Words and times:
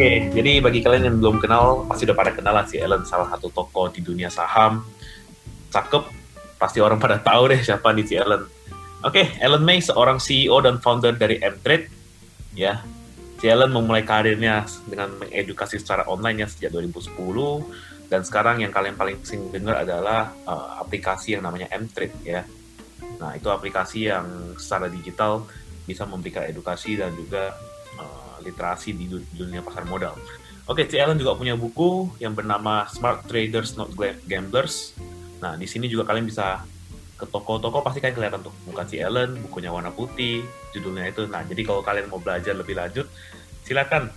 Oke, 0.00 0.32
jadi 0.32 0.64
bagi 0.64 0.80
kalian 0.80 1.12
yang 1.12 1.16
belum 1.20 1.44
kenal, 1.44 1.84
pasti 1.84 2.08
udah 2.08 2.16
pada 2.16 2.32
kenal 2.32 2.56
lah 2.56 2.64
si 2.64 2.80
Ellen, 2.80 3.04
salah 3.04 3.28
satu 3.36 3.52
tokoh 3.52 3.92
di 3.92 4.00
dunia 4.00 4.32
saham. 4.32 4.80
Cakep, 5.68 6.08
pasti 6.56 6.80
orang 6.80 6.96
pada 6.96 7.20
tahu 7.20 7.52
deh 7.52 7.60
siapa 7.60 7.92
nih 7.92 8.08
si 8.08 8.16
Ellen. 8.16 8.48
Oke, 9.04 9.28
Ellen 9.36 9.60
May 9.60 9.84
seorang 9.84 10.16
CEO 10.16 10.56
dan 10.64 10.80
founder 10.80 11.12
dari 11.20 11.36
M-Trade. 11.44 11.92
Ya, 12.56 12.80
si 13.44 13.44
Ellen 13.44 13.76
memulai 13.76 14.00
karirnya 14.00 14.64
dengan 14.88 15.20
mengedukasi 15.20 15.76
secara 15.76 16.08
online 16.08 16.48
ya 16.48 16.48
sejak 16.48 16.72
2010 16.80 17.20
dan 18.08 18.24
sekarang 18.24 18.64
yang 18.64 18.72
kalian 18.72 18.96
paling 18.96 19.20
sering 19.20 19.52
dengar 19.52 19.84
adalah 19.84 20.32
uh, 20.48 20.80
aplikasi 20.80 21.36
yang 21.36 21.44
namanya 21.44 21.68
M-Trade 21.76 22.16
ya. 22.24 22.48
Nah, 23.20 23.36
itu 23.36 23.52
aplikasi 23.52 24.08
yang 24.08 24.56
secara 24.56 24.88
digital 24.88 25.44
bisa 25.84 26.08
memberikan 26.08 26.48
edukasi 26.48 26.96
dan 26.96 27.12
juga 27.12 27.52
literasi 28.42 28.96
di 28.96 29.06
dunia 29.36 29.60
pasar 29.60 29.84
modal. 29.86 30.16
Oke, 30.70 30.86
C. 30.86 31.02
Allen 31.02 31.18
juga 31.18 31.34
punya 31.34 31.58
buku 31.58 32.14
yang 32.22 32.30
bernama 32.30 32.86
Smart 32.86 33.26
Traders 33.26 33.74
Not 33.74 33.90
Gamblers. 34.28 34.94
Nah, 35.42 35.58
di 35.58 35.66
sini 35.66 35.90
juga 35.90 36.06
kalian 36.06 36.28
bisa 36.28 36.62
ke 37.18 37.26
toko-toko 37.26 37.82
pasti 37.82 37.98
kalian 37.98 38.16
kelihatan 38.16 38.40
tuh 38.46 38.54
muka 38.64 38.86
C. 38.86 39.02
Allen, 39.02 39.34
bukunya 39.44 39.74
warna 39.74 39.90
putih, 39.90 40.46
judulnya 40.70 41.10
itu. 41.10 41.26
Nah, 41.26 41.42
jadi 41.42 41.66
kalau 41.66 41.82
kalian 41.82 42.06
mau 42.06 42.22
belajar 42.22 42.54
lebih 42.54 42.78
lanjut, 42.78 43.10
silakan 43.66 44.14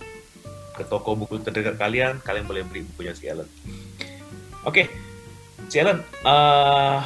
ke 0.78 0.86
toko 0.86 1.18
buku 1.18 1.42
terdekat 1.42 1.74
kalian, 1.74 2.22
kalian 2.22 2.46
boleh 2.46 2.62
beli 2.62 2.86
bukunya 2.86 3.18
C. 3.18 3.34
Allen. 3.34 3.50
Oke, 4.62 4.86
C. 5.66 5.82
Allen, 5.82 6.06
uh, 6.22 7.02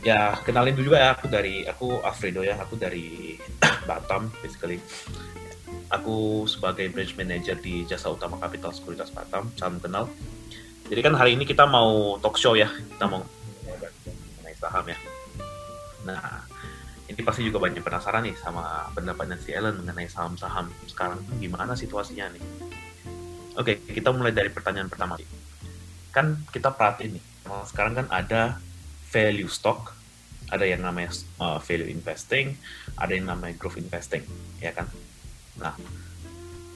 ya 0.00 0.32
kenalin 0.42 0.72
dulu 0.72 0.92
juga 0.92 0.98
ya 0.98 1.08
aku 1.12 1.26
dari 1.28 1.64
aku 1.68 2.00
Alfredo 2.00 2.40
ya 2.40 2.56
aku 2.56 2.74
dari 2.80 3.36
Batam 3.88 4.32
basically 4.40 4.80
aku 5.90 6.46
sebagai 6.46 6.88
branch 6.90 7.18
manager 7.18 7.58
di 7.58 7.82
Jasa 7.84 8.10
Utama 8.10 8.38
Capital 8.38 8.70
Sekuritas 8.70 9.10
Batam, 9.10 9.50
salam 9.58 9.82
kenal. 9.82 10.06
Jadi 10.90 11.00
kan 11.02 11.14
hari 11.14 11.38
ini 11.38 11.46
kita 11.46 11.66
mau 11.66 12.18
talk 12.18 12.34
show 12.38 12.58
ya, 12.58 12.70
kita 12.70 13.06
mau 13.06 13.22
mengenai 13.66 14.56
saham 14.58 14.86
ya. 14.90 14.98
Nah, 16.06 16.46
ini 17.10 17.20
pasti 17.26 17.42
juga 17.46 17.58
banyak 17.62 17.82
penasaran 17.82 18.22
nih 18.26 18.34
sama 18.38 18.90
pendapatnya 18.94 19.38
si 19.38 19.50
Ellen 19.50 19.82
mengenai 19.82 20.06
saham-saham 20.06 20.70
sekarang 20.86 21.18
gimana 21.42 21.74
situasinya 21.74 22.30
nih. 22.30 22.42
Oke, 23.58 23.82
kita 23.82 24.14
mulai 24.14 24.30
dari 24.30 24.50
pertanyaan 24.50 24.86
pertama. 24.86 25.18
Kan 26.14 26.42
kita 26.54 26.70
perhatiin 26.70 27.18
nih, 27.18 27.24
sekarang 27.66 27.98
kan 27.98 28.06
ada 28.10 28.62
value 29.10 29.50
stock, 29.50 29.94
ada 30.50 30.62
yang 30.66 30.82
namanya 30.86 31.10
uh, 31.42 31.58
value 31.58 31.90
investing, 31.90 32.54
ada 32.94 33.10
yang 33.14 33.26
namanya 33.26 33.58
growth 33.58 33.78
investing, 33.78 34.22
ya 34.62 34.70
kan? 34.70 34.86
Nah, 35.60 35.76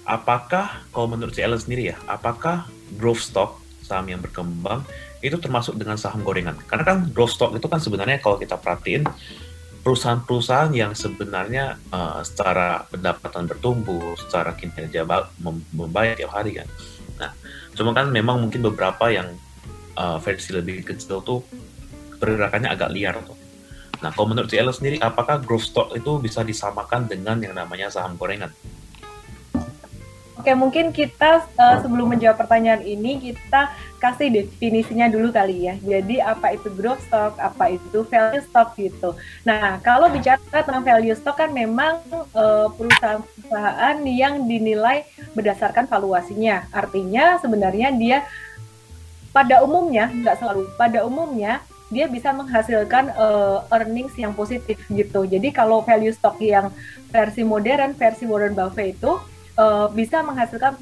apakah 0.04 0.84
kalau 0.92 1.08
menurut 1.08 1.32
si 1.32 1.40
Ellen 1.40 1.58
sendiri 1.58 1.92
ya, 1.92 1.96
apakah 2.04 2.68
growth 3.00 3.24
stock 3.24 3.58
saham 3.84 4.08
yang 4.08 4.20
berkembang 4.20 4.84
itu 5.24 5.36
termasuk 5.40 5.74
dengan 5.80 5.96
saham 5.96 6.20
gorengan? 6.20 6.56
Karena 6.68 6.84
kan 6.84 6.96
growth 7.10 7.34
stock 7.34 7.56
itu 7.56 7.66
kan 7.66 7.80
sebenarnya 7.80 8.20
kalau 8.20 8.36
kita 8.36 8.60
perhatiin 8.60 9.08
perusahaan-perusahaan 9.84 10.72
yang 10.72 10.96
sebenarnya 10.96 11.76
uh, 11.92 12.24
secara 12.24 12.88
pendapatan 12.88 13.44
bertumbuh, 13.44 14.16
secara 14.16 14.56
kinerja 14.56 15.04
membayar 15.76 16.16
tiap 16.16 16.32
hari 16.32 16.56
kan. 16.56 16.68
Nah, 17.20 17.30
cuma 17.76 17.92
kan 17.92 18.08
memang 18.08 18.40
mungkin 18.40 18.64
beberapa 18.64 19.12
yang 19.12 19.36
uh, 20.00 20.16
versi 20.24 20.56
lebih 20.56 20.88
kecil 20.88 21.20
tuh 21.20 21.44
pergerakannya 22.16 22.72
agak 22.72 22.90
liar 22.96 23.20
tuh. 23.28 23.43
Nah, 24.04 24.12
kalau 24.12 24.36
menurut 24.36 24.52
Ellen 24.52 24.76
sendiri, 24.76 25.00
apakah 25.00 25.40
growth 25.40 25.72
stock 25.72 25.96
itu 25.96 26.20
bisa 26.20 26.44
disamakan 26.44 27.08
dengan 27.08 27.40
yang 27.40 27.56
namanya 27.56 27.88
saham 27.88 28.20
gorengan? 28.20 28.52
Oke, 30.36 30.52
mungkin 30.52 30.92
kita 30.92 31.48
uh, 31.56 31.80
sebelum 31.80 32.12
menjawab 32.12 32.36
pertanyaan 32.36 32.84
ini 32.84 33.16
kita 33.16 33.72
kasih 33.96 34.28
definisinya 34.28 35.08
dulu 35.08 35.32
kali 35.32 35.72
ya. 35.72 35.80
Jadi 35.80 36.20
apa 36.20 36.52
itu 36.52 36.68
growth 36.68 37.00
stock, 37.08 37.32
apa 37.40 37.72
itu 37.72 38.04
value 38.04 38.44
stock 38.44 38.76
gitu. 38.76 39.16
Nah, 39.48 39.80
kalau 39.80 40.12
bicara 40.12 40.36
tentang 40.52 40.84
value 40.84 41.16
stock 41.16 41.40
kan 41.40 41.48
memang 41.48 42.04
uh, 42.36 42.68
perusahaan-perusahaan 42.76 44.04
yang 44.04 44.44
dinilai 44.44 45.08
berdasarkan 45.32 45.88
valuasinya. 45.88 46.68
Artinya 46.76 47.40
sebenarnya 47.40 47.96
dia 47.96 48.28
pada 49.32 49.64
umumnya 49.64 50.12
nggak 50.12 50.44
selalu, 50.44 50.68
pada 50.76 51.08
umumnya 51.08 51.64
dia 51.94 52.10
bisa 52.10 52.34
menghasilkan 52.34 53.14
uh, 53.14 53.62
earnings 53.70 54.18
yang 54.18 54.34
positif 54.34 54.74
gitu. 54.90 55.22
Jadi 55.22 55.54
kalau 55.54 55.86
value 55.86 56.10
stock 56.10 56.34
yang 56.42 56.74
versi 57.14 57.46
modern, 57.46 57.94
versi 57.94 58.26
Warren 58.26 58.58
Buffett 58.58 58.98
itu 58.98 59.22
uh, 59.54 59.86
bisa 59.94 60.26
menghasilkan 60.26 60.74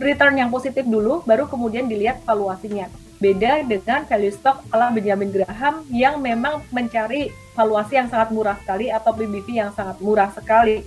return 0.00 0.34
yang 0.40 0.48
positif 0.48 0.88
dulu, 0.88 1.20
baru 1.28 1.44
kemudian 1.44 1.84
dilihat 1.84 2.24
valuasinya. 2.24 2.88
Beda 3.20 3.62
dengan 3.62 4.08
value 4.08 4.34
stock 4.34 4.64
ala 4.72 4.90
Benjamin 4.90 5.30
Graham 5.30 5.86
yang 5.92 6.18
memang 6.18 6.64
mencari 6.74 7.30
valuasi 7.54 8.00
yang 8.00 8.08
sangat 8.10 8.34
murah 8.34 8.58
sekali 8.58 8.90
atau 8.90 9.14
PBV 9.14 9.48
yang 9.54 9.70
sangat 9.76 10.00
murah 10.02 10.32
sekali, 10.34 10.82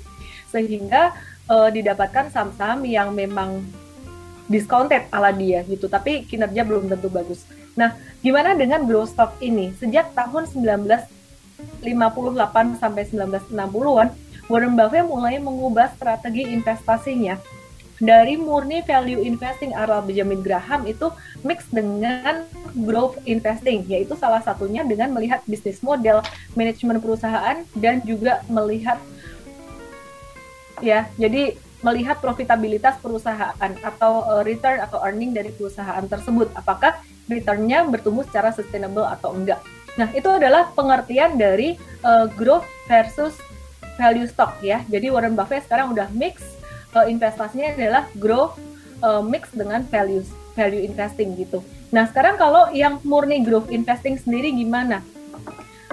sehingga 0.51 1.15
uh, 1.47 1.69
didapatkan 1.71 2.33
saham-saham 2.33 2.83
yang 2.83 3.15
memang 3.15 3.63
discounted 4.51 5.07
ala 5.11 5.31
dia 5.31 5.63
gitu, 5.67 5.87
tapi 5.87 6.27
kinerja 6.27 6.67
belum 6.67 6.91
tentu 6.91 7.07
bagus. 7.07 7.47
Nah, 7.77 7.93
gimana 8.25 8.57
dengan 8.57 8.89
growth 8.89 9.13
stock 9.13 9.37
ini? 9.39 9.69
Sejak 9.77 10.17
tahun 10.17 10.49
1958 10.49 12.81
sampai 12.81 13.05
1960-an, 13.05 14.09
Warren 14.49 14.73
Buffett 14.73 15.05
mulai 15.05 15.37
mengubah 15.37 15.93
strategi 15.93 16.49
investasinya 16.49 17.37
dari 17.97 18.37
murni 18.37 18.85
value 18.85 19.25
investing 19.25 19.73
ala 19.73 20.05
Benjamin 20.05 20.45
Graham 20.45 20.85
itu 20.85 21.09
mix 21.41 21.65
dengan 21.73 22.45
growth 22.85 23.17
investing, 23.25 23.85
yaitu 23.89 24.13
salah 24.13 24.41
satunya 24.45 24.85
dengan 24.85 25.09
melihat 25.13 25.41
bisnis 25.49 25.81
model, 25.81 26.21
manajemen 26.53 27.01
perusahaan, 27.01 27.65
dan 27.73 28.01
juga 28.05 28.45
melihat 28.49 29.01
ya, 30.81 31.09
jadi 31.17 31.57
melihat 31.81 32.21
profitabilitas 32.21 32.97
perusahaan 33.01 33.71
atau 33.81 34.25
uh, 34.25 34.41
return 34.45 34.81
atau 34.81 35.01
earning 35.01 35.33
dari 35.33 35.49
perusahaan 35.53 36.05
tersebut, 36.05 36.53
apakah 36.53 36.97
returnnya 37.27 37.83
bertumbuh 37.87 38.23
secara 38.27 38.55
sustainable 38.55 39.05
atau 39.05 39.35
enggak. 39.35 39.59
Nah, 39.97 40.07
itu 40.13 40.29
adalah 40.29 40.71
pengertian 40.77 41.35
dari 41.35 41.75
uh, 42.05 42.29
growth 42.37 42.65
versus 42.87 43.35
value 43.97 44.29
stock 44.29 44.61
ya. 44.61 44.85
Jadi 44.87 45.09
Warren 45.09 45.33
Buffett 45.33 45.65
sekarang 45.65 45.91
udah 45.91 46.07
mix 46.13 46.57
uh, 46.93 47.05
investasinya 47.09 47.73
adalah 47.73 48.03
grow 48.15 48.53
uh, 49.01 49.25
mix 49.25 49.49
dengan 49.51 49.83
value 49.89 50.23
value 50.53 50.85
investing 50.85 51.33
gitu. 51.35 51.65
Nah 51.89 52.05
sekarang 52.07 52.37
kalau 52.37 52.69
yang 52.71 53.01
murni 53.03 53.41
growth 53.41 53.73
investing 53.73 54.15
sendiri 54.15 54.53
gimana? 54.53 55.01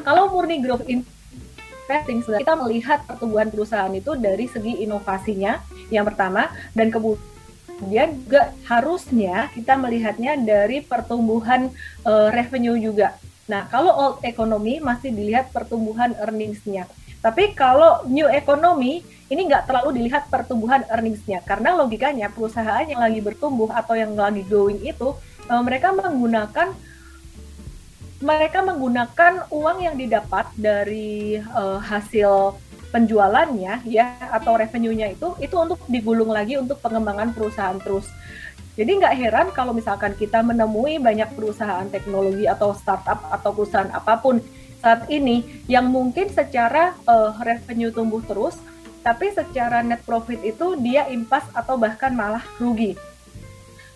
Kalau 0.04 0.28
murni 0.30 0.60
growth 0.60 0.84
investing 0.84 2.20
kita 2.24 2.54
melihat 2.56 3.04
pertumbuhan 3.04 3.52
perusahaan 3.52 3.92
itu 3.92 4.16
dari 4.16 4.48
segi 4.48 4.84
inovasinya 4.84 5.60
yang 5.92 6.08
pertama 6.08 6.48
dan 6.72 6.88
kemudian 6.88 7.33
juga 7.82 8.54
harusnya 8.66 9.50
kita 9.50 9.74
melihatnya 9.74 10.38
dari 10.38 10.82
pertumbuhan 10.82 11.70
uh, 12.06 12.30
revenue 12.30 12.78
juga. 12.78 13.18
Nah, 13.44 13.68
kalau 13.68 13.92
old 13.92 14.16
economy 14.24 14.80
masih 14.80 15.12
dilihat 15.12 15.52
pertumbuhan 15.52 16.16
earningsnya. 16.16 16.88
Tapi 17.24 17.56
kalau 17.56 18.04
new 18.04 18.28
economy 18.28 19.00
ini 19.32 19.48
nggak 19.48 19.64
terlalu 19.64 20.04
dilihat 20.04 20.28
pertumbuhan 20.28 20.84
earningsnya 20.92 21.40
karena 21.40 21.72
logikanya 21.72 22.28
perusahaan 22.28 22.84
yang 22.84 23.00
lagi 23.00 23.24
bertumbuh 23.24 23.72
atau 23.72 23.96
yang 23.96 24.12
lagi 24.12 24.44
growing 24.44 24.84
itu 24.84 25.16
uh, 25.48 25.62
mereka 25.64 25.96
menggunakan 25.96 26.76
mereka 28.20 28.60
menggunakan 28.60 29.48
uang 29.48 29.78
yang 29.84 29.96
didapat 29.96 30.52
dari 30.56 31.40
uh, 31.40 31.80
hasil 31.80 32.56
penjualannya 32.94 33.82
ya 33.90 34.14
atau 34.30 34.54
revenue-nya 34.54 35.18
itu 35.18 35.34
itu 35.42 35.56
untuk 35.58 35.82
digulung 35.90 36.30
lagi 36.30 36.54
untuk 36.54 36.78
pengembangan 36.78 37.34
perusahaan 37.34 37.74
terus. 37.82 38.06
Jadi 38.78 39.02
nggak 39.02 39.14
heran 39.18 39.46
kalau 39.50 39.74
misalkan 39.74 40.14
kita 40.14 40.42
menemui 40.46 41.02
banyak 41.02 41.34
perusahaan 41.34 41.86
teknologi 41.90 42.46
atau 42.46 42.70
startup 42.74 43.26
atau 43.34 43.50
perusahaan 43.50 43.90
apa 43.90 44.18
pun 44.22 44.38
saat 44.78 45.10
ini 45.10 45.64
yang 45.66 45.90
mungkin 45.90 46.30
secara 46.30 46.94
uh, 47.08 47.34
revenue 47.40 47.88
tumbuh 47.90 48.20
terus, 48.22 48.58
tapi 49.00 49.32
secara 49.32 49.80
net 49.80 50.04
profit 50.04 50.38
itu 50.44 50.76
dia 50.76 51.08
impas 51.08 51.46
atau 51.56 51.80
bahkan 51.80 52.12
malah 52.12 52.44
rugi. 52.60 52.92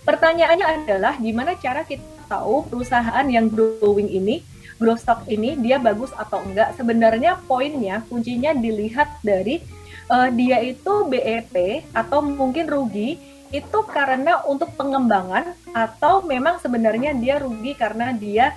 Pertanyaannya 0.09 0.67
adalah 0.89 1.15
gimana 1.21 1.53
cara 1.61 1.85
kita 1.85 2.01
tahu 2.33 2.65
perusahaan 2.73 3.27
yang 3.29 3.53
growing 3.53 4.09
ini, 4.09 4.41
growth 4.79 5.03
stock 5.03 5.27
ini 5.27 5.59
dia 5.59 5.77
bagus 5.77 6.15
atau 6.15 6.41
enggak? 6.43 6.79
Sebenarnya 6.79 7.37
poinnya 7.45 8.07
kuncinya 8.07 8.55
dilihat 8.55 9.21
dari 9.21 9.61
uh, 10.09 10.31
dia 10.33 10.63
itu 10.65 11.05
BEP 11.11 11.85
atau 11.93 12.25
mungkin 12.25 12.71
rugi 12.71 13.19
itu 13.49 13.79
karena 13.89 14.45
untuk 14.45 14.73
pengembangan 14.77 15.57
atau 15.73 16.21
memang 16.25 16.61
sebenarnya 16.61 17.17
dia 17.17 17.41
rugi 17.41 17.73
karena 17.73 18.13
dia 18.13 18.57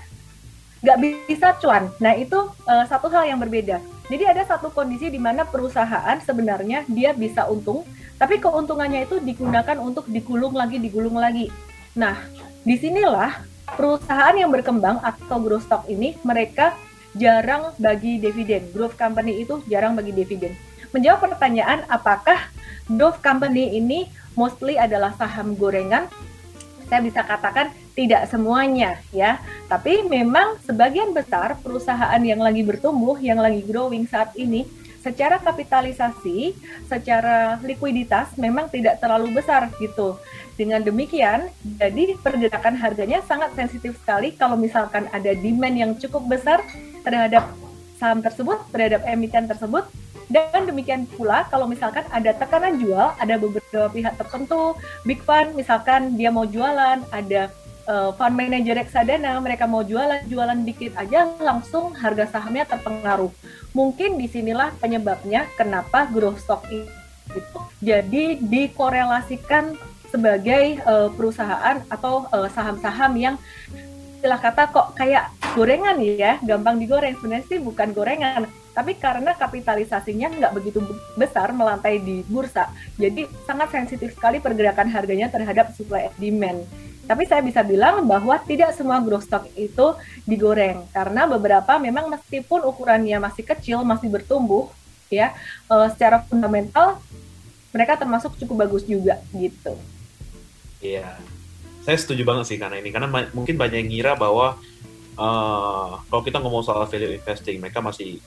nggak 0.81 0.99
bisa 1.29 1.47
cuan. 1.61 1.93
Nah 2.01 2.17
itu 2.17 2.37
uh, 2.65 2.85
satu 2.89 3.07
hal 3.13 3.29
yang 3.29 3.39
berbeda. 3.39 3.79
Jadi 4.11 4.23
ada 4.27 4.43
satu 4.43 4.73
kondisi 4.73 5.07
di 5.07 5.21
mana 5.21 5.47
perusahaan 5.47 6.17
sebenarnya 6.19 6.83
dia 6.91 7.15
bisa 7.15 7.47
untung, 7.47 7.87
tapi 8.19 8.43
keuntungannya 8.43 9.07
itu 9.07 9.23
digunakan 9.23 9.79
untuk 9.79 10.09
digulung 10.11 10.51
lagi, 10.51 10.81
digulung 10.81 11.15
lagi. 11.15 11.47
Nah, 11.95 12.19
di 12.67 12.75
sinilah 12.75 13.50
perusahaan 13.75 14.35
yang 14.35 14.51
berkembang 14.51 14.99
atau 15.01 15.37
growth 15.39 15.67
stock 15.67 15.83
ini 15.87 16.15
mereka 16.21 16.75
jarang 17.15 17.75
bagi 17.79 18.19
dividen. 18.19 18.71
Growth 18.71 18.95
company 18.95 19.43
itu 19.43 19.59
jarang 19.67 19.95
bagi 19.95 20.15
dividen. 20.15 20.55
Menjawab 20.91 21.31
pertanyaan 21.31 21.87
apakah 21.87 22.39
growth 22.87 23.19
company 23.23 23.79
ini 23.79 24.11
mostly 24.35 24.79
adalah 24.79 25.15
saham 25.15 25.55
gorengan 25.55 26.07
saya 26.91 27.07
bisa 27.07 27.23
katakan 27.23 27.71
tidak 27.95 28.27
semuanya 28.27 28.99
ya, 29.15 29.39
tapi 29.71 30.03
memang 30.03 30.59
sebagian 30.67 31.15
besar 31.15 31.55
perusahaan 31.63 32.19
yang 32.19 32.43
lagi 32.43 32.67
bertumbuh, 32.67 33.15
yang 33.23 33.39
lagi 33.39 33.63
growing 33.63 34.03
saat 34.11 34.35
ini 34.35 34.67
secara 35.01 35.41
kapitalisasi, 35.41 36.53
secara 36.85 37.57
likuiditas 37.65 38.37
memang 38.37 38.69
tidak 38.69 39.01
terlalu 39.01 39.33
besar 39.33 39.67
gitu. 39.81 40.17
Dengan 40.55 40.85
demikian, 40.85 41.49
jadi 41.81 42.15
pergerakan 42.21 42.77
harganya 42.77 43.25
sangat 43.25 43.51
sensitif 43.57 43.97
sekali 43.97 44.37
kalau 44.37 44.53
misalkan 44.55 45.09
ada 45.09 45.33
demand 45.33 45.75
yang 45.75 45.91
cukup 45.97 46.29
besar 46.29 46.61
terhadap 47.01 47.49
saham 47.97 48.21
tersebut, 48.21 48.61
terhadap 48.69 49.01
emiten 49.09 49.49
tersebut, 49.49 49.89
dan 50.31 50.63
demikian 50.63 51.03
pula 51.17 51.43
kalau 51.51 51.67
misalkan 51.67 52.07
ada 52.07 52.31
tekanan 52.31 52.79
jual, 52.79 53.11
ada 53.19 53.35
beberapa 53.35 53.91
pihak 53.91 54.15
tertentu, 54.15 54.79
big 55.03 55.19
fund 55.27 55.57
misalkan 55.59 56.15
dia 56.15 56.31
mau 56.31 56.47
jualan, 56.47 57.03
ada 57.11 57.51
uh, 57.91 58.09
fund 58.15 58.39
manager 58.39 58.79
reksadana, 58.79 59.35
mereka 59.43 59.67
mau 59.67 59.83
jualan, 59.83 60.23
jualan 60.31 60.59
dikit 60.63 60.95
aja 60.95 61.27
langsung 61.43 61.91
harga 61.91 62.31
sahamnya 62.31 62.63
terpengaruh. 62.63 63.29
Mungkin 63.75 64.15
di 64.15 64.31
sinilah 64.31 64.71
penyebabnya 64.79 65.47
kenapa 65.59 66.07
growth 66.07 66.39
stock 66.39 66.63
itu 66.71 67.59
jadi 67.83 68.39
dikorelasikan 68.39 69.75
sebagai 70.11 70.83
uh, 70.83 71.07
perusahaan 71.15 71.79
atau 71.87 72.27
uh, 72.31 72.47
saham-saham 72.51 73.15
yang 73.15 73.35
istilah 74.19 74.37
kata 74.37 74.69
kok 74.69 74.93
kayak 74.99 75.31
gorengan 75.55 75.97
ya, 76.03 76.37
gampang 76.43 76.77
digoreng. 76.77 77.15
Sebenarnya 77.17 77.47
sih 77.47 77.59
bukan 77.63 77.95
gorengan, 77.95 78.45
tapi 78.75 78.99
karena 78.99 79.31
kapitalisasinya 79.33 80.35
nggak 80.35 80.53
begitu 80.53 80.83
besar 81.15 81.55
melantai 81.55 82.03
di 82.03 82.21
bursa, 82.27 82.69
jadi 82.99 83.25
sangat 83.47 83.71
sensitif 83.71 84.13
sekali 84.13 84.43
pergerakan 84.43 84.91
harganya 84.91 85.31
terhadap 85.31 85.71
supply 85.73 86.11
and 86.11 86.17
demand. 86.19 86.59
Tapi 87.05 87.23
saya 87.25 87.41
bisa 87.41 87.65
bilang 87.65 88.05
bahwa 88.05 88.37
tidak 88.45 88.71
semua 88.77 89.01
growth 89.01 89.25
stock 89.25 89.49
itu 89.57 89.97
digoreng. 90.23 90.85
Karena 90.93 91.25
beberapa 91.25 91.75
memang 91.81 92.07
meskipun 92.07 92.63
ukurannya 92.63 93.17
masih 93.19 93.43
kecil, 93.43 93.83
masih 93.83 94.07
bertumbuh, 94.07 94.69
ya 95.11 95.35
uh, 95.67 95.91
secara 95.91 96.23
fundamental 96.23 97.03
mereka 97.75 97.99
termasuk 97.99 98.35
cukup 98.39 98.67
bagus 98.67 98.83
juga 98.87 99.19
gitu. 99.35 99.75
Iya, 100.81 101.19
saya 101.83 101.97
setuju 101.97 102.23
banget 102.23 102.45
sih 102.51 102.57
karena 102.57 102.79
ini. 102.79 102.89
Karena 102.89 103.07
mungkin 103.31 103.55
banyak 103.59 103.77
yang 103.85 103.89
ngira 103.91 104.11
bahwa 104.15 104.59
uh, 105.15 105.91
kalau 106.07 106.21
kita 106.23 106.37
ngomong 106.39 106.63
soal 106.63 106.83
value 106.87 107.15
investing 107.15 107.59
mereka 107.59 107.79
masih 107.83 108.19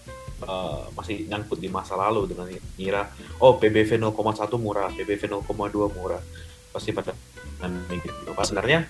uh, 0.44 0.88
masih 0.96 1.28
nyangkut 1.28 1.60
di 1.60 1.68
masa 1.68 1.96
lalu 1.96 2.30
dengan 2.30 2.46
ngira 2.76 3.10
oh 3.40 3.56
PBV 3.56 4.00
0,1 4.00 4.12
murah 4.60 4.90
PBV 4.92 5.28
0,2 5.28 5.96
murah. 5.96 6.22
Pasti 6.72 6.90
pada 6.90 7.14
mikir 7.90 8.10
gitu. 8.10 8.30
Pas 8.34 8.46
sebenarnya 8.48 8.86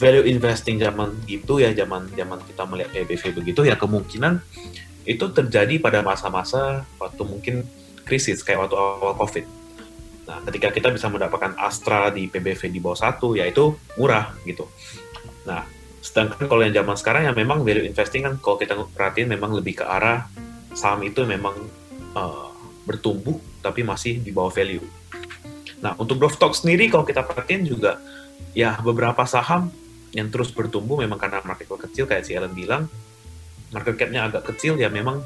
value 0.00 0.26
investing 0.30 0.80
zaman 0.80 1.12
itu 1.28 1.60
ya 1.60 1.74
zaman 1.76 2.08
zaman 2.16 2.38
kita 2.46 2.62
melihat 2.64 2.90
PBV 2.94 3.22
begitu 3.36 3.60
ya 3.68 3.76
kemungkinan 3.76 4.40
itu 5.04 5.24
terjadi 5.32 5.80
pada 5.80 6.00
masa-masa 6.00 6.88
waktu 6.96 7.22
mungkin 7.24 7.54
krisis 8.04 8.40
kayak 8.40 8.68
waktu 8.68 8.76
awal 8.76 9.16
COVID 9.16 9.60
Nah, 10.30 10.38
ketika 10.46 10.70
kita 10.70 10.88
bisa 10.94 11.10
mendapatkan 11.10 11.58
Astra 11.58 12.14
di 12.14 12.30
PBV 12.30 12.70
di 12.70 12.78
bawah 12.78 12.94
satu, 12.94 13.34
yaitu 13.34 13.74
murah 13.98 14.30
gitu. 14.46 14.62
Nah, 15.42 15.66
sedangkan 15.98 16.46
kalau 16.46 16.62
yang 16.62 16.70
zaman 16.70 16.94
sekarang 16.94 17.26
ya 17.26 17.34
memang 17.34 17.66
value 17.66 17.82
investing 17.82 18.22
kan 18.22 18.38
kalau 18.38 18.54
kita 18.54 18.78
perhatiin 18.94 19.26
memang 19.26 19.50
lebih 19.50 19.82
ke 19.82 19.84
arah 19.84 20.30
saham 20.70 21.02
itu 21.02 21.26
memang 21.26 21.58
uh, 22.14 22.46
bertumbuh 22.86 23.42
tapi 23.58 23.82
masih 23.82 24.22
di 24.22 24.30
bawah 24.30 24.54
value. 24.54 24.86
Nah, 25.80 25.96
untuk 25.96 26.20
stock 26.28 26.52
sendiri 26.52 26.92
kalau 26.92 27.08
kita 27.08 27.24
perhatiin 27.24 27.64
juga 27.64 27.96
ya 28.52 28.76
beberapa 28.84 29.24
saham 29.24 29.72
yang 30.12 30.28
terus 30.28 30.50
bertumbuh 30.50 30.98
memang 31.00 31.16
karena 31.16 31.40
market 31.46 31.70
cap 31.70 31.80
kecil 31.88 32.04
kayak 32.04 32.24
si 32.26 32.36
Ellen 32.36 32.52
bilang, 32.52 32.90
market 33.72 33.96
cap-nya 33.96 34.26
agak 34.28 34.42
kecil 34.52 34.76
ya 34.76 34.90
memang 34.90 35.22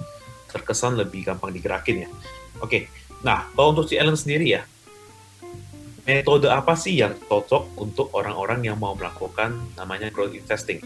terkesan 0.52 0.94
lebih 0.94 1.26
gampang 1.26 1.50
digerakin 1.50 2.06
ya. 2.06 2.08
Oke, 2.62 2.86
nah 3.26 3.50
kalau 3.56 3.74
untuk 3.74 3.90
si 3.90 3.98
Ellen 3.98 4.14
sendiri 4.14 4.46
ya, 4.54 4.62
metode 6.04 6.52
apa 6.52 6.76
sih 6.76 7.00
yang 7.00 7.16
cocok 7.16 7.80
untuk 7.80 8.12
orang-orang 8.12 8.62
yang 8.62 8.76
mau 8.76 8.92
melakukan 8.94 9.56
namanya 9.74 10.12
growth 10.12 10.36
investing? 10.36 10.84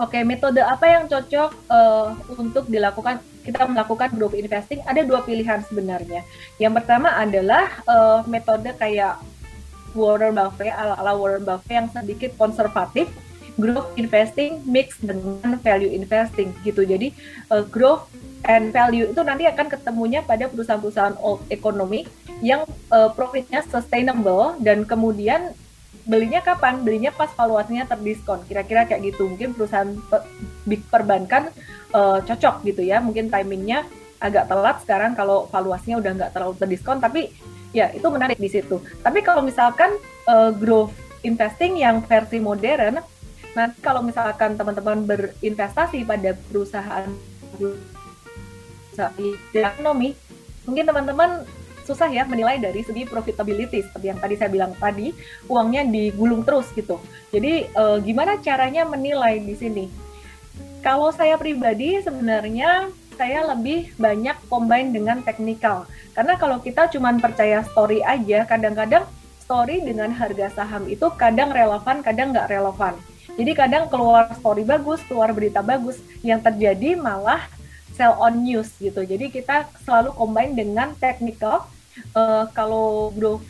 Oke, 0.00 0.24
metode 0.24 0.64
apa 0.64 0.88
yang 0.88 1.04
cocok 1.04 1.50
uh, 1.68 2.16
untuk 2.40 2.64
dilakukan 2.64 3.20
kita 3.44 3.68
melakukan 3.68 4.08
growth 4.16 4.32
investing? 4.32 4.80
Ada 4.88 5.04
dua 5.04 5.20
pilihan 5.20 5.60
sebenarnya. 5.68 6.24
Yang 6.56 6.80
pertama 6.80 7.12
adalah 7.12 7.68
uh, 7.84 8.24
metode 8.24 8.72
kayak 8.80 9.20
Warren 9.92 10.32
Buffett 10.32 10.72
ala, 10.72 10.96
ala 10.96 11.12
Warren 11.12 11.44
Buffett 11.44 11.76
yang 11.76 11.88
sedikit 11.92 12.32
konservatif, 12.40 13.12
growth 13.60 13.92
investing 14.00 14.64
mix 14.64 14.96
dengan 14.96 15.60
value 15.60 15.92
investing 15.92 16.56
gitu. 16.64 16.88
Jadi 16.88 17.12
uh, 17.52 17.60
growth 17.68 18.08
and 18.48 18.72
value 18.72 19.12
itu 19.12 19.20
nanti 19.20 19.44
akan 19.44 19.68
ketemunya 19.68 20.24
pada 20.24 20.48
perusahaan-perusahaan 20.48 21.20
old 21.20 21.44
economy 21.52 22.08
yang 22.40 22.64
uh, 22.90 23.12
profitnya 23.12 23.62
sustainable 23.68 24.56
dan 24.58 24.82
kemudian 24.88 25.52
belinya 26.04 26.40
kapan? 26.42 26.82
Belinya 26.82 27.10
pas 27.14 27.30
valuasinya 27.32 27.86
terdiskon. 27.86 28.42
Kira-kira 28.46 28.86
kayak 28.86 29.14
gitu. 29.14 29.30
Mungkin 29.30 29.54
perusahaan 29.54 29.90
big 30.66 30.82
perbankan 30.90 31.50
uh, 31.94 32.18
cocok 32.22 32.66
gitu 32.66 32.82
ya. 32.82 32.98
Mungkin 32.98 33.30
timingnya 33.30 33.86
agak 34.22 34.46
telat 34.46 34.76
sekarang 34.86 35.18
kalau 35.18 35.50
valuasinya 35.50 35.98
udah 35.98 36.12
nggak 36.18 36.32
terlalu 36.34 36.54
terdiskon. 36.58 36.98
Tapi 37.02 37.32
ya 37.72 37.90
itu 37.90 38.06
menarik 38.10 38.38
di 38.38 38.50
situ. 38.50 38.78
Tapi 39.00 39.24
kalau 39.24 39.42
misalkan 39.42 39.96
uh, 40.28 40.50
growth 40.52 40.94
investing 41.22 41.78
yang 41.78 42.02
versi 42.02 42.42
modern, 42.42 42.98
nanti 43.54 43.78
kalau 43.80 44.02
misalkan 44.02 44.58
teman-teman 44.58 45.06
berinvestasi 45.06 46.04
pada 46.08 46.34
perusahaan 46.50 47.06
ekonomi, 49.54 50.12
mungkin 50.66 50.84
teman-teman 50.84 51.30
susah 51.82 52.08
ya 52.10 52.22
menilai 52.24 52.58
dari 52.62 52.80
segi 52.86 53.04
profitability 53.06 53.82
seperti 53.82 54.06
yang 54.10 54.20
tadi 54.22 54.34
saya 54.38 54.50
bilang 54.50 54.72
tadi 54.78 55.10
uangnya 55.50 55.86
digulung 55.86 56.46
terus 56.46 56.70
gitu. 56.72 56.98
Jadi 57.34 57.68
e, 57.68 57.84
gimana 58.02 58.38
caranya 58.38 58.86
menilai 58.86 59.42
di 59.42 59.54
sini? 59.58 59.84
Kalau 60.82 61.14
saya 61.14 61.38
pribadi 61.38 62.02
sebenarnya 62.02 62.90
saya 63.14 63.54
lebih 63.54 63.94
banyak 64.00 64.34
combine 64.50 64.90
dengan 64.90 65.22
teknikal 65.22 65.86
karena 66.16 66.34
kalau 66.40 66.58
kita 66.58 66.90
cuma 66.90 67.12
percaya 67.20 67.62
story 67.70 68.02
aja 68.02 68.48
kadang-kadang 68.48 69.06
story 69.42 69.84
dengan 69.84 70.10
harga 70.10 70.48
saham 70.56 70.88
itu 70.88 71.06
kadang 71.20 71.52
relevan 71.52 72.00
kadang 72.00 72.32
nggak 72.32 72.50
relevan. 72.50 72.96
Jadi 73.32 73.52
kadang 73.56 73.88
keluar 73.88 74.28
story 74.36 74.60
bagus, 74.60 75.00
keluar 75.08 75.32
berita 75.32 75.64
bagus, 75.64 75.96
yang 76.20 76.44
terjadi 76.44 77.00
malah 77.00 77.40
sell 77.92 78.16
on 78.18 78.44
news 78.44 78.72
gitu. 78.80 79.04
Jadi 79.04 79.28
kita 79.32 79.68
selalu 79.84 80.12
combine 80.16 80.52
dengan 80.52 80.92
technical 80.98 81.68
uh, 82.16 82.48
kalau 82.56 83.12
growth 83.12 83.44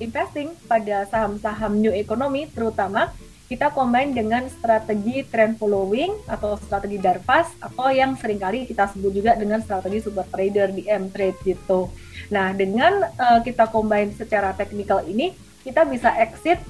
investing 0.00 0.56
pada 0.66 1.06
saham-saham 1.06 1.78
new 1.78 1.92
economy 1.92 2.48
terutama 2.50 3.12
kita 3.52 3.68
combine 3.68 4.16
dengan 4.16 4.48
strategi 4.48 5.28
trend 5.28 5.60
following 5.60 6.08
atau 6.24 6.56
strategi 6.56 6.96
Darvas 6.96 7.52
atau 7.60 7.92
yang 7.92 8.16
sering 8.16 8.40
kali 8.40 8.64
kita 8.64 8.88
sebut 8.88 9.12
juga 9.12 9.36
dengan 9.36 9.60
strategi 9.60 10.08
super 10.08 10.24
trader 10.24 10.72
di 10.72 10.88
M-Trade 10.88 11.36
gitu. 11.44 11.92
Nah, 12.32 12.56
dengan 12.56 13.04
uh, 13.04 13.44
kita 13.44 13.68
combine 13.68 14.08
secara 14.16 14.56
teknikal 14.56 15.04
ini, 15.04 15.36
kita 15.68 15.84
bisa 15.84 16.16
exit 16.16 16.64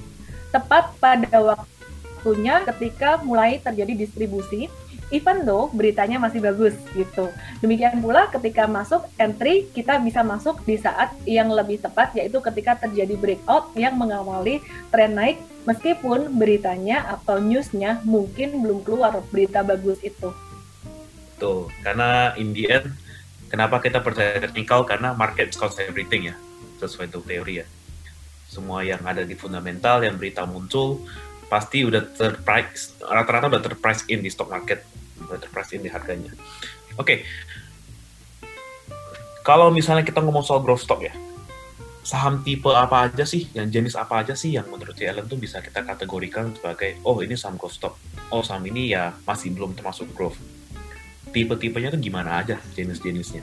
tepat 0.51 0.91
pada 0.99 1.55
waktunya 1.55 2.67
ketika 2.67 3.23
mulai 3.23 3.63
terjadi 3.63 4.03
distribusi 4.03 4.67
even 5.13 5.45
though 5.45 5.69
beritanya 5.69 6.17
masih 6.17 6.41
bagus 6.41 6.73
gitu. 6.97 7.29
Demikian 7.61 8.01
pula 8.01 8.27
ketika 8.33 8.65
masuk 8.65 9.05
entry 9.21 9.69
kita 9.69 10.01
bisa 10.01 10.25
masuk 10.25 10.65
di 10.65 10.81
saat 10.81 11.13
yang 11.29 11.53
lebih 11.53 11.77
tepat 11.79 12.17
yaitu 12.17 12.41
ketika 12.41 12.89
terjadi 12.89 13.13
breakout 13.13 13.69
yang 13.77 13.93
mengawali 13.93 14.59
tren 14.89 15.13
naik 15.13 15.37
meskipun 15.69 16.33
beritanya 16.35 17.05
atau 17.13 17.37
newsnya 17.37 18.01
mungkin 18.03 18.57
belum 18.65 18.81
keluar 18.81 19.21
berita 19.29 19.61
bagus 19.61 20.01
itu. 20.01 20.33
Tuh, 21.37 21.69
karena 21.85 22.33
in 22.41 22.51
the 22.57 22.65
end 22.73 22.89
kenapa 23.53 23.77
kita 23.77 24.01
percaya 24.01 24.41
technical 24.41 24.81
karena 24.81 25.13
market 25.13 25.53
cost 25.53 25.77
everything 25.77 26.33
ya 26.33 26.35
sesuai 26.81 27.13
untuk 27.13 27.29
teori 27.29 27.61
ya. 27.61 27.67
Semua 28.49 28.81
yang 28.81 29.05
ada 29.05 29.21
di 29.21 29.37
fundamental 29.37 30.01
yang 30.01 30.17
berita 30.17 30.45
muncul 30.49 31.05
pasti 31.53 31.85
udah 31.85 32.01
terprice 32.17 32.97
rata-rata 32.97 33.45
udah 33.45 33.61
terprice 33.61 34.09
in 34.09 34.25
di 34.25 34.29
stock 34.33 34.49
market 34.49 34.81
enterprise 35.31 35.71
ini 35.75 35.87
harganya. 35.87 36.31
okay. 36.99 37.23
kalau 39.43 39.71
misalnya 39.71 40.07
kita 40.07 40.23
ngomong 40.23 40.43
soal 40.43 40.63
growth 40.63 40.87
stock 40.87 41.03
ya, 41.03 41.11
saham 42.03 42.43
tipe 42.43 42.67
apa 42.71 43.07
aja 43.07 43.23
sih, 43.23 43.47
yang 43.55 43.71
jenis 43.71 43.95
apa 43.95 44.23
aja 44.23 44.35
sih 44.35 44.55
yang 44.55 44.67
menurut 44.67 44.95
Ellen 44.99 45.27
tuh 45.27 45.39
bisa 45.39 45.63
kita 45.63 45.83
kategorikan 45.83 46.51
sebagai, 46.55 46.99
oh 47.07 47.19
ini 47.23 47.39
saham 47.39 47.55
growth 47.55 47.75
stock, 47.79 47.95
oh 48.31 48.43
saham 48.43 48.63
ini 48.67 48.91
ya 48.91 49.15
masih 49.23 49.55
belum 49.55 49.75
termasuk 49.75 50.11
growth. 50.11 50.39
Tipe-tipenya 51.33 51.89
tuh 51.89 51.97
gimana 51.97 52.43
aja 52.43 52.61
jenis-jenisnya? 52.77 53.41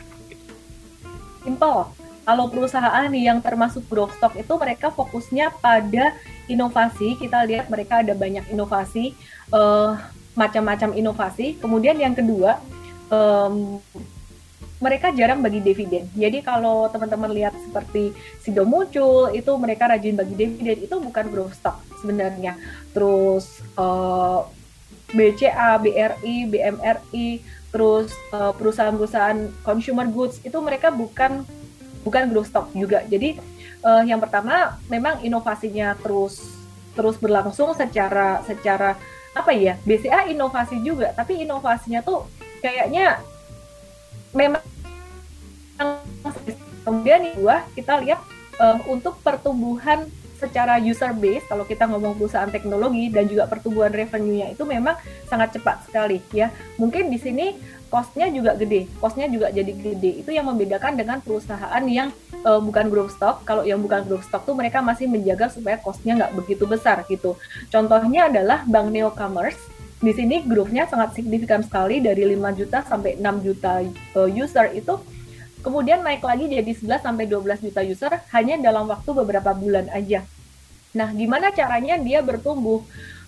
Simple. 1.42 1.90
Kalau 2.20 2.46
perusahaan 2.46 3.10
yang 3.10 3.42
termasuk 3.42 3.82
growth 3.90 4.14
stock 4.14 4.36
itu 4.38 4.52
mereka 4.54 4.92
fokusnya 4.94 5.50
pada 5.58 6.14
inovasi. 6.46 7.18
Kita 7.18 7.42
lihat 7.42 7.66
mereka 7.66 8.06
ada 8.06 8.14
banyak 8.14 8.46
inovasi, 8.54 9.18
uh, 9.50 9.98
macam-macam 10.40 10.96
inovasi. 10.96 11.60
Kemudian 11.60 12.00
yang 12.00 12.16
kedua, 12.16 12.56
um, 13.12 13.76
mereka 14.80 15.12
jarang 15.12 15.44
bagi 15.44 15.60
dividen. 15.60 16.08
Jadi 16.16 16.40
kalau 16.40 16.88
teman-teman 16.88 17.28
lihat 17.36 17.52
seperti 17.68 18.16
Sido 18.40 18.64
muncul, 18.64 19.28
itu 19.36 19.52
mereka 19.60 19.92
rajin 19.92 20.16
bagi 20.16 20.32
dividen, 20.32 20.88
itu 20.88 20.96
bukan 20.96 21.28
growth 21.28 21.52
stock 21.52 21.84
sebenarnya. 22.00 22.56
Terus 22.96 23.60
uh, 23.76 24.48
eh, 25.12 25.36
BCA, 25.36 25.76
BRI, 25.84 26.48
BMRI, 26.48 27.28
terus 27.68 28.08
uh, 28.32 28.56
perusahaan-perusahaan 28.56 29.52
consumer 29.60 30.08
goods 30.08 30.40
itu 30.42 30.56
mereka 30.64 30.88
bukan 30.88 31.44
bukan 32.00 32.32
growth 32.32 32.48
stock 32.48 32.72
juga. 32.72 33.04
Jadi 33.04 33.36
uh, 33.84 34.00
yang 34.08 34.16
pertama 34.16 34.80
memang 34.88 35.20
inovasinya 35.20 35.92
terus 36.00 36.40
terus 36.96 37.20
berlangsung 37.20 37.76
secara 37.76 38.40
secara 38.48 38.96
apa 39.30 39.54
ya 39.54 39.78
BCA 39.86 40.26
inovasi 40.30 40.82
juga, 40.82 41.14
tapi 41.14 41.46
inovasinya 41.46 42.02
tuh 42.02 42.26
kayaknya 42.60 43.22
memang 44.34 44.62
kemudian 46.84 47.24
yang 47.24 47.34
kedua 47.38 47.56
kita 47.72 47.92
lihat 48.02 48.20
uh, 48.60 48.78
untuk 48.90 49.16
pertumbuhan 49.22 50.06
secara 50.40 50.80
user 50.80 51.12
base 51.12 51.44
kalau 51.44 51.68
kita 51.68 51.84
ngomong 51.84 52.16
perusahaan 52.16 52.48
teknologi 52.48 53.12
dan 53.12 53.28
juga 53.28 53.44
pertumbuhan 53.44 53.92
revenue-nya 53.92 54.56
itu 54.56 54.64
memang 54.64 54.96
sangat 55.28 55.60
cepat 55.60 55.84
sekali 55.84 56.24
ya. 56.32 56.48
Mungkin 56.80 57.12
di 57.12 57.20
sini 57.20 57.46
cost-nya 57.90 58.30
juga 58.30 58.54
gede, 58.54 58.86
cost-nya 59.02 59.26
juga 59.26 59.50
jadi 59.50 59.74
gede. 59.74 60.22
Itu 60.22 60.30
yang 60.30 60.46
membedakan 60.46 60.94
dengan 60.94 61.18
perusahaan 61.18 61.82
yang 61.90 62.14
uh, 62.46 62.62
bukan 62.62 62.86
growth 62.86 63.18
stock. 63.18 63.42
Kalau 63.42 63.66
yang 63.66 63.82
bukan 63.82 64.06
growth 64.06 64.24
stock 64.30 64.46
tuh 64.46 64.54
mereka 64.54 64.78
masih 64.80 65.10
menjaga 65.10 65.50
supaya 65.50 65.76
cost-nya 65.82 66.14
nggak 66.16 66.32
begitu 66.38 66.64
besar 66.70 67.02
gitu. 67.10 67.34
Contohnya 67.68 68.30
adalah 68.30 68.62
Bank 68.64 68.94
Neo 68.94 69.10
Commerce 69.10 69.58
di 70.00 70.16
sini 70.16 70.40
growth-nya 70.46 70.88
sangat 70.88 71.12
signifikan 71.18 71.60
sekali 71.60 72.00
dari 72.00 72.24
5 72.24 72.40
juta 72.56 72.80
sampai 72.88 73.20
6 73.20 73.44
juta 73.44 73.84
uh, 74.16 74.30
user 74.32 74.72
itu 74.72 74.96
kemudian 75.60 76.00
naik 76.00 76.24
lagi 76.24 76.48
jadi 76.48 76.72
11 76.72 77.04
sampai 77.04 77.28
12 77.28 77.68
juta 77.68 77.80
user 77.84 78.12
hanya 78.32 78.56
dalam 78.56 78.88
waktu 78.88 79.10
beberapa 79.12 79.52
bulan 79.52 79.92
aja. 79.92 80.24
Nah, 80.96 81.12
gimana 81.12 81.52
caranya 81.52 82.00
dia 82.00 82.24
bertumbuh? 82.24 82.80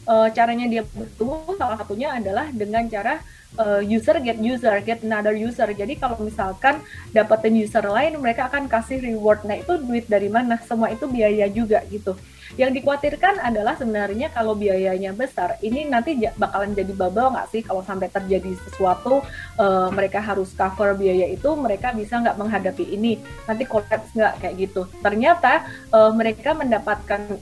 Uh, 0.03 0.27
caranya 0.35 0.67
dia 0.67 0.83
bertumbuh 0.83 1.55
salah 1.55 1.79
satunya 1.79 2.11
adalah 2.11 2.51
dengan 2.51 2.89
cara 2.91 3.23
uh, 3.59 3.81
user 3.83 4.17
get 4.23 4.39
user, 4.41 4.77
get 4.85 5.03
another 5.03 5.35
user. 5.35 5.69
Jadi 5.73 5.99
kalau 5.99 6.17
misalkan 6.21 6.81
dapetin 7.11 7.57
user 7.59 7.85
lain, 7.85 8.17
mereka 8.21 8.49
akan 8.49 8.71
kasih 8.71 9.03
reward. 9.03 9.45
Nah 9.45 9.59
itu 9.61 9.77
duit 9.81 10.09
dari 10.09 10.29
mana? 10.31 10.61
Semua 10.65 10.93
itu 10.93 11.09
biaya 11.09 11.49
juga 11.51 11.83
gitu. 11.89 12.17
Yang 12.61 12.85
dikhawatirkan 12.85 13.41
adalah 13.41 13.81
sebenarnya 13.81 14.29
kalau 14.29 14.53
biayanya 14.53 15.17
besar, 15.17 15.57
ini 15.65 15.89
nanti 15.89 16.21
bakalan 16.37 16.77
jadi 16.77 16.93
bubble 16.93 17.33
nggak 17.33 17.49
sih 17.49 17.65
kalau 17.65 17.81
sampai 17.81 18.13
terjadi 18.13 18.53
sesuatu 18.69 19.25
uh, 19.57 19.89
mereka 19.89 20.21
harus 20.21 20.53
cover 20.53 20.93
biaya 20.93 21.33
itu, 21.33 21.49
mereka 21.57 21.97
bisa 21.97 22.21
nggak 22.21 22.37
menghadapi 22.37 22.93
ini, 22.93 23.17
nanti 23.49 23.65
collapse 23.65 24.13
nggak 24.13 24.45
kayak 24.45 24.69
gitu. 24.69 24.85
Ternyata 25.01 25.65
uh, 25.97 26.13
mereka 26.13 26.53
mendapatkan 26.53 27.41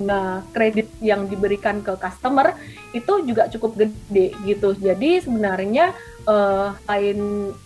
nah 0.00 0.42
kredit 0.56 0.88
yang 1.04 1.28
diberikan 1.28 1.84
ke 1.84 1.94
customer 2.00 2.56
itu 2.90 3.22
juga 3.28 3.46
cukup 3.52 3.76
gede 3.76 4.34
gitu. 4.48 4.74
Jadi 4.74 5.22
sebenarnya 5.22 5.94
uh, 6.26 6.74
selain 6.84 7.18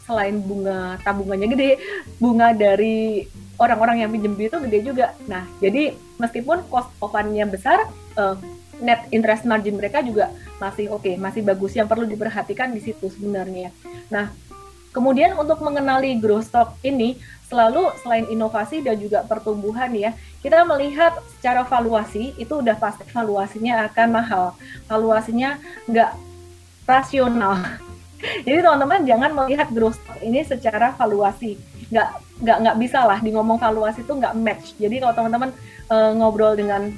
selain 0.04 0.36
bunga 0.42 1.00
tabungannya 1.02 1.48
gede, 1.54 1.70
bunga 2.20 2.52
dari 2.52 3.24
orang-orang 3.58 4.02
yang 4.02 4.10
pinjam 4.10 4.34
duit 4.34 4.50
itu 4.50 4.58
gede 4.66 4.78
juga. 4.82 5.06
Nah, 5.30 5.46
jadi 5.62 5.94
meskipun 6.18 6.66
cost 6.68 6.90
of 6.98 7.14
fund-nya 7.14 7.46
besar, 7.46 7.86
uh, 8.18 8.36
net 8.82 9.06
interest 9.14 9.46
margin 9.46 9.78
mereka 9.78 10.02
juga 10.02 10.34
masih 10.58 10.90
oke, 10.90 11.06
okay, 11.06 11.14
masih 11.14 11.46
bagus. 11.46 11.72
Yang 11.78 11.88
perlu 11.94 12.04
diperhatikan 12.10 12.74
di 12.74 12.82
situ 12.82 13.06
sebenarnya. 13.08 13.70
Nah, 14.10 14.34
kemudian 14.90 15.38
untuk 15.38 15.62
mengenali 15.62 16.18
growth 16.18 16.50
stock 16.50 16.74
ini, 16.82 17.18
selalu 17.46 17.94
selain 18.02 18.26
inovasi 18.26 18.82
dan 18.82 18.98
juga 18.98 19.22
pertumbuhan 19.22 19.94
ya, 19.94 20.10
kita 20.44 20.60
melihat 20.68 21.16
secara 21.32 21.64
valuasi 21.64 22.36
itu 22.36 22.60
udah 22.60 22.76
pasti 22.76 23.08
valuasinya 23.08 23.88
akan 23.88 24.08
mahal. 24.12 24.44
Valuasinya 24.84 25.56
nggak 25.88 26.12
rasional. 26.84 27.56
Jadi 28.44 28.60
teman-teman 28.60 29.08
jangan 29.08 29.30
melihat 29.32 29.72
growth 29.72 29.96
stock 29.96 30.20
ini 30.20 30.44
secara 30.44 30.92
valuasi 31.00 31.56
nggak 31.88 32.08
nggak 32.42 32.58
nggak 32.66 32.76
bisa 32.80 33.00
lah 33.04 33.18
di 33.20 33.30
ngomong 33.30 33.60
valuasi 33.60 34.02
itu 34.02 34.10
nggak 34.10 34.34
match 34.34 34.74
jadi 34.80 35.04
kalau 35.04 35.14
teman-teman 35.14 35.50
uh, 35.92 36.10
ngobrol 36.16 36.56
dengan 36.58 36.90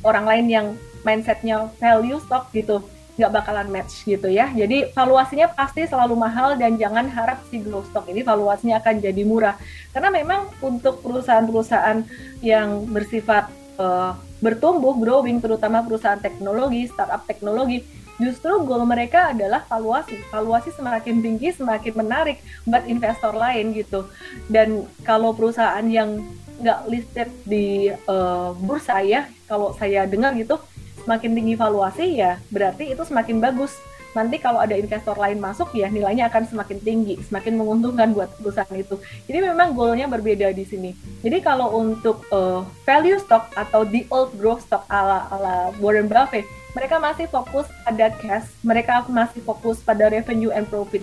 orang 0.00 0.24
lain 0.24 0.46
yang 0.48 0.66
mindsetnya 1.04 1.68
value 1.76 2.20
stock 2.24 2.48
gitu 2.54 2.80
nggak 3.20 3.32
bakalan 3.36 3.68
match 3.68 4.08
gitu 4.08 4.32
ya 4.32 4.48
jadi 4.50 4.88
valuasinya 4.96 5.52
pasti 5.52 5.84
selalu 5.84 6.16
mahal 6.16 6.56
dan 6.56 6.80
jangan 6.80 7.06
harap 7.12 7.44
si 7.52 7.60
growth 7.60 7.86
stock 7.92 8.08
ini 8.08 8.24
valuasinya 8.24 8.80
akan 8.80 8.94
jadi 9.04 9.22
murah 9.28 9.60
karena 9.92 10.08
memang 10.08 10.48
untuk 10.64 11.04
perusahaan-perusahaan 11.04 12.00
yang 12.40 12.88
bersifat 12.88 13.52
uh, 13.76 14.16
bertumbuh 14.40 14.96
growing 14.96 15.38
terutama 15.38 15.84
perusahaan 15.84 16.18
teknologi 16.18 16.88
startup 16.88 17.28
teknologi 17.28 17.84
justru 18.20 18.52
goal 18.68 18.84
mereka 18.84 19.32
adalah 19.32 19.64
valuasi. 19.64 20.20
Valuasi 20.28 20.70
semakin 20.76 21.24
tinggi 21.24 21.56
semakin 21.56 21.96
menarik 21.96 22.44
buat 22.68 22.84
investor 22.84 23.32
lain 23.32 23.72
gitu. 23.72 24.06
Dan 24.46 24.84
kalau 25.02 25.32
perusahaan 25.32 25.82
yang 25.88 26.20
nggak 26.60 26.80
listed 26.92 27.28
di 27.48 27.88
uh, 27.88 28.52
bursa 28.60 29.00
ya, 29.00 29.24
kalau 29.48 29.72
saya 29.72 30.04
dengar 30.04 30.36
gitu, 30.36 30.60
semakin 31.02 31.30
tinggi 31.36 31.54
valuasi 31.56 32.20
ya 32.20 32.38
berarti 32.52 32.92
itu 32.92 33.02
semakin 33.04 33.40
bagus. 33.40 33.74
Nanti 34.10 34.42
kalau 34.42 34.58
ada 34.58 34.74
investor 34.74 35.14
lain 35.14 35.38
masuk 35.38 35.70
ya 35.70 35.86
nilainya 35.86 36.26
akan 36.26 36.42
semakin 36.42 36.82
tinggi, 36.82 37.14
semakin 37.30 37.54
menguntungkan 37.54 38.10
buat 38.10 38.26
perusahaan 38.42 38.74
itu. 38.74 38.98
Jadi 39.30 39.38
memang 39.38 39.70
goalnya 39.70 40.10
berbeda 40.10 40.50
di 40.50 40.66
sini. 40.66 40.90
Jadi 41.22 41.38
kalau 41.38 41.78
untuk 41.78 42.26
uh, 42.34 42.66
value 42.82 43.22
stock 43.22 43.54
atau 43.54 43.86
the 43.86 44.02
old 44.10 44.34
growth 44.34 44.66
stock 44.66 44.82
ala 44.90 45.30
ala 45.30 45.70
Warren 45.78 46.10
Buffett 46.10 46.42
mereka 46.74 47.02
masih 47.02 47.26
fokus 47.26 47.66
pada 47.82 48.14
cash, 48.14 48.46
mereka 48.62 49.02
masih 49.10 49.42
fokus 49.42 49.82
pada 49.82 50.06
revenue 50.06 50.54
and 50.54 50.70
profit. 50.70 51.02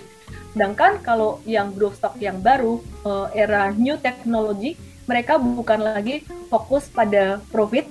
Sedangkan 0.56 1.00
kalau 1.04 1.44
yang 1.44 1.76
growth 1.76 2.00
stock 2.00 2.16
yang 2.16 2.40
baru, 2.40 2.80
uh, 3.04 3.28
era 3.36 3.68
new 3.76 4.00
technology, 4.00 4.80
mereka 5.04 5.36
bukan 5.36 5.80
lagi 5.84 6.24
fokus 6.48 6.88
pada 6.88 7.40
profit, 7.52 7.84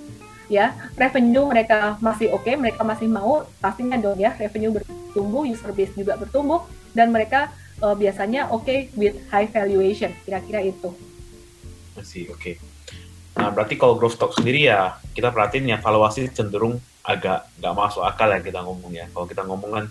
ya 0.48 0.76
revenue 0.96 1.48
mereka 1.48 2.00
masih 2.00 2.32
oke, 2.32 2.48
okay, 2.48 2.56
mereka 2.56 2.82
masih 2.84 3.08
mau 3.08 3.44
pastinya 3.60 4.00
dong 4.00 4.20
ya 4.20 4.32
revenue 4.36 4.72
bertumbuh, 4.72 5.44
user 5.44 5.72
base 5.76 5.94
juga 5.96 6.16
bertumbuh, 6.16 6.64
dan 6.96 7.12
mereka 7.12 7.52
uh, 7.84 7.94
biasanya 7.94 8.50
oke 8.52 8.64
okay 8.64 8.80
with 8.96 9.16
high 9.30 9.48
valuation, 9.48 10.12
kira-kira 10.24 10.64
itu. 10.64 10.90
Masih 11.96 12.32
oke. 12.32 12.40
Okay. 12.40 12.56
Nah 13.38 13.54
berarti 13.54 13.78
kalau 13.78 13.94
growth 14.00 14.18
stock 14.18 14.34
sendiri 14.34 14.66
ya 14.66 14.98
kita 15.14 15.30
perhatiin 15.30 15.70
ya 15.70 15.78
valuasi 15.78 16.34
cenderung 16.34 16.82
agak 17.06 17.48
nggak 17.62 17.74
masuk 17.78 18.04
akal 18.04 18.34
ya 18.34 18.42
kita 18.42 18.60
ngomong 18.66 18.92
ya. 18.96 19.06
Kalau 19.14 19.26
kita 19.30 19.46
ngomong 19.46 19.72
kan 19.72 19.86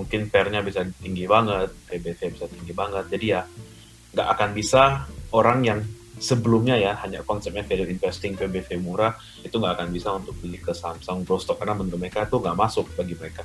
mungkin 0.00 0.32
pairnya 0.32 0.64
bisa 0.64 0.86
tinggi 0.98 1.28
banget, 1.28 1.68
PBV 1.92 2.20
bisa 2.40 2.46
tinggi 2.48 2.72
banget. 2.72 3.04
Jadi 3.12 3.26
ya 3.36 3.44
nggak 4.16 4.28
akan 4.38 4.50
bisa 4.56 5.06
orang 5.30 5.58
yang 5.62 5.80
sebelumnya 6.20 6.76
ya 6.76 6.92
hanya 7.00 7.24
konsepnya 7.24 7.64
value 7.64 7.88
investing 7.88 8.36
PBV 8.36 8.76
murah 8.78 9.16
itu 9.40 9.56
nggak 9.56 9.80
akan 9.80 9.88
bisa 9.88 10.12
untuk 10.12 10.36
beli 10.38 10.60
ke 10.60 10.76
Samsung 10.76 11.24
growth 11.24 11.48
stock 11.48 11.56
karena 11.56 11.74
menurut 11.74 11.96
mereka 11.96 12.28
itu 12.28 12.36
nggak 12.36 12.56
masuk 12.56 12.86
bagi 12.92 13.16
mereka. 13.16 13.42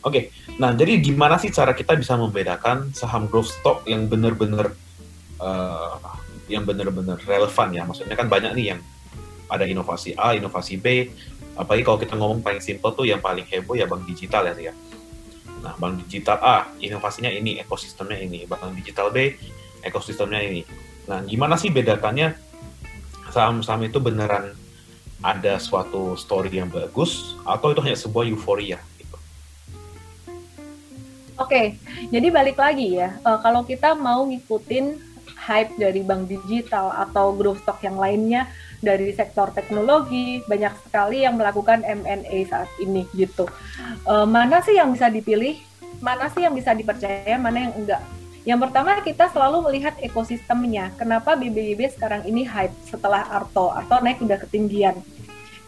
Oke, 0.00 0.04
okay. 0.04 0.22
nah 0.56 0.72
jadi 0.72 1.00
gimana 1.00 1.40
sih 1.40 1.48
cara 1.52 1.72
kita 1.72 1.96
bisa 1.96 2.16
membedakan 2.16 2.92
saham 2.92 3.28
growth 3.28 3.52
stock 3.52 3.84
yang 3.88 4.08
benar-benar 4.08 4.72
uh, 5.40 5.96
yang 6.48 6.64
benar-benar 6.68 7.20
relevan 7.24 7.68
ya? 7.72 7.82
Maksudnya 7.88 8.16
kan 8.16 8.28
banyak 8.28 8.52
nih 8.56 8.66
yang 8.76 8.80
ada 9.50 9.64
inovasi 9.66 10.14
A, 10.14 10.32
inovasi 10.36 10.78
B, 10.78 11.10
apalagi 11.60 11.82
kalau 11.82 11.98
kita 12.00 12.14
ngomong 12.16 12.40
paling 12.40 12.64
simple 12.64 12.92
tuh 12.96 13.04
yang 13.04 13.20
paling 13.20 13.44
heboh 13.44 13.76
ya 13.76 13.84
bank 13.84 14.08
digital 14.08 14.48
ya 14.48 14.72
ya 14.72 14.74
nah 15.60 15.76
bank 15.76 16.08
digital 16.08 16.40
A 16.40 16.72
inovasinya 16.80 17.28
ini 17.28 17.60
ekosistemnya 17.60 18.16
ini 18.16 18.48
bank 18.48 18.72
digital 18.80 19.12
B 19.12 19.36
ekosistemnya 19.84 20.40
ini 20.40 20.64
nah 21.10 21.26
gimana 21.26 21.58
sih 21.58 21.74
bedakannya 21.74 22.38
saham-saham 23.34 23.90
itu 23.90 23.98
beneran 23.98 24.54
ada 25.20 25.58
suatu 25.58 26.14
story 26.14 26.62
yang 26.62 26.70
bagus 26.70 27.34
atau 27.42 27.74
itu 27.74 27.80
hanya 27.82 27.98
sebuah 27.98 28.24
euforia 28.30 28.78
gitu? 28.96 29.16
Oke, 31.36 31.76
jadi 32.08 32.28
balik 32.32 32.56
lagi 32.56 33.00
ya, 33.00 33.16
uh, 33.24 33.42
kalau 33.42 33.64
kita 33.64 33.92
mau 33.98 34.24
ngikutin 34.28 34.96
hype 35.40 35.72
dari 35.80 36.04
bank 36.04 36.28
digital 36.28 36.92
atau 36.92 37.32
growth 37.32 37.60
stock 37.64 37.80
yang 37.80 37.96
lainnya 37.96 38.48
dari 38.80 39.12
sektor 39.12 39.52
teknologi, 39.52 40.40
banyak 40.48 40.72
sekali 40.88 41.24
yang 41.24 41.36
melakukan 41.36 41.84
M&A 41.84 42.38
saat 42.48 42.68
ini 42.80 43.04
gitu. 43.12 43.44
Uh, 44.08 44.24
mana 44.24 44.64
sih 44.64 44.76
yang 44.76 44.92
bisa 44.92 45.12
dipilih? 45.12 45.60
Mana 46.00 46.32
sih 46.32 46.44
yang 46.44 46.56
bisa 46.56 46.72
dipercaya? 46.72 47.36
Mana 47.36 47.68
yang 47.68 47.74
enggak? 47.76 48.00
Yang 48.48 48.58
pertama 48.68 49.00
kita 49.04 49.28
selalu 49.30 49.68
melihat 49.68 49.94
ekosistemnya. 50.00 50.92
Kenapa 50.96 51.36
BBYB 51.36 51.92
sekarang 51.92 52.24
ini 52.24 52.48
hype 52.48 52.72
setelah 52.88 53.26
Arto? 53.28 53.68
Arto 53.68 54.00
naik 54.00 54.24
udah 54.24 54.40
ketinggian 54.40 54.96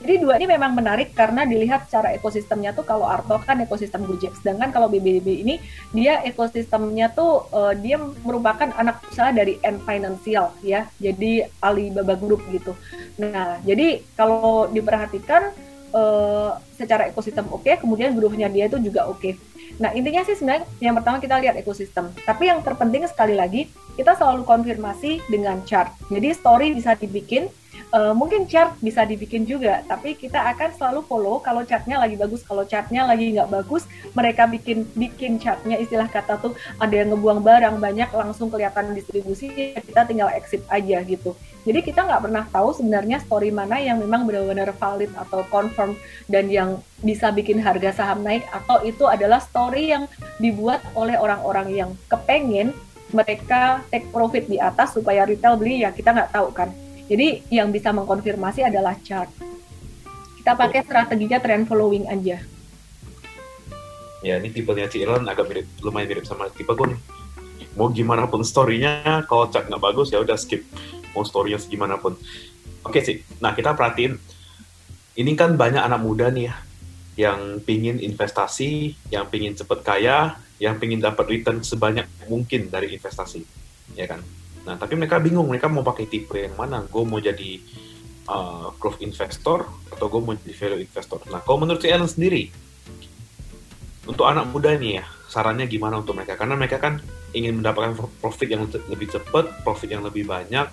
jadi 0.03 0.19
dua 0.19 0.35
ini 0.35 0.51
memang 0.51 0.75
menarik 0.75 1.15
karena 1.15 1.47
dilihat 1.47 1.87
secara 1.87 2.11
ekosistemnya 2.11 2.75
tuh 2.75 2.83
kalau 2.83 3.07
Arto 3.07 3.39
kan 3.39 3.63
ekosistem 3.63 4.03
Gojek, 4.03 4.35
sedangkan 4.43 4.75
kalau 4.75 4.91
BBB 4.91 5.47
ini 5.47 5.63
dia 5.95 6.19
ekosistemnya 6.27 7.15
tuh 7.15 7.47
uh, 7.55 7.71
dia 7.71 8.03
merupakan 8.27 8.67
anak 8.75 8.99
usaha 9.07 9.31
dari 9.31 9.63
N 9.63 9.79
Financial 9.87 10.51
ya, 10.67 10.91
jadi 10.99 11.47
Alibaba 11.63 12.19
Group 12.19 12.43
gitu. 12.51 12.75
Nah, 13.23 13.63
jadi 13.63 14.03
kalau 14.19 14.67
diperhatikan 14.75 15.55
uh, 15.95 16.59
secara 16.75 17.07
ekosistem 17.07 17.47
oke, 17.55 17.63
okay, 17.63 17.79
kemudian 17.79 18.11
grupnya 18.19 18.51
dia 18.51 18.67
itu 18.67 18.83
juga 18.83 19.07
oke. 19.07 19.23
Okay. 19.23 19.35
Nah, 19.81 19.95
intinya 19.97 20.25
sih 20.27 20.37
sebenarnya 20.37 20.67
yang 20.83 20.97
pertama 20.99 21.23
kita 21.23 21.41
lihat 21.41 21.57
ekosistem. 21.57 22.13
Tapi 22.27 22.51
yang 22.51 22.61
terpenting 22.61 23.07
sekali 23.09 23.37
lagi, 23.37 23.71
kita 23.97 24.17
selalu 24.17 24.45
konfirmasi 24.45 25.25
dengan 25.29 25.61
chart. 25.69 25.93
Jadi 26.09 26.29
story 26.33 26.73
bisa 26.77 26.97
dibikin 26.97 27.49
uh, 27.93 28.13
mungkin 28.17 28.49
chart 28.49 28.75
bisa 28.81 29.05
dibikin 29.05 29.45
juga, 29.45 29.85
tapi 29.85 30.17
kita 30.17 30.41
akan 30.57 30.73
selalu 30.75 31.01
follow 31.07 31.39
kalau 31.45 31.63
chartnya 31.63 32.01
lagi 32.01 32.17
bagus, 32.17 32.41
kalau 32.43 32.65
chartnya 32.65 33.05
lagi 33.05 33.37
nggak 33.37 33.53
bagus, 33.53 33.85
mereka 34.17 34.49
bikin 34.49 34.89
bikin 34.97 35.37
chartnya 35.37 35.77
istilah 35.77 36.09
kata 36.09 36.41
tuh 36.41 36.57
ada 36.81 36.93
yang 36.93 37.13
ngebuang 37.13 37.45
barang 37.45 37.77
banyak 37.79 38.09
langsung 38.17 38.49
kelihatan 38.49 38.97
distribusi, 38.97 39.77
kita 39.77 40.09
tinggal 40.09 40.33
exit 40.33 40.65
aja 40.73 41.05
gitu. 41.05 41.37
Jadi 41.63 41.79
kita 41.87 42.03
nggak 42.03 42.23
pernah 42.27 42.45
tahu 42.51 42.75
sebenarnya 42.75 43.23
story 43.23 43.55
mana 43.55 43.79
yang 43.79 44.03
memang 44.03 44.27
benar-benar 44.27 44.75
valid 44.75 45.15
atau 45.15 45.47
confirm 45.47 45.95
dan 46.27 46.51
yang 46.51 46.83
bisa 46.99 47.31
bikin 47.31 47.63
harga 47.63 47.95
saham 47.95 48.27
naik 48.27 48.43
atau 48.51 48.83
itu 48.83 49.07
adalah 49.07 49.39
story 49.39 49.95
yang 49.95 50.11
dibuat 50.43 50.83
oleh 50.99 51.15
orang-orang 51.15 51.71
yang 51.71 51.91
kepengen 52.11 52.75
mereka 53.15 53.85
take 53.95 54.11
profit 54.11 54.51
di 54.51 54.59
atas 54.59 54.99
supaya 54.99 55.23
retail 55.23 55.55
beli 55.55 55.87
ya 55.87 55.95
kita 55.95 56.11
nggak 56.11 56.35
tahu 56.35 56.51
kan 56.51 56.73
jadi 57.13 57.45
yang 57.51 57.69
bisa 57.69 57.91
mengkonfirmasi 57.93 58.65
adalah 58.65 58.97
chart. 59.05 59.29
Kita 60.41 60.57
pakai 60.57 60.81
strateginya 60.81 61.39
trend 61.45 61.69
following 61.69 62.09
aja. 62.09 62.41
Ya, 64.25 64.39
ini 64.41 64.49
tipenya 64.49 64.89
Ci 64.89 65.03
Elon 65.05 65.29
agak 65.29 65.51
mirip, 65.51 65.67
lumayan 65.85 66.09
mirip 66.09 66.25
sama 66.25 66.47
tipe 66.55 66.73
gue 66.73 66.95
nih. 66.95 67.01
Mau 67.77 67.93
gimana 67.93 68.25
pun 68.31 68.41
story-nya, 68.41 69.27
kalau 69.29 69.51
chart 69.53 69.69
nggak 69.69 69.83
bagus 69.83 70.09
ya 70.09 70.25
udah 70.25 70.41
skip. 70.41 70.65
Mau 71.13 71.25
story-nya 71.25 71.61
segimana 71.61 71.97
pun. 72.01 72.17
Oke 72.83 72.99
sih, 73.05 73.23
nah 73.39 73.55
kita 73.55 73.79
perhatiin, 73.79 74.19
ini 75.15 75.33
kan 75.39 75.55
banyak 75.55 75.79
anak 75.79 76.01
muda 76.03 76.35
nih 76.35 76.51
ya, 76.51 76.57
yang 77.15 77.63
pingin 77.63 78.03
investasi, 78.03 78.97
yang 79.13 79.31
pingin 79.31 79.55
cepet 79.55 79.87
kaya, 79.87 80.35
yang 80.59 80.83
pingin 80.83 80.99
dapat 80.99 81.29
return 81.31 81.63
sebanyak 81.63 82.11
mungkin 82.27 82.73
dari 82.73 82.91
investasi, 82.97 83.45
ya 83.95 84.11
kan? 84.11 84.19
Nah, 84.63 84.79
tapi 84.79 84.95
mereka 84.95 85.19
bingung, 85.19 85.51
mereka 85.51 85.67
mau 85.67 85.83
pakai 85.83 86.07
tipe 86.07 86.39
yang 86.39 86.55
mana? 86.55 86.87
Gue 86.87 87.03
mau 87.03 87.19
jadi 87.19 87.59
uh, 88.31 88.71
growth 88.79 89.03
investor 89.03 89.67
atau 89.91 90.07
gue 90.07 90.21
mau 90.23 90.35
jadi 90.39 90.55
value 90.55 90.83
investor? 90.87 91.19
Nah, 91.31 91.43
kalau 91.43 91.63
menurut 91.63 91.83
si 91.83 91.91
Ellen 91.91 92.07
sendiri, 92.07 92.51
untuk 94.07 94.27
anak 94.27 94.51
muda 94.51 94.75
nih 94.75 95.03
ya, 95.03 95.05
sarannya 95.31 95.67
gimana 95.67 96.03
untuk 96.03 96.15
mereka? 96.19 96.39
Karena 96.39 96.55
mereka 96.59 96.79
kan 96.79 97.03
ingin 97.35 97.59
mendapatkan 97.59 97.99
profit 98.23 98.49
yang 98.51 98.67
lebih 98.91 99.09
cepat, 99.11 99.63
profit 99.67 99.91
yang 99.91 100.03
lebih 100.07 100.27
banyak. 100.27 100.67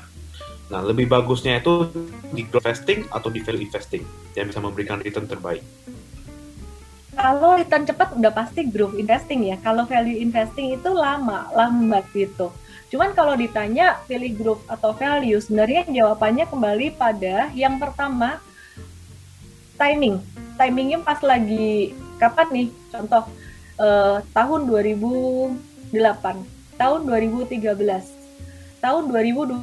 Nah, 0.69 0.85
lebih 0.85 1.09
bagusnya 1.09 1.57
itu 1.57 1.89
di 2.29 2.45
growth 2.45 2.69
investing 2.69 3.09
atau 3.09 3.29
di 3.33 3.41
value 3.41 3.65
investing 3.65 4.05
yang 4.37 4.49
bisa 4.49 4.61
memberikan 4.61 5.01
return 5.01 5.25
terbaik. 5.25 5.65
Kalau 7.17 7.57
return 7.57 7.83
cepat 7.89 8.15
udah 8.15 8.31
pasti 8.31 8.69
growth 8.69 8.95
investing 8.95 9.49
ya. 9.49 9.57
Kalau 9.59 9.89
value 9.89 10.21
investing 10.21 10.77
itu 10.77 10.89
lama, 10.93 11.49
lambat 11.51 12.05
gitu 12.13 12.53
Cuman 12.89 13.13
kalau 13.13 13.37
ditanya 13.37 14.01
pilih 14.09 14.33
grup 14.33 14.59
atau 14.65 14.97
value, 14.97 15.37
sebenarnya 15.37 15.85
jawabannya 15.85 16.49
kembali 16.49 16.97
pada 16.97 17.53
yang 17.53 17.77
pertama 17.77 18.41
timing. 19.77 20.17
Timingnya 20.57 20.97
pas 21.05 21.21
lagi 21.21 21.93
kapan 22.17 22.49
nih? 22.49 22.67
Contoh 22.89 23.29
eh, 23.77 24.17
tahun 24.33 24.65
2008, 24.65 26.81
tahun 26.81 26.99
2013, 27.05 28.81
tahun 28.81 29.03
2020 29.05 29.61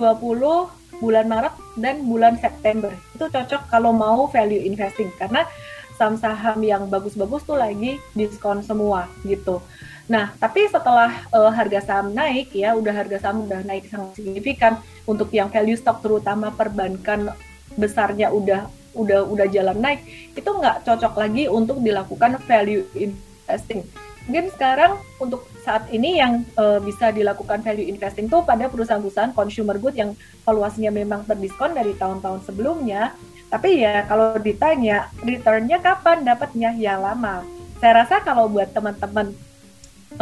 bulan 0.99 1.27
Maret 1.29 1.55
dan 1.77 2.05
bulan 2.05 2.35
September. 2.41 2.93
Itu 3.13 3.29
cocok 3.29 3.69
kalau 3.69 3.93
mau 3.93 4.29
value 4.31 4.65
investing 4.65 5.13
karena 5.21 5.45
saham-saham 5.97 6.61
yang 6.61 6.87
bagus-bagus 6.93 7.43
tuh 7.49 7.57
lagi 7.57 7.97
diskon 8.13 8.61
semua 8.61 9.09
gitu. 9.25 9.65
Nah, 10.07 10.31
tapi 10.39 10.71
setelah 10.71 11.11
uh, 11.35 11.51
harga 11.51 11.83
saham 11.83 12.15
naik 12.15 12.55
ya, 12.55 12.79
udah 12.79 12.95
harga 12.95 13.19
saham 13.19 13.49
udah 13.49 13.65
naik 13.67 13.91
sangat 13.91 14.23
signifikan 14.23 14.79
untuk 15.09 15.33
yang 15.35 15.51
value 15.51 15.75
stock 15.75 15.99
terutama 15.99 16.55
perbankan 16.55 17.35
besarnya 17.75 18.31
udah 18.31 18.71
udah 18.97 19.29
udah 19.29 19.47
jalan 19.53 19.77
naik, 19.77 20.01
itu 20.33 20.47
nggak 20.47 20.87
cocok 20.89 21.21
lagi 21.21 21.45
untuk 21.51 21.83
dilakukan 21.85 22.41
value 22.49 22.87
investing. 22.97 23.85
Mungkin 24.25 24.49
sekarang 24.55 24.97
untuk 25.21 25.45
saat 25.67 25.91
ini 25.91 26.23
yang 26.23 26.47
uh, 26.55 26.79
bisa 26.79 27.11
dilakukan 27.11 27.59
value 27.67 27.91
investing 27.91 28.31
tuh 28.31 28.47
pada 28.47 28.71
perusahaan-perusahaan 28.71 29.35
consumer 29.35 29.75
good 29.83 29.99
yang 29.99 30.15
valuasinya 30.47 30.95
memang 30.95 31.27
terdiskon 31.27 31.75
dari 31.75 31.99
tahun-tahun 31.99 32.47
sebelumnya. 32.47 33.19
Tapi 33.51 33.83
ya 33.83 34.07
kalau 34.07 34.39
ditanya 34.39 35.11
returnnya 35.27 35.83
kapan 35.83 36.23
dapatnya 36.23 36.71
ya 36.79 36.95
lama. 36.95 37.43
Saya 37.83 38.07
rasa 38.07 38.23
kalau 38.23 38.47
buat 38.47 38.71
teman-teman 38.71 39.35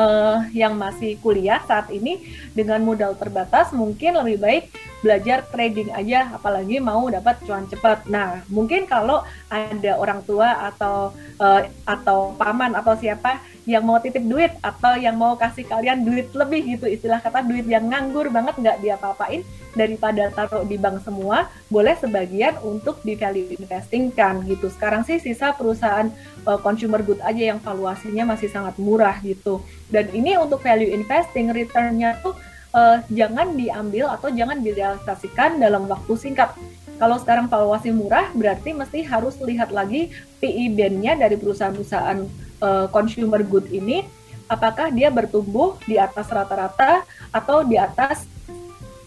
uh, 0.00 0.48
yang 0.56 0.74
masih 0.80 1.20
kuliah 1.20 1.60
saat 1.68 1.92
ini 1.92 2.24
dengan 2.56 2.80
modal 2.80 3.12
terbatas 3.12 3.70
mungkin 3.76 4.16
lebih 4.24 4.40
baik 4.40 4.64
belajar 5.04 5.44
trading 5.52 5.92
aja 5.92 6.32
apalagi 6.32 6.80
mau 6.80 7.04
dapat 7.12 7.36
cuan 7.44 7.68
cepat. 7.68 8.08
Nah, 8.08 8.40
mungkin 8.48 8.88
kalau 8.88 9.20
ada 9.52 9.92
orang 10.00 10.24
tua 10.24 10.72
atau 10.72 11.12
uh, 11.36 11.68
atau 11.84 12.32
paman 12.40 12.72
atau 12.72 12.96
siapa 12.96 13.44
yang 13.64 13.84
mau 13.84 13.96
titip 13.96 14.20
duit 14.24 14.52
atau 14.60 14.96
yang 15.00 15.16
mau 15.16 15.36
kasih 15.40 15.64
kalian 15.64 16.04
duit 16.04 16.28
lebih 16.36 16.76
gitu. 16.76 16.86
Istilah 16.88 17.20
kata 17.20 17.44
duit 17.44 17.64
yang 17.64 17.88
nganggur 17.88 18.28
banget 18.28 18.60
nggak 18.60 18.76
dia 18.84 18.94
apa-apain 19.00 19.40
daripada 19.72 20.30
taruh 20.30 20.62
di 20.68 20.76
bank 20.76 21.02
semua 21.02 21.50
boleh 21.72 21.96
sebagian 21.98 22.60
untuk 22.62 23.00
di 23.02 23.16
value 23.16 23.56
investing 23.56 24.12
kan 24.12 24.44
gitu. 24.44 24.68
Sekarang 24.68 25.02
sih 25.02 25.16
sisa 25.16 25.56
perusahaan 25.56 26.12
uh, 26.44 26.60
consumer 26.60 27.00
good 27.00 27.20
aja 27.24 27.56
yang 27.56 27.60
valuasinya 27.60 28.36
masih 28.36 28.52
sangat 28.52 28.76
murah 28.76 29.16
gitu. 29.24 29.64
Dan 29.88 30.12
ini 30.12 30.36
untuk 30.36 30.60
value 30.60 30.92
investing 30.92 31.50
returnnya 31.50 32.20
tuh 32.20 32.36
uh, 32.76 33.00
jangan 33.08 33.56
diambil 33.56 34.12
atau 34.12 34.28
jangan 34.28 34.60
direalisasikan 34.60 35.56
dalam 35.56 35.88
waktu 35.88 36.12
singkat. 36.20 36.52
Kalau 36.94 37.18
sekarang 37.18 37.50
valuasi 37.50 37.90
murah, 37.90 38.30
berarti 38.38 38.70
mesti 38.70 39.02
harus 39.02 39.34
lihat 39.42 39.74
lagi 39.74 40.14
PI 40.38 40.78
band-nya 40.78 41.18
dari 41.18 41.34
perusahaan-perusahaan 41.34 42.43
uh, 42.60 42.86
consumer 42.90 43.40
good 43.42 43.70
ini, 43.70 44.04
apakah 44.50 44.92
dia 44.92 45.08
bertumbuh 45.08 45.80
di 45.88 45.96
atas 45.96 46.28
rata-rata 46.28 47.02
atau 47.32 47.64
di 47.64 47.80
atas 47.80 48.28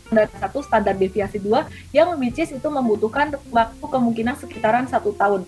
standar 0.08 0.32
satu 0.40 0.60
standar 0.64 0.96
deviasi 0.96 1.38
dua 1.38 1.68
yang 1.92 2.16
which 2.16 2.40
is 2.40 2.56
itu 2.56 2.68
membutuhkan 2.72 3.36
waktu 3.52 3.86
kemungkinan 3.86 4.40
sekitaran 4.40 4.88
satu 4.88 5.12
tahun. 5.12 5.44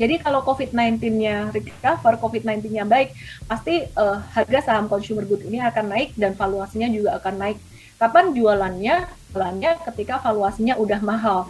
Jadi 0.00 0.24
kalau 0.24 0.40
COVID-19-nya 0.40 1.52
recover, 1.52 2.16
COVID-19-nya 2.16 2.88
baik, 2.88 3.12
pasti 3.44 3.84
uh, 3.92 4.24
harga 4.32 4.72
saham 4.72 4.88
consumer 4.88 5.28
good 5.28 5.44
ini 5.44 5.60
akan 5.60 5.92
naik 5.92 6.16
dan 6.16 6.32
valuasinya 6.32 6.88
juga 6.88 7.20
akan 7.20 7.34
naik. 7.36 7.58
Kapan 8.00 8.32
jualannya? 8.32 9.04
Jualannya 9.30 9.70
ketika 9.92 10.16
valuasinya 10.24 10.80
udah 10.80 11.00
mahal. 11.04 11.46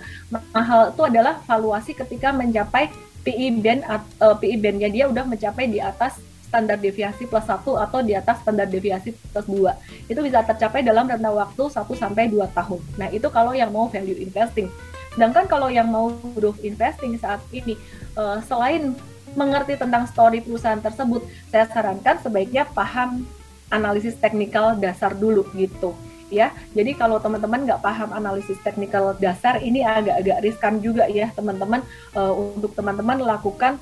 Mahal 0.52 0.90
itu 0.90 1.02
adalah 1.06 1.38
valuasi 1.46 1.94
ketika 1.94 2.34
mencapai 2.34 2.90
PI 3.22 3.62
band 3.62 3.80
uh, 3.86 4.02
eh, 4.02 4.36
PI 4.38 4.56
band-nya 4.58 4.88
dia 4.90 5.04
udah 5.06 5.24
mencapai 5.26 5.70
di 5.70 5.78
atas 5.78 6.18
standar 6.52 6.76
deviasi 6.76 7.24
plus 7.24 7.48
satu 7.48 7.80
atau 7.80 8.04
di 8.04 8.12
atas 8.12 8.44
standar 8.44 8.68
deviasi 8.68 9.16
plus 9.32 9.48
dua 9.48 9.72
Itu 10.04 10.20
bisa 10.20 10.44
tercapai 10.44 10.84
dalam 10.84 11.08
rentang 11.08 11.32
waktu 11.32 11.64
1 11.72 11.80
sampai 11.96 12.28
2 12.28 12.44
tahun. 12.52 12.80
Nah, 13.00 13.08
itu 13.08 13.24
kalau 13.32 13.56
yang 13.56 13.72
mau 13.72 13.88
value 13.88 14.20
investing. 14.20 14.68
Sedangkan 15.16 15.48
kalau 15.48 15.72
yang 15.72 15.88
mau 15.88 16.12
growth 16.36 16.60
investing 16.60 17.16
saat 17.16 17.40
ini, 17.56 17.72
uh, 18.20 18.36
selain 18.44 18.92
mengerti 19.32 19.80
tentang 19.80 20.04
story 20.04 20.44
perusahaan 20.44 20.76
tersebut, 20.76 21.24
saya 21.48 21.64
sarankan 21.72 22.20
sebaiknya 22.20 22.68
paham 22.68 23.24
analisis 23.72 24.12
teknikal 24.20 24.76
dasar 24.76 25.16
dulu 25.16 25.48
gitu 25.56 25.96
ya. 26.32 26.48
Jadi 26.72 26.96
kalau 26.96 27.20
teman-teman 27.20 27.68
nggak 27.68 27.84
paham 27.84 28.16
analisis 28.16 28.56
teknikal 28.64 29.12
dasar, 29.20 29.60
ini 29.60 29.84
agak-agak 29.84 30.38
riskan 30.40 30.80
juga 30.80 31.04
ya 31.06 31.28
teman-teman 31.36 31.84
uh, 32.16 32.32
untuk 32.32 32.72
teman-teman 32.72 33.20
lakukan 33.20 33.76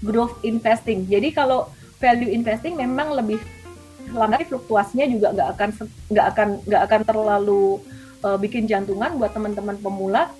growth 0.00 0.38
investing. 0.46 1.04
Jadi 1.10 1.34
kalau 1.34 1.66
value 1.98 2.30
investing 2.30 2.78
memang 2.78 3.18
lebih 3.18 3.42
lama 4.14 4.38
fluktuasinya 4.42 5.06
juga 5.10 5.34
nggak 5.34 5.48
akan 5.58 5.70
nggak 6.10 6.26
akan 6.34 6.48
nggak 6.66 6.82
akan 6.90 7.00
terlalu 7.06 7.64
uh, 8.22 8.38
bikin 8.38 8.70
jantungan 8.70 9.18
buat 9.18 9.34
teman-teman 9.34 9.78
pemula. 9.78 10.30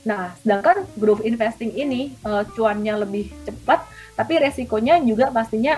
Nah, 0.00 0.32
sedangkan 0.40 0.88
growth 0.96 1.20
investing 1.28 1.76
ini 1.76 2.16
uh, 2.24 2.40
cuannya 2.56 3.04
lebih 3.04 3.28
cepat, 3.44 3.84
tapi 4.16 4.40
resikonya 4.40 4.96
juga 5.04 5.28
pastinya 5.28 5.76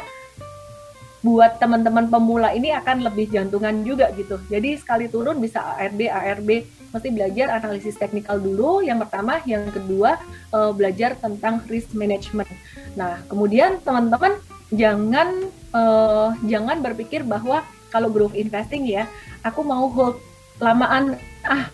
buat 1.22 1.62
teman-teman 1.62 2.10
pemula 2.10 2.50
ini 2.50 2.74
akan 2.74 3.06
lebih 3.06 3.30
jantungan 3.30 3.86
juga 3.86 4.10
gitu. 4.18 4.42
Jadi 4.50 4.74
sekali 4.74 5.06
turun 5.06 5.38
bisa 5.38 5.62
ARB, 5.78 6.10
ARB, 6.10 6.66
mesti 6.90 7.08
belajar 7.14 7.46
analisis 7.62 7.94
teknikal 7.94 8.42
dulu. 8.42 8.82
Yang 8.82 9.06
pertama, 9.06 9.38
yang 9.46 9.70
kedua 9.70 10.18
uh, 10.50 10.74
belajar 10.74 11.14
tentang 11.14 11.62
risk 11.70 11.94
management. 11.94 12.50
Nah, 12.98 13.22
kemudian 13.30 13.78
teman-teman 13.86 14.34
jangan 14.74 15.46
uh, 15.70 16.34
jangan 16.42 16.82
berpikir 16.82 17.22
bahwa 17.22 17.62
kalau 17.94 18.10
growth 18.10 18.34
investing 18.34 18.82
ya, 18.90 19.06
aku 19.46 19.62
mau 19.62 19.86
hold 19.94 20.18
lamaan 20.58 21.18
ah 21.46 21.70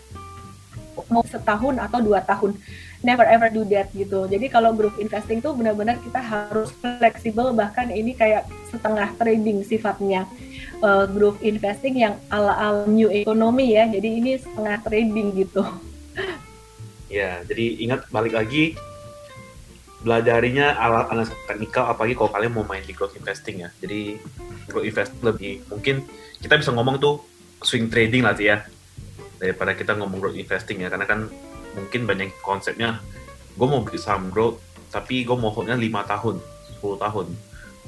mau 1.09 1.23
setahun 1.25 1.79
atau 1.79 1.99
dua 2.03 2.19
tahun 2.21 2.53
never 2.99 3.23
ever 3.23 3.47
do 3.47 3.63
that 3.71 3.91
gitu. 3.95 4.27
Jadi 4.27 4.51
kalau 4.51 4.75
group 4.75 4.95
investing 4.99 5.39
tuh 5.39 5.55
benar-benar 5.55 5.99
kita 6.03 6.19
harus 6.19 6.71
fleksibel 6.83 7.55
bahkan 7.55 7.87
ini 7.87 8.11
kayak 8.11 8.47
setengah 8.71 9.11
trading 9.15 9.63
sifatnya. 9.63 10.27
Uh, 10.79 11.03
group 11.11 11.35
investing 11.43 11.99
yang 11.99 12.15
ala-ala 12.31 12.87
new 12.87 13.11
economy 13.11 13.75
ya. 13.75 13.87
Jadi 13.87 14.09
ini 14.19 14.31
setengah 14.39 14.79
trading 14.83 15.27
gitu. 15.35 15.63
Ya, 17.09 17.41
jadi 17.43 17.83
ingat 17.83 18.07
balik 18.13 18.37
lagi 18.37 18.77
belajarinya 19.99 20.79
alat 20.79 21.11
analisis 21.11 21.35
teknikal 21.43 21.91
apalagi 21.91 22.15
kalau 22.15 22.31
kalian 22.31 22.55
mau 22.55 22.63
main 22.63 22.85
di 22.85 22.95
growth 22.95 23.17
investing 23.19 23.67
ya. 23.67 23.69
Jadi 23.83 24.15
growth 24.71 24.87
investing 24.87 25.19
lebih 25.25 25.53
mungkin 25.67 25.95
kita 26.39 26.55
bisa 26.55 26.71
ngomong 26.71 26.95
tuh 27.01 27.19
swing 27.59 27.91
trading 27.91 28.23
lah 28.23 28.37
ya 28.39 28.63
daripada 29.39 29.75
kita 29.75 29.95
ngomong 29.99 30.19
growth 30.19 30.39
investing 30.39 30.83
ya 30.83 30.87
karena 30.87 31.07
kan 31.07 31.27
mungkin 31.77 32.09
banyak 32.09 32.29
konsepnya 32.41 33.01
gue 33.59 33.67
mau 33.67 33.83
beli 33.83 33.99
saham 33.99 34.31
growth 34.31 34.61
tapi 34.89 35.21
gue 35.21 35.37
mau 35.37 35.53
holdnya 35.53 35.77
5 35.77 35.85
tahun 35.85 36.35
10 36.81 37.03
tahun. 37.05 37.27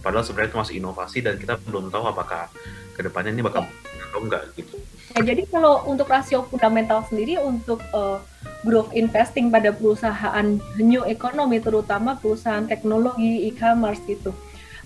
Padahal 0.01 0.25
sebenarnya 0.25 0.49
itu 0.49 0.59
masih 0.59 0.75
inovasi 0.81 1.17
dan 1.21 1.37
kita 1.37 1.57
belum 1.65 1.93
tahu 1.93 2.09
apakah 2.09 2.49
ke 2.93 3.01
depannya 3.05 3.33
ini 3.33 3.45
bakal 3.45 3.65
atau 4.11 4.19
enggak 4.21 4.43
gitu. 4.57 4.75
Ya, 5.15 5.33
jadi 5.33 5.43
kalau 5.47 5.85
untuk 5.87 6.09
rasio 6.09 6.43
fundamental 6.49 7.05
sendiri 7.05 7.39
untuk 7.39 7.79
uh, 7.93 8.19
growth 8.65 8.91
investing 8.93 9.53
pada 9.53 9.71
perusahaan 9.71 10.45
new 10.77 11.03
economy 11.05 11.61
terutama 11.61 12.17
perusahaan 12.17 12.65
teknologi 12.65 13.49
e-commerce 13.49 14.01
gitu 14.05 14.31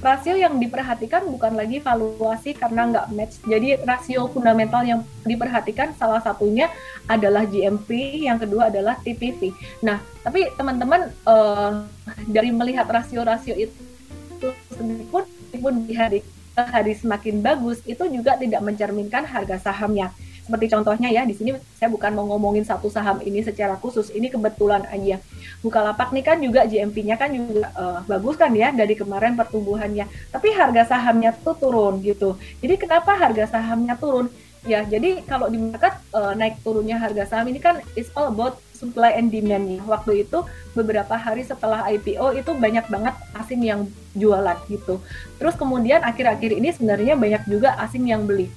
rasio 0.04 0.36
yang 0.36 0.60
diperhatikan 0.60 1.28
bukan 1.28 1.56
lagi 1.56 1.80
valuasi 1.80 2.56
karena 2.56 2.92
nggak 2.92 3.08
match. 3.16 3.36
Jadi 3.48 3.80
rasio 3.84 4.28
fundamental 4.32 4.84
yang 4.84 5.02
diperhatikan 5.24 5.96
salah 5.96 6.20
satunya 6.20 6.68
adalah 7.08 7.48
GMP, 7.48 8.22
yang 8.28 8.42
kedua 8.42 8.68
adalah 8.74 9.00
TPV. 9.00 9.56
Nah, 9.86 10.02
tapi 10.24 10.50
teman-teman 10.58 11.12
uh, 11.28 11.86
dari 12.28 12.50
melihat 12.52 12.90
rasio-rasio 12.90 13.56
itu 13.56 14.50
sendiri 14.76 15.06
pun, 15.08 15.24
pun 15.56 15.74
di 15.88 15.94
hari 15.96 16.20
hari 16.56 16.96
semakin 16.96 17.44
bagus 17.44 17.84
itu 17.84 18.08
juga 18.08 18.40
tidak 18.40 18.64
mencerminkan 18.64 19.28
harga 19.28 19.60
sahamnya 19.60 20.12
seperti 20.46 20.70
contohnya 20.70 21.10
ya 21.10 21.26
di 21.26 21.34
sini 21.34 21.58
saya 21.74 21.90
bukan 21.90 22.14
mau 22.14 22.30
ngomongin 22.30 22.62
satu 22.62 22.86
saham 22.94 23.18
ini 23.26 23.42
secara 23.42 23.74
khusus 23.82 24.14
ini 24.14 24.30
kebetulan 24.30 24.86
aja. 24.94 25.18
Bukalapak 25.66 26.14
nih 26.14 26.22
kan 26.22 26.38
juga 26.38 26.70
GMP-nya 26.70 27.18
kan 27.18 27.34
juga 27.34 27.74
uh, 27.74 28.00
bagus 28.06 28.38
kan 28.38 28.54
ya 28.54 28.70
dari 28.70 28.94
kemarin 28.94 29.34
pertumbuhannya 29.34 30.06
tapi 30.30 30.54
harga 30.54 30.86
sahamnya 30.86 31.34
tuh 31.34 31.58
turun 31.58 31.98
gitu. 32.06 32.38
Jadi 32.62 32.78
kenapa 32.78 33.18
harga 33.18 33.50
sahamnya 33.50 33.98
turun? 33.98 34.30
Ya 34.66 34.82
jadi 34.86 35.22
kalau 35.26 35.50
di 35.50 35.58
market 35.58 35.98
uh, 36.14 36.34
naik 36.38 36.62
turunnya 36.62 37.02
harga 37.02 37.26
saham 37.26 37.50
ini 37.50 37.58
kan 37.58 37.82
it's 37.98 38.10
all 38.14 38.30
about 38.30 38.62
supply 38.86 39.18
and 39.18 39.34
demand 39.34 39.66
nih. 39.66 39.82
Waktu 39.82 40.30
itu 40.30 40.46
beberapa 40.78 41.18
hari 41.18 41.42
setelah 41.42 41.90
IPO 41.90 42.38
itu 42.38 42.52
banyak 42.54 42.86
banget 42.86 43.16
asing 43.34 43.66
yang 43.66 43.90
jualan 44.14 44.56
gitu. 44.70 45.02
Terus 45.42 45.58
kemudian 45.58 46.06
akhir-akhir 46.06 46.54
ini 46.54 46.70
sebenarnya 46.70 47.18
banyak 47.18 47.44
juga 47.50 47.74
asing 47.82 48.06
yang 48.06 48.30
beli. 48.30 48.48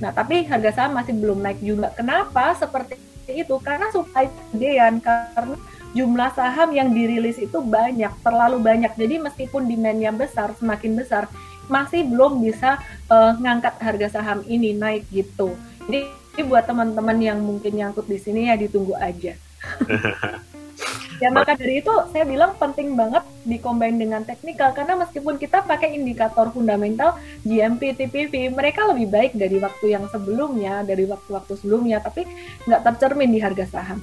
Nah, 0.00 0.10
tapi 0.10 0.48
harga 0.48 0.72
saham 0.74 0.96
masih 0.96 1.14
belum 1.14 1.44
naik 1.44 1.60
juga. 1.60 1.92
Kenapa 1.92 2.56
seperti 2.56 2.96
itu? 3.28 3.54
Karena 3.60 3.92
supply 3.92 4.26
kegedean 4.26 4.98
karena 5.04 5.56
jumlah 5.94 6.30
saham 6.34 6.74
yang 6.74 6.90
dirilis 6.90 7.38
itu 7.38 7.62
banyak, 7.62 8.10
terlalu 8.24 8.58
banyak. 8.58 8.92
Jadi 8.98 9.22
meskipun 9.22 9.70
demandnya 9.70 10.10
besar, 10.10 10.50
semakin 10.58 10.98
besar, 10.98 11.30
masih 11.70 12.04
belum 12.04 12.44
bisa 12.44 12.76
uh, 13.08 13.32
ngangkat 13.38 13.78
harga 13.80 14.20
saham 14.20 14.42
ini 14.44 14.74
naik 14.76 15.06
gitu. 15.14 15.54
Jadi 15.86 16.10
buat 16.42 16.66
teman-teman 16.66 17.14
yang 17.22 17.38
mungkin 17.38 17.78
nyangkut 17.78 18.10
di 18.10 18.18
sini 18.18 18.50
ya 18.50 18.58
ditunggu 18.58 18.98
aja. 18.98 19.38
ya 21.22 21.30
maka 21.30 21.54
dari 21.54 21.78
itu 21.80 21.94
saya 22.10 22.26
bilang 22.26 22.58
penting 22.58 22.98
banget 22.98 23.22
dikombin 23.46 23.96
dengan 23.96 24.26
teknikal 24.26 24.74
karena 24.74 24.98
meskipun 24.98 25.38
kita 25.38 25.62
pakai 25.62 25.94
indikator 25.94 26.50
fundamental 26.50 27.14
GMP, 27.46 27.94
TPV 27.94 28.50
mereka 28.50 28.88
lebih 28.90 29.08
baik 29.10 29.32
dari 29.38 29.62
waktu 29.62 29.94
yang 29.94 30.04
sebelumnya 30.10 30.82
dari 30.82 31.06
waktu-waktu 31.06 31.54
sebelumnya 31.60 32.02
tapi 32.02 32.26
nggak 32.66 32.82
tercermin 32.82 33.30
di 33.30 33.40
harga 33.40 33.64
saham. 33.68 34.02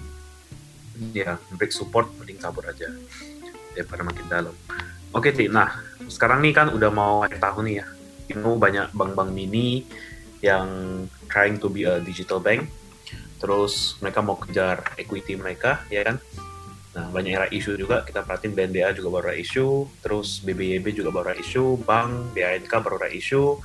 Ya 1.12 1.41
break 1.58 1.74
support 1.74 2.08
mending 2.21 2.39
kabur 2.39 2.63
aja 2.69 2.88
daripada 3.76 4.02
makin 4.06 4.26
dalam. 4.30 4.56
Oke 5.12 5.36
Ti, 5.36 5.52
nah 5.52 5.76
sekarang 6.08 6.39
nih 6.39 6.54
kan 6.56 6.67
udah 6.71 6.89
mau 6.93 7.28
akhir 7.28 7.43
tahun 7.43 7.63
nih 7.67 7.76
ya. 7.84 7.88
Ini 8.32 8.47
banyak 8.47 8.88
bank-bank 8.95 9.30
mini 9.36 9.84
yang 10.39 10.67
trying 11.28 11.60
to 11.60 11.67
be 11.67 11.84
a 11.84 12.00
digital 12.00 12.39
bank 12.39 12.65
terus 13.41 13.97
mereka 13.97 14.21
mau 14.21 14.38
kejar 14.38 14.93
equity 15.01 15.34
mereka 15.34 15.82
ya 15.89 16.06
kan? 16.06 16.21
Nah 16.91 17.08
banyak 17.10 17.34
era 17.34 17.47
isu 17.49 17.80
juga 17.80 18.06
kita 18.06 18.21
perhatiin 18.21 18.54
BNDA 18.54 18.93
juga 18.93 19.19
baru 19.19 19.25
ada 19.34 19.39
isu 19.41 19.89
terus 20.06 20.43
BBYB 20.45 20.93
juga 20.93 21.10
baru 21.10 21.34
ada 21.34 21.39
isu 21.41 21.82
bank 21.82 22.38
BANK 22.38 22.71
baru 22.84 22.95
ada 23.01 23.10
isu 23.10 23.58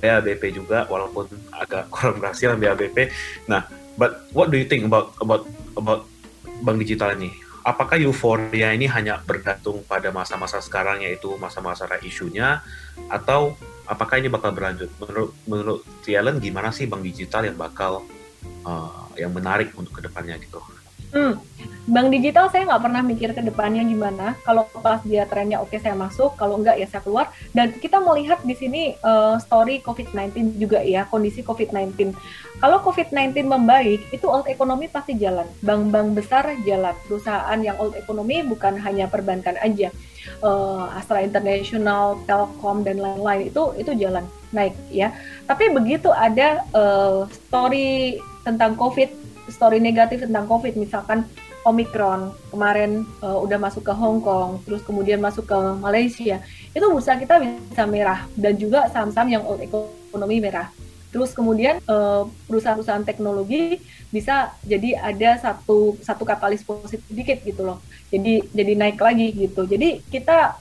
BABP 0.00 0.42
juga 0.54 0.88
walaupun 0.88 1.28
agak 1.52 1.88
kurang 1.92 2.22
berhasil 2.22 2.56
BABP 2.56 3.10
nah 3.50 3.66
but 3.98 4.24
what 4.30 4.48
do 4.48 4.56
you 4.56 4.64
think 4.64 4.86
about 4.86 5.12
about 5.18 5.44
about 5.74 6.06
bank 6.62 6.78
digital 6.80 7.16
ini? 7.16 7.32
Apakah 7.60 8.00
euforia 8.00 8.72
ini 8.72 8.88
hanya 8.88 9.20
bergantung 9.20 9.84
pada 9.84 10.08
masa-masa 10.08 10.64
sekarang 10.64 11.04
yaitu 11.04 11.28
masa-masa 11.36 11.84
isunya 12.00 12.64
atau 13.12 13.52
apakah 13.84 14.16
ini 14.16 14.32
bakal 14.32 14.56
berlanjut? 14.56 14.88
Menurut 14.96 15.30
menurut 15.44 15.80
Tialen 16.00 16.40
gimana 16.40 16.72
sih 16.72 16.88
bank 16.88 17.04
digital 17.04 17.44
yang 17.44 17.58
bakal 17.60 18.08
uh, 18.64 19.08
yang 19.16 19.32
menarik 19.34 19.72
untuk 19.76 19.98
ke 19.98 20.02
depannya 20.04 20.36
gitu. 20.40 20.60
Hmm. 21.10 21.42
Bank 21.90 22.14
digital 22.14 22.46
saya 22.54 22.70
nggak 22.70 22.86
pernah 22.86 23.02
mikir 23.02 23.34
ke 23.34 23.42
depannya 23.42 23.82
gimana. 23.82 24.38
Kalau 24.46 24.62
pas 24.78 25.02
dia 25.02 25.26
trennya 25.26 25.58
oke 25.58 25.74
saya 25.82 25.98
masuk, 25.98 26.38
kalau 26.38 26.54
enggak 26.62 26.78
ya 26.78 26.86
saya 26.86 27.02
keluar. 27.02 27.34
Dan 27.50 27.74
kita 27.74 27.98
mau 27.98 28.14
lihat 28.14 28.46
di 28.46 28.54
sini 28.54 28.94
uh, 29.02 29.34
story 29.42 29.82
COVID-19 29.82 30.54
juga 30.62 30.78
ya, 30.86 31.10
kondisi 31.10 31.42
COVID-19. 31.42 32.14
Kalau 32.62 32.78
COVID-19 32.86 33.42
membaik, 33.42 34.06
itu 34.14 34.26
old 34.30 34.46
economy 34.46 34.86
pasti 34.86 35.18
jalan. 35.18 35.50
Bank-bank 35.66 36.14
besar 36.14 36.46
jalan. 36.62 36.94
Perusahaan 37.10 37.58
yang 37.58 37.74
old 37.82 37.98
economy 37.98 38.46
bukan 38.46 38.78
hanya 38.78 39.10
perbankan 39.10 39.58
aja. 39.58 39.90
Uh, 40.38 40.94
Astra 40.94 41.26
International, 41.26 42.22
Telkom 42.22 42.86
dan 42.86 43.02
lain-lain 43.02 43.50
itu 43.50 43.74
itu 43.82 43.90
jalan 43.98 44.30
naik 44.50 44.74
ya. 44.90 45.14
Tapi 45.46 45.70
begitu 45.70 46.10
ada 46.10 46.62
uh, 46.74 47.26
story 47.30 48.18
tentang 48.42 48.74
COVID, 48.74 49.10
story 49.50 49.78
negatif 49.82 50.26
tentang 50.26 50.46
COVID, 50.46 50.78
misalkan 50.78 51.26
Omicron 51.60 52.32
kemarin 52.48 53.04
uh, 53.20 53.36
udah 53.44 53.60
masuk 53.60 53.84
ke 53.84 53.92
Hong 53.92 54.24
Kong, 54.24 54.64
terus 54.64 54.80
kemudian 54.80 55.20
masuk 55.20 55.44
ke 55.44 55.58
Malaysia, 55.76 56.40
itu 56.72 56.86
bursa 56.88 57.20
kita 57.20 57.36
bisa 57.36 57.84
merah 57.84 58.24
dan 58.32 58.56
juga 58.56 58.88
saham-saham 58.88 59.28
yang 59.28 59.44
old 59.44 59.60
ekonomi 59.60 60.40
merah. 60.40 60.72
Terus 61.10 61.34
kemudian 61.34 61.82
uh, 61.90 62.24
perusahaan-perusahaan 62.46 63.02
teknologi 63.02 63.82
bisa 64.14 64.54
jadi 64.62 64.94
ada 64.94 65.42
satu 65.42 65.98
satu 66.00 66.22
katalis 66.22 66.62
positif 66.62 67.02
sedikit 67.10 67.42
gitu 67.42 67.66
loh. 67.66 67.82
Jadi 68.14 68.46
jadi 68.54 68.72
naik 68.78 69.02
lagi 69.02 69.34
gitu. 69.34 69.66
Jadi 69.66 70.06
kita 70.06 70.54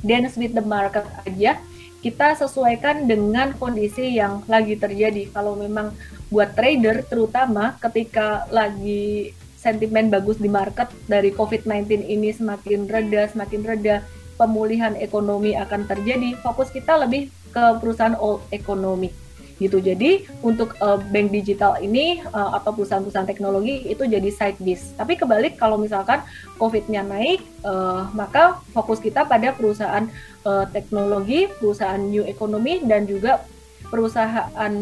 dance 0.00 0.40
with 0.40 0.56
the 0.56 0.64
market 0.64 1.04
aja 1.28 1.60
kita 2.04 2.36
sesuaikan 2.36 3.08
dengan 3.08 3.56
kondisi 3.56 4.20
yang 4.20 4.44
lagi 4.44 4.76
terjadi. 4.76 5.32
Kalau 5.32 5.56
memang 5.56 5.96
buat 6.28 6.52
trader 6.52 7.00
terutama 7.08 7.80
ketika 7.80 8.44
lagi 8.52 9.32
sentimen 9.56 10.12
bagus 10.12 10.36
di 10.36 10.52
market 10.52 10.92
dari 11.08 11.32
COVID-19 11.32 12.04
ini 12.04 12.28
semakin 12.36 12.84
reda, 12.84 13.32
semakin 13.32 13.64
reda, 13.64 14.04
pemulihan 14.36 14.92
ekonomi 15.00 15.56
akan 15.56 15.88
terjadi. 15.88 16.36
Fokus 16.44 16.68
kita 16.68 17.00
lebih 17.00 17.32
ke 17.48 17.64
perusahaan 17.80 18.20
old 18.20 18.44
economy 18.52 19.23
gitu. 19.64 19.80
Jadi 19.80 20.28
untuk 20.44 20.76
uh, 20.84 21.00
bank 21.08 21.32
digital 21.32 21.80
ini 21.80 22.20
uh, 22.36 22.52
atau 22.60 22.76
perusahaan-perusahaan 22.76 23.24
teknologi 23.24 23.88
itu 23.88 24.04
jadi 24.04 24.28
side 24.28 24.60
bis. 24.60 24.92
Tapi 24.94 25.16
kebalik 25.16 25.56
kalau 25.56 25.80
misalkan 25.80 26.20
COVID-nya 26.60 27.00
naik, 27.00 27.40
uh, 27.64 28.12
maka 28.12 28.60
fokus 28.76 29.00
kita 29.00 29.24
pada 29.24 29.56
perusahaan 29.56 30.04
uh, 30.44 30.68
teknologi, 30.70 31.48
perusahaan 31.56 32.00
new 32.00 32.22
economy 32.28 32.84
dan 32.84 33.08
juga 33.08 33.42
perusahaan 33.88 34.74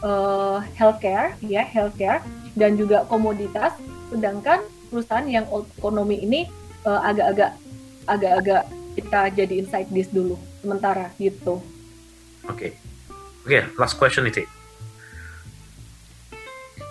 uh, 0.00 0.58
healthcare, 0.74 1.36
ya 1.44 1.62
healthcare 1.62 2.24
dan 2.56 2.80
juga 2.80 3.04
komoditas, 3.08 3.76
sedangkan 4.12 4.64
perusahaan 4.92 5.24
yang 5.24 5.44
old 5.48 5.68
economy 5.76 6.20
ini 6.20 6.40
uh, 6.84 7.00
agak-agak 7.04 7.56
agak-agak 8.04 8.62
kita 8.92 9.20
jadi 9.32 9.54
inside 9.64 9.88
this 9.88 10.10
dulu 10.12 10.36
sementara 10.60 11.08
gitu. 11.16 11.62
Oke, 12.44 12.74
okay. 12.74 12.81
Oke, 13.42 13.50
okay, 13.50 13.62
last 13.76 13.98
question 13.98 14.26
itu. 14.26 14.46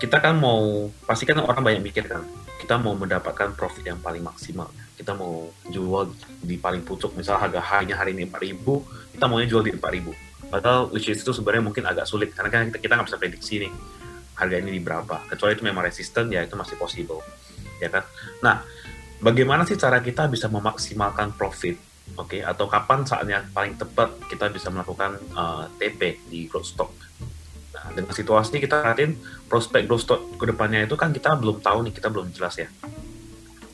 Kita 0.01 0.17
kan 0.17 0.37
mau, 0.37 0.89
pasti 1.05 1.29
kan 1.29 1.39
orang 1.39 1.61
banyak 1.61 1.81
mikir 1.85 2.09
kan, 2.09 2.25
kita 2.57 2.77
mau 2.81 2.97
mendapatkan 2.97 3.53
profit 3.53 3.85
yang 3.85 4.01
paling 4.01 4.25
maksimal. 4.25 4.69
Kita 4.97 5.13
mau 5.17 5.49
jual 5.69 6.13
di 6.41 6.57
paling 6.57 6.81
pucuk, 6.85 7.13
misal 7.17 7.37
harga 7.37 7.61
hanya 7.77 7.97
hari 7.97 8.13
ini 8.17 8.25
4000, 8.29 9.17
kita 9.17 9.25
maunya 9.29 9.47
jual 9.49 9.61
di 9.65 9.73
4000. 9.73 10.49
Padahal 10.49 10.89
which 10.89 11.07
is 11.07 11.21
itu 11.21 11.31
sebenarnya 11.31 11.63
mungkin 11.63 11.85
agak 11.85 12.09
sulit, 12.09 12.33
karena 12.33 12.49
kan 12.49 12.69
kita, 12.69 12.77
kita 12.81 12.93
nggak 12.97 13.07
bisa 13.07 13.19
prediksi 13.21 13.55
nih 13.65 13.73
harga 14.41 14.55
ini 14.57 14.73
di 14.73 14.81
berapa. 14.81 15.29
Kecuali 15.29 15.53
itu 15.53 15.63
memang 15.65 15.85
resisten, 15.85 16.33
ya 16.33 16.41
itu 16.41 16.57
masih 16.57 16.75
possible. 16.81 17.21
Ya 17.77 17.93
kan? 17.93 18.05
Nah, 18.41 18.65
bagaimana 19.21 19.65
sih 19.69 19.77
cara 19.77 20.01
kita 20.01 20.25
bisa 20.25 20.49
memaksimalkan 20.49 21.37
profit 21.37 21.77
oke 22.17 22.27
okay? 22.27 22.41
atau 22.43 22.65
kapan 22.67 23.03
saatnya 23.07 23.45
paling 23.51 23.77
tepat 23.79 24.15
kita 24.27 24.51
bisa 24.51 24.67
melakukan 24.73 25.15
uh, 25.35 25.67
eh, 25.79 25.91
TP 25.91 26.19
di 26.27 26.47
growth 26.47 26.67
stock 26.71 26.91
nah 27.71 27.87
dengan 27.95 28.11
situasi 28.11 28.59
kita 28.59 28.83
perhatiin 28.83 29.15
prospek 29.47 29.87
growth 29.87 30.03
stock 30.03 30.21
ke 30.35 30.45
depannya 30.49 30.83
itu 30.83 30.95
kan 30.99 31.15
kita 31.15 31.35
belum 31.39 31.63
tahu 31.63 31.87
nih 31.87 31.93
kita 31.95 32.07
belum 32.11 32.31
jelas 32.35 32.59
ya 32.59 32.67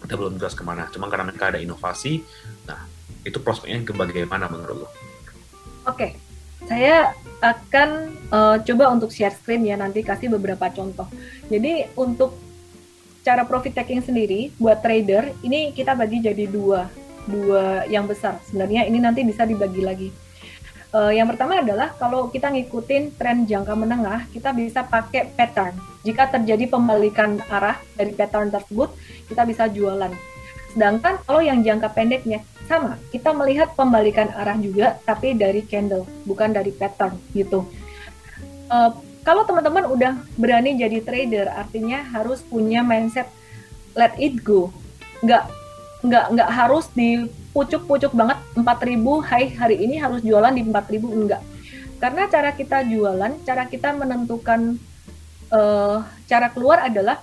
kita 0.06 0.14
belum 0.16 0.40
jelas 0.40 0.54
ke 0.54 0.64
mana 0.64 0.88
cuma 0.94 1.10
karena 1.10 1.28
mereka 1.28 1.52
ada 1.52 1.60
inovasi 1.60 2.22
nah 2.70 2.86
itu 3.26 3.42
prospeknya 3.44 3.84
ke 3.84 3.92
bagaimana 3.92 4.48
menurut 4.48 4.86
lo 4.86 4.88
oke 4.88 4.94
okay. 5.84 6.16
saya 6.64 7.12
akan 7.44 7.90
uh, 8.34 8.58
coba 8.64 8.94
untuk 8.94 9.12
share 9.12 9.34
screen 9.34 9.68
ya 9.68 9.76
nanti 9.76 10.02
kasih 10.06 10.32
beberapa 10.32 10.70
contoh 10.72 11.10
jadi 11.50 11.92
untuk 11.98 12.38
cara 13.28 13.44
profit 13.44 13.76
taking 13.76 14.00
sendiri 14.00 14.56
buat 14.56 14.80
trader 14.80 15.36
ini 15.44 15.76
kita 15.76 15.92
bagi 15.92 16.24
jadi 16.24 16.48
dua 16.48 16.88
dua 17.28 17.84
yang 17.92 18.08
besar. 18.08 18.40
Sebenarnya 18.48 18.88
ini 18.88 18.98
nanti 18.98 19.22
bisa 19.22 19.44
dibagi 19.44 19.84
lagi. 19.84 20.10
Uh, 20.96 21.12
yang 21.12 21.28
pertama 21.28 21.60
adalah 21.60 21.92
kalau 22.00 22.32
kita 22.32 22.48
ngikutin 22.48 23.20
tren 23.20 23.44
jangka 23.44 23.76
menengah 23.76 24.24
kita 24.32 24.56
bisa 24.56 24.88
pakai 24.88 25.28
pattern. 25.36 25.76
Jika 26.08 26.32
terjadi 26.32 26.72
pembalikan 26.72 27.44
arah 27.52 27.76
dari 28.00 28.16
pattern 28.16 28.48
tersebut 28.48 28.96
kita 29.28 29.44
bisa 29.44 29.68
jualan. 29.68 30.10
Sedangkan 30.72 31.20
kalau 31.28 31.44
yang 31.44 31.60
jangka 31.60 31.92
pendeknya 31.92 32.40
sama. 32.72 32.96
Kita 33.12 33.36
melihat 33.36 33.76
pembalikan 33.76 34.32
arah 34.32 34.56
juga 34.56 34.96
tapi 35.04 35.36
dari 35.36 35.68
candle 35.68 36.08
bukan 36.24 36.56
dari 36.56 36.72
pattern 36.72 37.20
gitu. 37.36 37.68
Uh, 38.72 38.96
kalau 39.28 39.44
teman-teman 39.44 39.92
udah 39.92 40.16
berani 40.40 40.80
jadi 40.80 41.04
trader 41.04 41.52
artinya 41.52 42.00
harus 42.16 42.40
punya 42.48 42.80
mindset 42.80 43.28
let 43.92 44.16
it 44.16 44.40
go. 44.40 44.72
Nggak 45.20 45.52
nggak 46.08 46.26
nggak 46.34 46.50
harus 46.50 46.88
di 46.96 47.28
pucuk-pucuk 47.52 48.16
banget 48.16 48.40
4000 48.56 49.30
hai 49.30 49.44
hari 49.52 49.76
ini 49.84 50.00
harus 50.00 50.24
jualan 50.24 50.54
di 50.56 50.64
4000 50.64 51.04
enggak. 51.04 51.42
Karena 51.98 52.30
cara 52.30 52.50
kita 52.54 52.86
jualan 52.88 53.32
cara 53.44 53.64
kita 53.68 53.92
menentukan 53.98 54.78
uh, 55.52 56.06
cara 56.30 56.48
keluar 56.54 56.88
adalah 56.88 57.20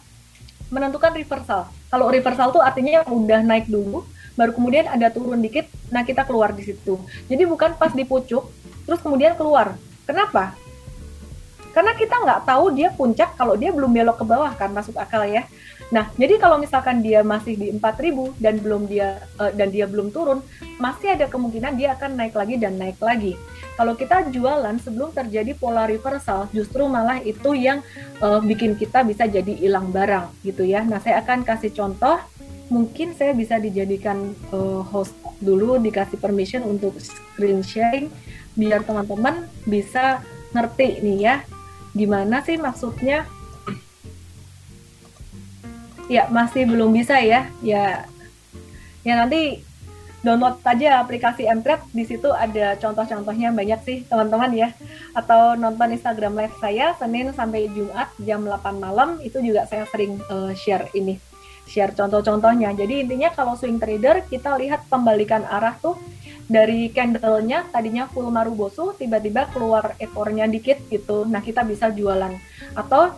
menentukan 0.69 1.15
reversal. 1.15 1.71
Kalau 1.89 2.11
reversal 2.11 2.51
tuh 2.51 2.61
artinya 2.61 3.01
yang 3.03 3.09
udah 3.09 3.41
naik 3.41 3.71
dulu 3.71 4.05
baru 4.35 4.51
kemudian 4.51 4.91
ada 4.91 5.15
turun 5.15 5.39
dikit 5.39 5.71
nah 5.95 6.03
kita 6.03 6.27
keluar 6.27 6.51
di 6.51 6.67
situ. 6.67 6.99
Jadi 7.31 7.43
bukan 7.47 7.79
pas 7.79 7.95
di 7.95 8.05
pucuk 8.05 8.51
terus 8.85 9.01
kemudian 9.01 9.39
keluar. 9.39 9.79
Kenapa? 10.05 10.53
Karena 11.71 11.95
kita 11.95 12.15
nggak 12.23 12.41
tahu 12.47 12.75
dia 12.75 12.91
puncak 12.95 13.35
kalau 13.39 13.55
dia 13.55 13.71
belum 13.75 13.91
belok 13.91 14.23
ke 14.23 14.25
bawah 14.27 14.51
kan 14.55 14.71
masuk 14.71 14.95
akal 14.99 15.23
ya 15.27 15.47
nah 15.95 16.11
jadi 16.19 16.43
kalau 16.43 16.59
misalkan 16.59 17.07
dia 17.07 17.23
masih 17.23 17.55
di 17.55 17.71
4000 17.71 18.35
dan 18.43 18.59
belum 18.59 18.91
dia 18.91 19.23
uh, 19.39 19.55
dan 19.55 19.71
dia 19.71 19.87
belum 19.87 20.11
turun 20.11 20.43
masih 20.83 21.15
ada 21.15 21.31
kemungkinan 21.31 21.79
dia 21.79 21.95
akan 21.95 22.19
naik 22.19 22.35
lagi 22.35 22.59
dan 22.59 22.75
naik 22.75 22.99
lagi 22.99 23.39
kalau 23.79 23.95
kita 23.95 24.27
jualan 24.35 24.75
sebelum 24.83 25.15
terjadi 25.15 25.55
pola 25.55 25.87
reversal 25.87 26.51
justru 26.51 26.91
malah 26.91 27.23
itu 27.23 27.55
yang 27.55 27.79
uh, 28.19 28.43
bikin 28.43 28.75
kita 28.75 29.07
bisa 29.07 29.31
jadi 29.31 29.55
hilang 29.55 29.95
barang 29.95 30.35
gitu 30.43 30.67
ya 30.67 30.83
nah 30.83 30.99
saya 30.99 31.23
akan 31.23 31.47
kasih 31.47 31.71
contoh 31.71 32.19
mungkin 32.75 33.15
saya 33.15 33.31
bisa 33.31 33.63
dijadikan 33.63 34.35
uh, 34.51 34.83
host 34.83 35.15
dulu 35.39 35.79
dikasih 35.79 36.19
permission 36.19 36.67
untuk 36.67 36.99
screen 36.99 37.63
sharing 37.63 38.11
biar 38.59 38.83
teman-teman 38.83 39.47
bisa 39.63 40.19
ngerti 40.51 40.99
nih 41.07 41.19
ya 41.23 41.37
gimana 41.95 42.43
sih 42.43 42.59
maksudnya? 42.59 43.25
Ya, 46.09 46.29
masih 46.29 46.69
belum 46.69 46.93
bisa 46.93 47.17
ya. 47.21 47.49
Ya 47.65 48.05
ya 49.05 49.21
nanti 49.21 49.61
download 50.25 50.57
aja 50.65 51.05
aplikasi 51.05 51.45
Mtrade 51.45 51.85
di 51.93 52.09
situ 52.09 52.33
ada 52.33 52.81
contoh-contohnya 52.81 53.53
banyak 53.53 53.81
sih 53.85 53.97
teman-teman 54.09 54.53
ya. 54.53 54.69
Atau 55.13 55.57
nonton 55.57 55.93
Instagram 55.93 56.37
live 56.37 56.57
saya 56.61 56.97
Senin 56.97 57.33
sampai 57.33 57.69
Jumat 57.73 58.13
jam 58.21 58.45
8 58.45 58.81
malam 58.81 59.21
itu 59.21 59.41
juga 59.45 59.69
saya 59.69 59.85
sering 59.93 60.21
uh, 60.33 60.53
share 60.57 60.89
ini 60.97 61.21
share 61.69 61.97
contoh-contohnya. 61.97 62.77
Jadi 62.77 63.09
intinya 63.09 63.33
kalau 63.33 63.57
swing 63.57 63.81
trader 63.81 64.25
kita 64.29 64.57
lihat 64.61 64.85
pembalikan 64.89 65.45
arah 65.49 65.77
tuh 65.81 65.97
dari 66.45 66.93
candlenya 66.93 67.65
tadinya 67.73 68.05
full 68.05 68.29
marubosu 68.29 68.93
tiba-tiba 69.01 69.49
keluar 69.53 69.97
ekornya 69.97 70.45
dikit 70.45 70.81
gitu. 70.93 71.25
Nah 71.25 71.41
kita 71.41 71.65
bisa 71.65 71.89
jualan. 71.89 72.37
Atau 72.77 73.17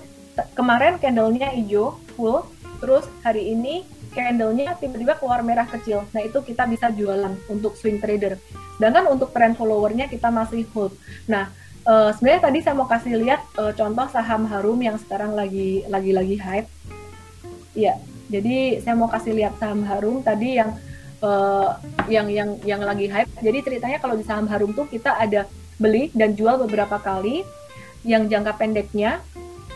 kemarin 0.54 1.02
candlenya 1.02 1.50
hijau 1.54 1.98
full 2.14 2.46
terus 2.86 3.10
hari 3.26 3.50
ini 3.50 3.82
candlenya 4.14 4.78
tiba-tiba 4.78 5.18
keluar 5.18 5.42
merah 5.42 5.66
kecil 5.66 6.06
nah 6.14 6.22
itu 6.22 6.38
kita 6.38 6.70
bisa 6.70 6.94
jualan 6.94 7.34
untuk 7.50 7.74
swing 7.74 7.98
trader 7.98 8.38
sedangkan 8.78 9.10
untuk 9.10 9.34
trend 9.34 9.58
followernya 9.58 10.06
kita 10.06 10.30
masih 10.30 10.62
hold 10.70 10.94
nah 11.26 11.50
uh, 11.82 12.14
sebenarnya 12.14 12.46
tadi 12.46 12.58
saya 12.62 12.78
mau 12.78 12.86
kasih 12.86 13.18
lihat 13.18 13.42
uh, 13.58 13.74
contoh 13.74 14.06
saham 14.06 14.46
harum 14.46 14.78
yang 14.78 14.94
sekarang 15.02 15.34
lagi 15.34 15.82
lagi 15.90 16.14
lagi 16.14 16.38
hype 16.38 16.70
ya 17.74 17.98
jadi 18.30 18.78
saya 18.78 18.94
mau 18.94 19.10
kasih 19.10 19.34
lihat 19.34 19.58
saham 19.58 19.82
harum 19.82 20.22
tadi 20.22 20.62
yang 20.62 20.70
uh, 21.26 21.74
yang 22.06 22.26
yang 22.30 22.50
yang 22.66 22.82
lagi 22.82 23.06
hype. 23.06 23.30
Jadi 23.40 23.58
ceritanya 23.62 23.98
kalau 24.02 24.18
di 24.18 24.24
saham 24.26 24.50
Harum 24.50 24.74
tuh 24.74 24.90
kita 24.90 25.14
ada 25.14 25.46
beli 25.78 26.10
dan 26.12 26.34
jual 26.34 26.58
beberapa 26.66 26.98
kali. 26.98 27.46
Yang 28.06 28.38
jangka 28.38 28.52
pendeknya 28.54 29.18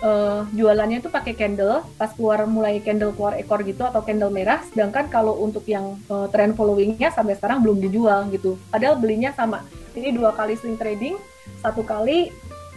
uh, 0.03 0.45
jualannya 0.53 1.01
itu 1.01 1.09
pakai 1.09 1.37
candle, 1.37 1.85
pas 1.97 2.13
keluar 2.13 2.45
mulai 2.45 2.81
candle 2.85 3.13
keluar 3.15 3.37
ekor 3.37 3.63
gitu 3.65 3.87
atau 3.87 4.01
candle 4.05 4.33
merah. 4.33 4.61
Sedangkan 4.73 5.09
kalau 5.09 5.39
untuk 5.41 5.65
yang 5.69 5.97
uh, 6.11 6.27
trend 6.29 6.57
followingnya 6.57 7.13
sampai 7.13 7.37
sekarang 7.37 7.65
belum 7.65 7.81
dijual 7.81 8.29
gitu. 8.33 8.57
Padahal 8.69 8.99
belinya 8.99 9.33
sama. 9.37 9.65
Jadi 9.97 10.17
dua 10.17 10.35
kali 10.35 10.57
swing 10.57 10.77
trading, 10.81 11.17
satu 11.61 11.85
kali 11.85 12.33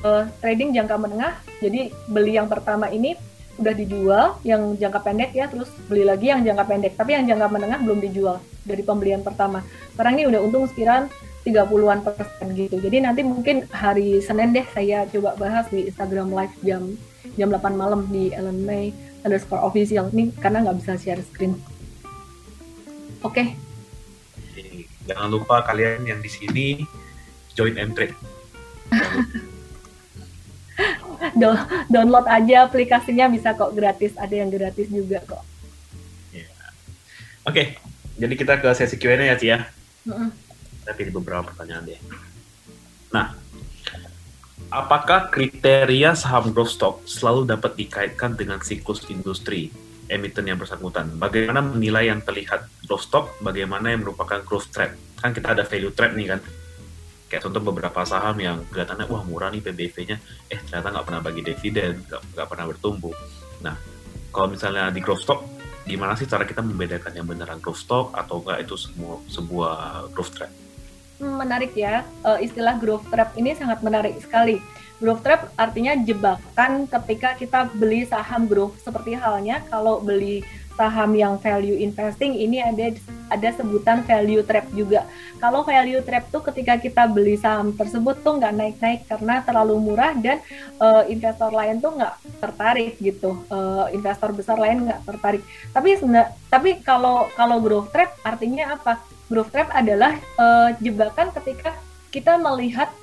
uh, 0.06 0.28
trading 0.44 0.76
jangka 0.76 0.96
menengah. 1.00 1.34
Jadi 1.64 1.92
beli 2.12 2.36
yang 2.38 2.48
pertama 2.52 2.88
ini 2.92 3.16
udah 3.54 3.74
dijual 3.78 4.26
yang 4.42 4.74
jangka 4.82 5.00
pendek 5.06 5.32
ya 5.38 5.46
terus 5.46 5.70
beli 5.86 6.02
lagi 6.02 6.34
yang 6.34 6.42
jangka 6.42 6.66
pendek 6.66 6.98
tapi 6.98 7.14
yang 7.14 7.30
jangka 7.30 7.48
menengah 7.54 7.80
belum 7.86 8.02
dijual 8.02 8.42
dari 8.66 8.82
pembelian 8.82 9.22
pertama 9.22 9.62
sekarang 9.94 10.18
ini 10.18 10.26
udah 10.26 10.42
untung 10.42 10.66
sekiranya 10.66 11.06
30-an 11.46 12.02
persen 12.02 12.48
gitu 12.58 12.82
jadi 12.82 13.06
nanti 13.06 13.22
mungkin 13.22 13.70
hari 13.70 14.24
Senin 14.26 14.58
deh 14.58 14.66
saya 14.74 15.06
coba 15.06 15.38
bahas 15.38 15.70
di 15.70 15.86
Instagram 15.86 16.34
live 16.34 16.56
jam 16.66 16.98
jam 17.40 17.50
8 17.50 17.74
malam 17.74 18.06
di 18.12 18.36
Ellen 18.36 18.64
May 18.68 18.92
underscore 19.24 19.64
official 19.64 20.12
ini 20.12 20.36
karena 20.36 20.64
nggak 20.68 20.78
bisa 20.84 21.00
share 21.00 21.24
screen 21.24 21.56
oke 23.24 23.34
okay. 23.34 23.56
jangan 25.08 25.32
lupa 25.32 25.64
kalian 25.64 26.04
yang 26.04 26.20
di 26.20 26.30
sini 26.30 26.68
join 27.56 27.80
M-Trade 27.80 28.16
download 31.94 32.28
aja 32.28 32.68
aplikasinya 32.68 33.32
bisa 33.32 33.56
kok 33.56 33.72
gratis 33.72 34.12
ada 34.20 34.36
yang 34.36 34.52
gratis 34.52 34.92
juga 34.92 35.24
kok 35.24 35.44
yeah. 36.36 36.52
oke 37.48 37.56
okay. 37.56 37.80
jadi 38.20 38.34
kita 38.36 38.54
ke 38.60 38.70
sesi 38.76 39.00
Q&A 39.00 39.32
ya 39.32 39.36
Cia 39.40 39.58
mm 40.04 40.12
-hmm. 40.12 40.30
kita 40.84 40.92
pilih 41.00 41.14
beberapa 41.24 41.48
pertanyaan 41.48 41.88
deh 41.88 42.00
nah 43.14 43.43
apakah 44.74 45.30
kriteria 45.30 46.18
saham 46.18 46.50
growth 46.50 46.74
stock 46.74 47.06
selalu 47.06 47.46
dapat 47.46 47.78
dikaitkan 47.78 48.34
dengan 48.34 48.58
siklus 48.66 49.06
industri? 49.14 49.70
Emiten 50.10 50.50
yang 50.50 50.60
bersangkutan. 50.60 51.16
Bagaimana 51.16 51.64
menilai 51.64 52.12
yang 52.12 52.20
terlihat 52.26 52.68
growth 52.90 53.08
stock, 53.08 53.26
bagaimana 53.40 53.94
yang 53.94 54.04
merupakan 54.04 54.42
growth 54.44 54.68
trap. 54.74 54.98
Kan 55.22 55.32
kita 55.32 55.56
ada 55.56 55.64
value 55.64 55.94
trap 55.96 56.12
nih 56.18 56.28
kan. 56.36 56.40
Kayak 57.32 57.50
contoh 57.50 57.62
beberapa 57.64 58.02
saham 58.04 58.36
yang 58.38 58.62
kelihatannya 58.68 59.10
wah 59.10 59.24
murah 59.26 59.50
nih 59.50 59.64
PBV-nya 59.64 60.18
eh 60.54 60.60
ternyata 60.70 60.94
nggak 60.94 61.06
pernah 61.08 61.22
bagi 61.24 61.42
dividen 61.42 62.06
nggak 62.06 62.46
pernah 62.46 62.66
bertumbuh. 62.70 63.16
Nah 63.66 63.74
kalau 64.30 64.54
misalnya 64.54 64.94
di 64.94 65.02
growth 65.02 65.26
stock 65.26 65.42
gimana 65.82 66.14
sih 66.14 66.30
cara 66.30 66.46
kita 66.46 66.62
membedakan 66.62 67.10
yang 67.18 67.26
beneran 67.26 67.58
growth 67.58 67.82
stock 67.82 68.14
atau 68.14 68.38
enggak 68.44 68.70
itu 68.70 68.76
semua 68.78 69.18
sebuah 69.26 69.76
growth 70.14 70.34
trend 70.36 70.63
menarik 71.24 71.72
ya. 71.74 72.04
Uh, 72.22 72.38
istilah 72.44 72.76
growth 72.78 73.08
trap 73.08 73.32
ini 73.40 73.56
sangat 73.56 73.80
menarik 73.80 74.20
sekali. 74.20 74.60
Growth 75.00 75.24
trap 75.24 75.52
artinya 75.60 75.96
jebakan 76.00 76.88
ketika 76.88 77.36
kita 77.36 77.60
beli 77.76 78.08
saham 78.08 78.48
growth 78.48 78.78
seperti 78.84 79.18
halnya 79.18 79.60
kalau 79.68 80.00
beli 80.00 80.46
saham 80.74 81.14
yang 81.14 81.38
value 81.38 81.78
investing 81.78 82.34
ini 82.34 82.58
ada 82.62 82.98
ada 83.30 83.50
sebutan 83.54 84.02
value 84.06 84.42
trap 84.46 84.66
juga. 84.74 85.06
Kalau 85.38 85.62
value 85.66 86.02
trap 86.02 86.30
tuh 86.34 86.42
ketika 86.50 86.78
kita 86.82 87.04
beli 87.10 87.38
saham 87.38 87.74
tersebut 87.74 88.22
tuh 88.22 88.38
nggak 88.42 88.54
naik-naik 88.54 89.02
karena 89.06 89.42
terlalu 89.46 89.76
murah 89.82 90.14
dan 90.18 90.42
uh, 90.82 91.06
investor 91.06 91.54
lain 91.54 91.78
tuh 91.82 91.94
nggak 91.98 92.14
tertarik 92.42 92.94
gitu. 92.98 93.38
Uh, 93.50 93.90
investor 93.94 94.34
besar 94.34 94.58
lain 94.58 94.88
nggak 94.90 95.02
tertarik. 95.06 95.44
Tapi 95.74 96.00
tapi 96.50 96.70
kalau 96.82 97.30
kalau 97.38 97.58
growth 97.62 97.90
trap 97.94 98.14
artinya 98.26 98.78
apa? 98.78 99.13
Growth 99.34 99.50
trap 99.50 99.74
adalah 99.74 100.14
uh, 100.38 100.70
jebakan 100.78 101.34
ketika 101.42 101.74
kita 102.14 102.38
melihat 102.38 102.94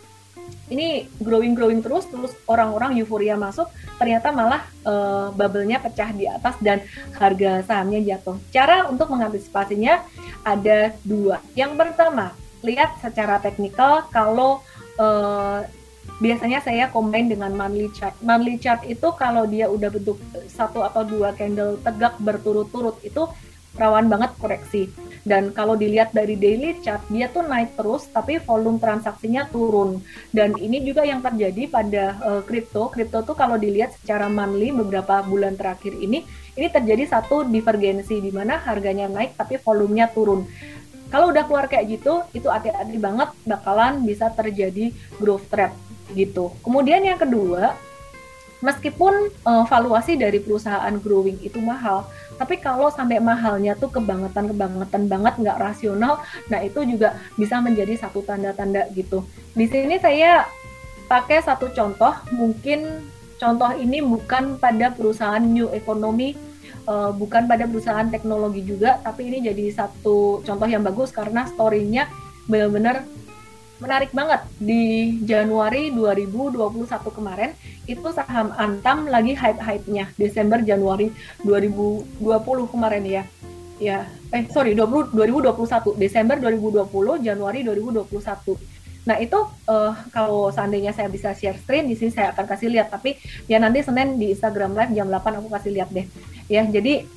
ini 0.70 1.10
growing 1.18 1.58
growing 1.58 1.82
terus 1.82 2.06
terus 2.06 2.30
orang-orang 2.46 2.94
euforia 3.02 3.34
masuk 3.34 3.66
ternyata 3.98 4.30
malah 4.30 4.62
uh, 4.86 5.34
bubble-nya 5.34 5.82
pecah 5.82 6.14
di 6.14 6.30
atas 6.30 6.54
dan 6.62 6.86
harga 7.18 7.66
sahamnya 7.66 8.14
jatuh. 8.14 8.38
Cara 8.54 8.86
untuk 8.86 9.10
mengantisipasinya 9.10 10.06
ada 10.46 10.94
dua. 11.02 11.42
Yang 11.58 11.74
pertama, 11.74 12.30
lihat 12.62 13.02
secara 13.02 13.42
teknikal 13.42 14.06
kalau 14.14 14.62
uh, 15.02 15.66
biasanya 16.22 16.62
saya 16.62 16.86
combine 16.94 17.26
dengan 17.26 17.50
monthly 17.58 17.90
chart. 17.90 18.14
Monthly 18.22 18.62
chart 18.62 18.86
itu 18.86 19.10
kalau 19.18 19.50
dia 19.50 19.66
udah 19.66 19.90
bentuk 19.90 20.22
satu 20.46 20.86
atau 20.86 21.02
dua 21.02 21.34
candle 21.34 21.82
tegak 21.82 22.14
berturut-turut 22.22 23.00
itu 23.02 23.26
rawan 23.74 24.06
banget 24.06 24.30
koreksi. 24.38 24.86
Dan 25.20 25.52
kalau 25.52 25.76
dilihat 25.76 26.16
dari 26.16 26.32
daily 26.32 26.80
chart, 26.80 27.04
dia 27.12 27.28
tuh 27.28 27.44
naik 27.44 27.76
terus, 27.76 28.08
tapi 28.08 28.40
volume 28.40 28.80
transaksinya 28.80 29.52
turun. 29.52 30.00
Dan 30.32 30.56
ini 30.56 30.80
juga 30.80 31.04
yang 31.04 31.20
terjadi 31.20 31.68
pada 31.68 32.04
kripto. 32.48 32.88
Uh, 32.88 32.90
kripto 32.92 33.20
tuh 33.20 33.36
kalau 33.36 33.60
dilihat 33.60 33.92
secara 34.00 34.32
monthly 34.32 34.72
beberapa 34.72 35.20
bulan 35.20 35.60
terakhir 35.60 35.92
ini, 35.92 36.24
ini 36.56 36.68
terjadi 36.72 37.04
satu 37.08 37.44
divergensi 37.44 38.16
di 38.16 38.32
mana 38.32 38.56
harganya 38.64 39.12
naik 39.12 39.36
tapi 39.36 39.60
volumenya 39.60 40.08
turun. 40.08 40.48
Kalau 41.10 41.34
udah 41.34 41.42
keluar 41.44 41.66
kayak 41.66 42.00
gitu, 42.00 42.22
itu 42.32 42.46
hati-hati 42.46 42.96
banget 42.96 43.34
bakalan 43.42 44.06
bisa 44.06 44.30
terjadi 44.30 44.94
growth 45.18 45.44
trap 45.50 45.74
gitu. 46.14 46.54
Kemudian 46.62 47.02
yang 47.02 47.18
kedua, 47.18 47.74
meskipun 48.60 49.32
uh, 49.44 49.64
valuasi 49.68 50.16
dari 50.16 50.40
perusahaan 50.40 50.92
growing 51.00 51.40
itu 51.44 51.60
mahal, 51.60 52.04
tapi 52.40 52.56
kalau 52.56 52.88
sampai 52.88 53.20
mahalnya 53.20 53.76
tuh 53.76 53.92
kebangetan-kebangetan 53.92 55.08
banget 55.08 55.34
nggak 55.40 55.60
rasional, 55.60 56.24
nah 56.48 56.60
itu 56.64 56.84
juga 56.88 57.16
bisa 57.36 57.60
menjadi 57.60 58.00
satu 58.00 58.24
tanda-tanda 58.24 58.88
gitu. 58.96 59.24
Di 59.52 59.68
sini 59.68 60.00
saya 60.00 60.48
pakai 61.08 61.44
satu 61.44 61.68
contoh, 61.74 62.14
mungkin 62.32 63.04
contoh 63.36 63.72
ini 63.76 64.00
bukan 64.04 64.56
pada 64.56 64.92
perusahaan 64.92 65.42
new 65.42 65.68
economy, 65.72 66.36
uh, 66.88 67.12
bukan 67.12 67.44
pada 67.48 67.68
perusahaan 67.68 68.08
teknologi 68.08 68.64
juga, 68.64 69.00
tapi 69.04 69.28
ini 69.28 69.44
jadi 69.44 69.72
satu 69.74 70.44
contoh 70.44 70.68
yang 70.68 70.84
bagus 70.84 71.12
karena 71.12 71.48
story-nya 71.48 72.08
benar-benar 72.48 73.04
menarik 73.80 74.12
banget. 74.12 74.44
Di 74.60 75.16
Januari 75.24 75.90
2021 75.90 76.86
kemarin 77.10 77.50
itu 77.88 78.08
saham 78.12 78.52
Antam 78.54 79.08
lagi 79.08 79.34
hype-hype-nya. 79.34 80.12
Desember 80.14 80.60
Januari 80.60 81.10
2020 81.42 82.20
kemarin 82.70 83.02
ya. 83.08 83.24
Ya 83.80 84.04
eh 84.30 84.44
sorry 84.52 84.76
20, 84.76 85.16
2021 85.16 85.96
Desember 85.96 86.36
2020 86.36 87.24
Januari 87.24 87.64
2021 87.64 88.80
Nah 89.08 89.16
itu 89.16 89.38
uh, 89.64 89.96
kalau 90.12 90.52
seandainya 90.52 90.92
saya 90.92 91.08
bisa 91.08 91.32
share 91.32 91.56
screen 91.56 91.88
di 91.88 91.96
sini 91.96 92.12
saya 92.12 92.36
akan 92.36 92.44
kasih 92.44 92.68
lihat. 92.68 92.92
Tapi 92.92 93.16
ya 93.48 93.56
nanti 93.56 93.80
Senin 93.80 94.20
di 94.20 94.36
Instagram 94.36 94.76
Live 94.76 94.92
jam 94.92 95.08
8 95.08 95.40
aku 95.40 95.48
kasih 95.48 95.72
lihat 95.72 95.88
deh. 95.88 96.04
Ya 96.52 96.66
jadi 96.68 97.08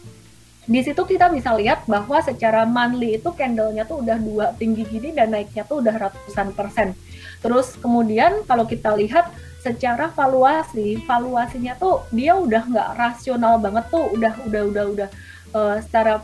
di 0.63 0.79
situ 0.79 1.03
kita 1.03 1.27
bisa 1.27 1.51
lihat 1.59 1.83
bahwa 1.91 2.23
secara 2.23 2.63
monthly 2.63 3.19
itu 3.19 3.29
candlenya 3.35 3.83
tuh 3.83 3.99
udah 3.99 4.15
dua 4.15 4.45
tinggi 4.55 4.87
gini 4.87 5.11
dan 5.11 5.35
naiknya 5.35 5.67
tuh 5.67 5.83
udah 5.83 5.95
ratusan 6.07 6.55
persen. 6.55 6.95
Terus 7.43 7.75
kemudian 7.83 8.47
kalau 8.47 8.63
kita 8.63 8.95
lihat 8.95 9.27
secara 9.59 10.07
valuasi, 10.15 11.03
valuasinya 11.03 11.75
tuh 11.75 12.07
dia 12.15 12.39
udah 12.39 12.63
nggak 12.63 12.89
rasional 12.95 13.59
banget 13.59 13.91
tuh, 13.91 14.07
udah 14.15 14.33
udah 14.47 14.61
udah 14.71 14.83
udah 14.95 15.09
uh, 15.51 15.75
secara 15.83 16.23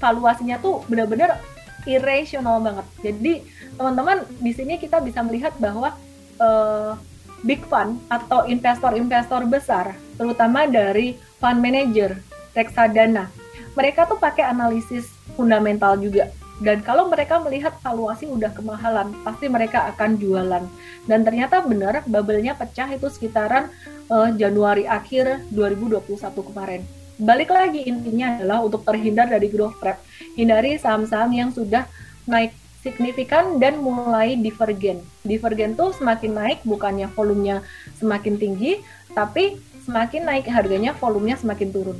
valuasinya 0.00 0.56
tuh 0.64 0.80
benar-benar 0.88 1.36
irrational 1.84 2.64
banget. 2.64 2.86
Jadi 3.04 3.32
teman-teman 3.76 4.24
di 4.40 4.52
sini 4.56 4.80
kita 4.80 5.04
bisa 5.04 5.20
melihat 5.20 5.52
bahwa 5.60 5.92
uh, 6.40 6.96
big 7.44 7.60
fund 7.68 8.00
atau 8.08 8.48
investor-investor 8.48 9.44
besar, 9.44 9.92
terutama 10.16 10.64
dari 10.64 11.20
fund 11.36 11.60
manager 11.60 12.16
reksadana. 12.54 13.28
Mereka 13.74 14.06
tuh 14.06 14.18
pakai 14.18 14.46
analisis 14.46 15.10
fundamental 15.34 15.98
juga. 15.98 16.30
Dan 16.62 16.86
kalau 16.86 17.10
mereka 17.10 17.42
melihat 17.42 17.74
valuasi 17.82 18.30
udah 18.30 18.54
kemahalan, 18.54 19.10
pasti 19.26 19.50
mereka 19.50 19.90
akan 19.90 20.14
jualan. 20.14 20.64
Dan 21.04 21.20
ternyata 21.26 21.58
benar, 21.66 22.06
bubble-nya 22.06 22.54
pecah 22.54 22.86
itu 22.94 23.10
sekitaran 23.10 23.66
uh, 24.06 24.30
Januari 24.38 24.86
akhir 24.86 25.50
2021 25.50 26.14
kemarin. 26.30 26.86
Balik 27.18 27.50
lagi 27.50 27.86
intinya 27.86 28.38
adalah 28.38 28.62
untuk 28.62 28.86
terhindar 28.86 29.26
dari 29.26 29.50
growth 29.50 29.78
trap. 29.82 29.98
Hindari 30.38 30.78
saham-saham 30.78 31.30
yang 31.34 31.50
sudah 31.50 31.90
naik 32.26 32.54
signifikan 32.86 33.58
dan 33.58 33.82
mulai 33.82 34.38
divergen. 34.38 35.02
Divergen 35.26 35.74
tuh 35.74 35.90
semakin 35.94 36.38
naik 36.38 36.58
bukannya 36.62 37.10
volumenya 37.14 37.66
semakin 37.98 38.38
tinggi, 38.38 38.78
tapi 39.14 39.58
semakin 39.86 40.22
naik 40.26 40.46
harganya 40.46 40.94
volumenya 40.94 41.38
semakin 41.38 41.70
turun. 41.70 41.98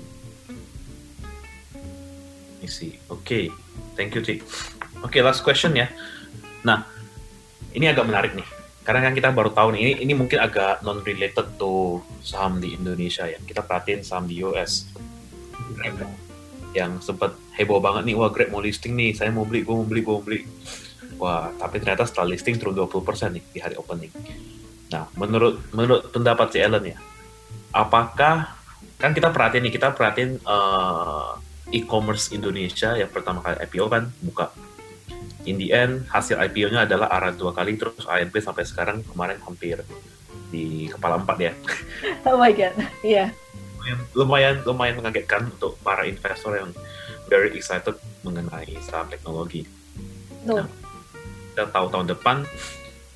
I 2.64 2.66
see. 2.72 2.96
Oke, 3.12 3.20
okay. 3.20 3.44
thank 3.92 4.16
you, 4.16 4.24
Cik. 4.24 4.40
Oke, 5.04 5.12
okay, 5.12 5.20
last 5.20 5.44
question 5.44 5.76
ya. 5.76 5.92
Nah, 6.64 6.88
ini 7.76 7.92
agak 7.92 8.08
menarik 8.08 8.32
nih. 8.32 8.48
Karena 8.80 9.04
kan 9.04 9.12
kita 9.12 9.28
baru 9.36 9.52
tahu 9.52 9.76
nih, 9.76 9.80
ini, 9.84 9.92
ini 10.08 10.12
mungkin 10.16 10.40
agak 10.40 10.80
non-related 10.80 11.60
to 11.60 12.00
saham 12.24 12.56
di 12.56 12.72
Indonesia 12.72 13.28
ya. 13.28 13.36
Kita 13.36 13.60
perhatiin 13.60 14.00
saham 14.00 14.24
di 14.24 14.40
US. 14.40 14.88
Yang 16.72 17.04
sempat 17.04 17.36
heboh 17.60 17.84
banget 17.84 18.08
nih, 18.08 18.16
wah 18.16 18.32
Grab 18.32 18.48
mau 18.48 18.64
listing 18.64 18.96
nih, 18.96 19.12
saya 19.12 19.28
mau 19.28 19.44
beli, 19.44 19.60
gue 19.60 19.76
mau 19.76 19.84
beli, 19.84 20.00
gue 20.00 20.14
mau 20.16 20.24
beli. 20.24 20.40
Wah, 21.20 21.52
tapi 21.60 21.84
ternyata 21.84 22.08
setelah 22.08 22.32
listing 22.32 22.56
turun 22.56 22.72
20% 22.72 23.28
nih 23.36 23.44
di 23.52 23.60
hari 23.60 23.76
opening. 23.76 24.12
Nah, 24.88 25.04
menurut 25.20 25.60
menurut 25.76 26.08
pendapat 26.08 26.48
si 26.48 26.58
Ellen 26.64 26.96
ya, 26.96 26.98
apakah 27.76 28.56
kan 28.96 29.12
kita 29.12 29.28
perhatiin 29.28 29.68
nih, 29.68 29.72
kita 29.76 29.92
perhatiin 29.92 30.40
uh, 30.48 31.36
e-commerce 31.74 32.30
Indonesia 32.30 32.94
yang 32.94 33.10
pertama 33.10 33.42
kali 33.42 33.58
IPO 33.66 33.86
kan 33.90 34.06
buka. 34.22 34.54
In 35.44 35.60
the 35.60 35.76
end, 35.76 36.08
hasil 36.08 36.40
IPO-nya 36.40 36.88
adalah 36.88 37.12
arah 37.12 37.34
dua 37.34 37.52
kali, 37.52 37.76
terus 37.76 38.00
ANP 38.08 38.32
sampai 38.40 38.64
sekarang 38.64 39.04
kemarin 39.04 39.36
hampir 39.44 39.82
di 40.48 40.88
kepala 40.88 41.20
empat 41.20 41.38
ya. 41.42 41.52
Oh 42.30 42.40
my 42.40 42.54
god, 42.54 42.72
iya. 43.04 43.28
Yeah. 43.84 44.00
Lumayan, 44.16 44.64
lumayan 44.64 44.96
mengagetkan 44.96 45.52
untuk 45.52 45.76
para 45.84 46.08
investor 46.08 46.56
yang 46.56 46.72
very 47.28 47.52
excited 47.52 48.00
mengenai 48.24 48.72
saham 48.80 49.12
teknologi. 49.12 49.68
Nah, 50.48 50.64
kita 51.52 51.68
tahu 51.68 51.92
tahun 51.92 52.08
depan 52.08 52.48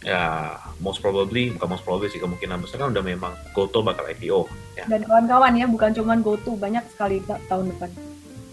ya 0.04 0.54
most 0.78 1.02
probably 1.02 1.50
bukan 1.58 1.68
most 1.74 1.82
probably 1.82 2.06
sih 2.06 2.22
kemungkinan 2.22 2.62
besar 2.62 2.86
kan 2.86 2.94
udah 2.94 3.02
memang 3.02 3.34
GoTo 3.50 3.82
bakal 3.82 4.06
IPO 4.06 4.46
ya. 4.78 4.86
dan 4.86 5.02
kawan-kawan 5.02 5.58
ya 5.58 5.66
bukan 5.66 5.90
cuma 5.90 6.14
GoTo 6.22 6.54
banyak 6.54 6.86
sekali 6.86 7.18
tahun 7.50 7.74
depan 7.74 7.90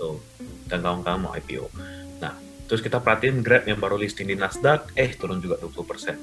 gitu 0.06 0.22
dan 0.70 0.82
kawan-kawan 0.82 1.20
mau 1.30 1.34
IPO. 1.34 1.70
Nah, 2.22 2.34
terus 2.70 2.82
kita 2.82 3.02
perhatiin 3.02 3.42
Grab 3.42 3.66
yang 3.66 3.78
baru 3.82 3.98
listing 3.98 4.30
di 4.30 4.38
Nasdaq, 4.38 4.94
eh 4.98 5.14
turun 5.14 5.42
juga 5.42 5.58
20%. 5.62 6.18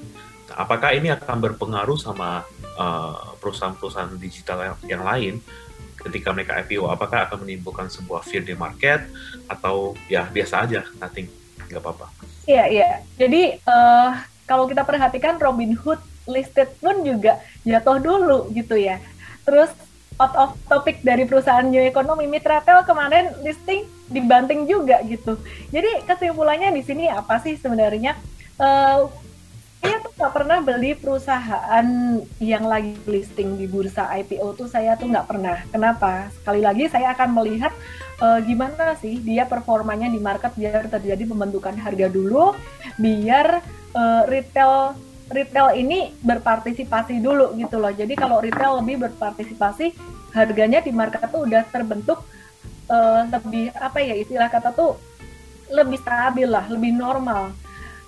Nah, 0.51 0.55
apakah 0.59 0.91
ini 0.95 1.11
akan 1.11 1.37
berpengaruh 1.39 1.99
sama 1.99 2.43
uh, 2.75 3.35
perusahaan-perusahaan 3.39 4.19
digital 4.19 4.59
yang, 4.59 4.77
yang 4.99 5.03
lain 5.03 5.39
ketika 5.95 6.35
mereka 6.35 6.59
IPO? 6.63 6.91
Apakah 6.91 7.27
akan 7.31 7.47
menimbulkan 7.47 7.87
sebuah 7.87 8.23
fear 8.27 8.43
di 8.43 8.55
market 8.55 9.07
atau 9.47 9.95
ya 10.11 10.27
biasa 10.27 10.67
aja, 10.67 10.83
nothing, 10.99 11.31
nggak 11.71 11.79
apa-apa? 11.79 12.07
Iya, 12.43 12.63
iya. 12.67 12.89
Jadi 13.15 13.63
uh, 13.63 14.11
kalau 14.43 14.67
kita 14.67 14.83
perhatikan 14.83 15.39
Robinhood 15.39 16.03
listed 16.27 16.71
pun 16.83 17.03
juga 17.07 17.39
jatuh 17.63 17.99
dulu 18.03 18.51
gitu 18.51 18.75
ya. 18.75 18.99
Terus 19.47 19.71
out 20.21 20.33
of 20.37 20.49
topic 20.69 21.01
dari 21.01 21.25
perusahaan 21.25 21.65
New 21.65 21.81
Economy 21.81 22.29
Mitratel 22.29 22.85
kemarin 22.85 23.33
listing 23.41 23.85
dibanting 24.11 24.69
juga 24.69 25.01
gitu. 25.07 25.39
Jadi 25.73 26.05
kesimpulannya 26.05 26.69
di 26.73 26.83
sini 26.85 27.09
apa 27.09 27.41
sih 27.41 27.57
sebenarnya? 27.57 28.13
Uh, 28.61 29.09
saya 29.83 29.99
tuh 29.99 30.15
nggak 30.15 30.33
pernah 30.33 30.57
beli 30.63 30.95
perusahaan 30.95 31.87
yang 32.39 32.63
lagi 32.63 32.95
listing 33.03 33.59
di 33.59 33.67
bursa 33.67 34.07
IPO 34.15 34.55
tuh 34.55 34.71
saya 34.71 34.95
tuh 34.95 35.11
nggak 35.11 35.27
pernah. 35.27 35.59
Kenapa? 35.67 36.31
Sekali 36.39 36.63
lagi 36.63 36.87
saya 36.87 37.11
akan 37.11 37.35
melihat 37.35 37.75
uh, 38.23 38.39
gimana 38.39 38.95
sih 39.03 39.19
dia 39.19 39.43
performanya 39.43 40.07
di 40.07 40.23
market 40.23 40.55
biar 40.55 40.87
terjadi 40.87 41.27
pembentukan 41.27 41.75
harga 41.75 42.07
dulu, 42.07 42.55
biar 42.95 43.59
uh, 43.91 44.23
retail 44.31 44.95
retail 45.33 45.73
ini 45.73 46.13
berpartisipasi 46.21 47.19
dulu 47.19 47.57
gitu 47.57 47.81
loh. 47.81 47.91
Jadi 47.91 48.13
kalau 48.13 48.39
retail 48.39 48.79
lebih 48.79 49.09
berpartisipasi, 49.09 49.91
harganya 50.33 50.79
di 50.79 50.93
market 50.93 51.25
tuh 51.29 51.45
udah 51.45 51.65
terbentuk 51.69 52.21
uh, 52.89 53.25
lebih 53.27 53.73
apa 53.77 53.99
ya 54.01 54.15
istilah 54.17 54.49
kata 54.49 54.73
tuh 54.73 54.97
lebih 55.73 55.97
stabil 55.99 56.47
lah, 56.47 56.69
lebih 56.69 56.93
normal. 56.93 57.51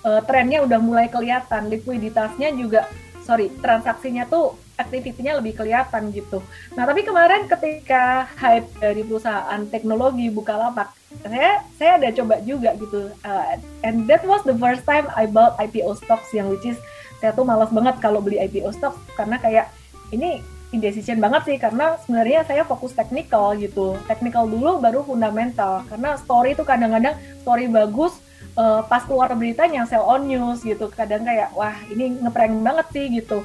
Uh, 0.06 0.22
trennya 0.22 0.62
udah 0.62 0.78
mulai 0.78 1.10
kelihatan, 1.10 1.66
likuiditasnya 1.66 2.54
juga 2.54 2.86
sorry 3.26 3.50
transaksinya 3.58 4.22
tuh 4.30 4.54
aktivitinya 4.78 5.42
lebih 5.42 5.58
kelihatan 5.58 6.14
gitu. 6.14 6.38
Nah 6.78 6.86
tapi 6.86 7.02
kemarin 7.02 7.50
ketika 7.50 8.28
hype 8.38 8.70
dari 8.78 9.02
perusahaan 9.02 9.60
teknologi 9.66 10.30
Bukalapak, 10.30 10.94
saya 11.24 11.64
saya 11.74 11.98
ada 11.98 12.08
coba 12.14 12.38
juga 12.46 12.76
gitu. 12.78 13.10
Uh, 13.26 13.58
and 13.82 14.06
that 14.06 14.22
was 14.22 14.44
the 14.46 14.54
first 14.54 14.86
time 14.86 15.08
I 15.16 15.26
bought 15.26 15.58
IPO 15.58 15.98
stocks 16.04 16.30
yang 16.30 16.52
which 16.52 16.68
is 16.68 16.78
saya 17.20 17.32
tuh 17.32 17.44
malas 17.48 17.72
banget 17.72 17.96
kalau 17.98 18.20
beli 18.20 18.36
IPO 18.42 18.76
stocks 18.76 19.00
karena 19.16 19.40
kayak 19.40 19.72
ini 20.12 20.44
indecision 20.74 21.22
banget 21.22 21.42
sih 21.46 21.56
karena 21.56 21.94
sebenarnya 22.02 22.42
saya 22.44 22.62
fokus 22.66 22.92
teknikal 22.92 23.54
gitu. 23.56 23.94
Teknikal 24.10 24.50
dulu 24.50 24.82
baru 24.82 25.06
fundamental 25.06 25.86
karena 25.86 26.18
story 26.18 26.52
itu 26.58 26.62
kadang-kadang 26.66 27.14
story 27.42 27.70
bagus 27.70 28.18
uh, 28.58 28.82
pas 28.84 29.04
keluar 29.06 29.30
beritanya 29.32 29.86
sell 29.86 30.02
on 30.02 30.26
news 30.26 30.60
gitu. 30.66 30.90
Kadang 30.90 31.22
kayak 31.22 31.54
wah 31.54 31.76
ini 31.92 32.18
ngeprank 32.20 32.52
banget 32.60 32.86
sih 32.90 33.04
gitu. 33.14 33.40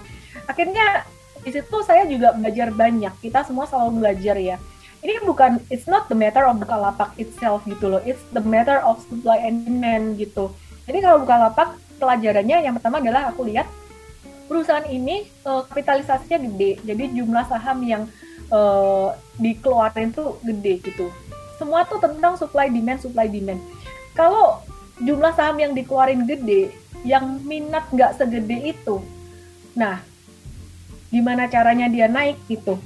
Akhirnya 0.49 1.05
di 1.41 1.49
situ 1.53 1.77
saya 1.85 2.05
juga 2.09 2.33
belajar 2.33 2.73
banyak. 2.73 3.13
Kita 3.21 3.45
semua 3.45 3.69
selalu 3.69 4.01
belajar 4.01 4.37
ya. 4.37 4.57
Ini 5.01 5.25
bukan 5.25 5.57
it's 5.73 5.89
not 5.89 6.05
the 6.13 6.17
matter 6.17 6.45
of 6.45 6.61
Bukalapak 6.61 7.17
itself 7.17 7.65
gitu 7.65 7.89
loh. 7.89 8.01
It's 8.05 8.21
the 8.33 8.43
matter 8.43 8.81
of 8.85 9.01
supply 9.09 9.41
and 9.41 9.65
demand 9.65 10.21
gitu. 10.21 10.53
Jadi 10.85 11.01
kalau 11.01 11.25
Bukalapak 11.25 11.73
pelajarannya 12.01 12.65
yang 12.65 12.73
pertama 12.73 12.97
adalah 12.97 13.29
aku 13.29 13.45
lihat 13.45 13.69
perusahaan 14.49 14.83
ini 14.89 15.29
uh, 15.45 15.61
kapitalisasinya 15.69 16.41
gede. 16.41 16.81
Jadi 16.81 17.13
jumlah 17.13 17.45
saham 17.45 17.85
yang 17.85 18.09
uh, 18.49 19.13
dikeluarin 19.37 20.09
tuh 20.09 20.41
gede 20.41 20.81
gitu. 20.81 21.13
Semua 21.61 21.85
tuh 21.85 22.01
tentang 22.01 22.33
supply 22.41 22.73
demand 22.73 22.97
supply 22.97 23.29
demand. 23.29 23.61
Kalau 24.17 24.65
jumlah 24.97 25.31
saham 25.37 25.61
yang 25.61 25.77
dikeluarin 25.77 26.25
gede, 26.25 26.73
yang 27.05 27.39
minat 27.45 27.85
nggak 27.93 28.17
segede 28.17 28.73
itu, 28.73 28.99
nah 29.77 30.01
gimana 31.11 31.51
caranya 31.51 31.91
dia 31.91 32.07
naik 32.07 32.39
gitu 32.47 32.79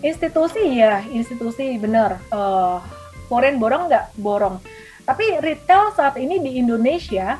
institusi 0.00 0.80
ya 0.80 1.04
institusi 1.12 1.76
bener 1.76 2.16
uh, 2.32 2.80
foreign 3.28 3.60
borong 3.60 3.92
nggak 3.92 4.16
borong 4.16 4.56
tapi 5.04 5.36
retail 5.44 5.92
saat 5.92 6.16
ini 6.16 6.40
di 6.40 6.56
Indonesia 6.56 7.36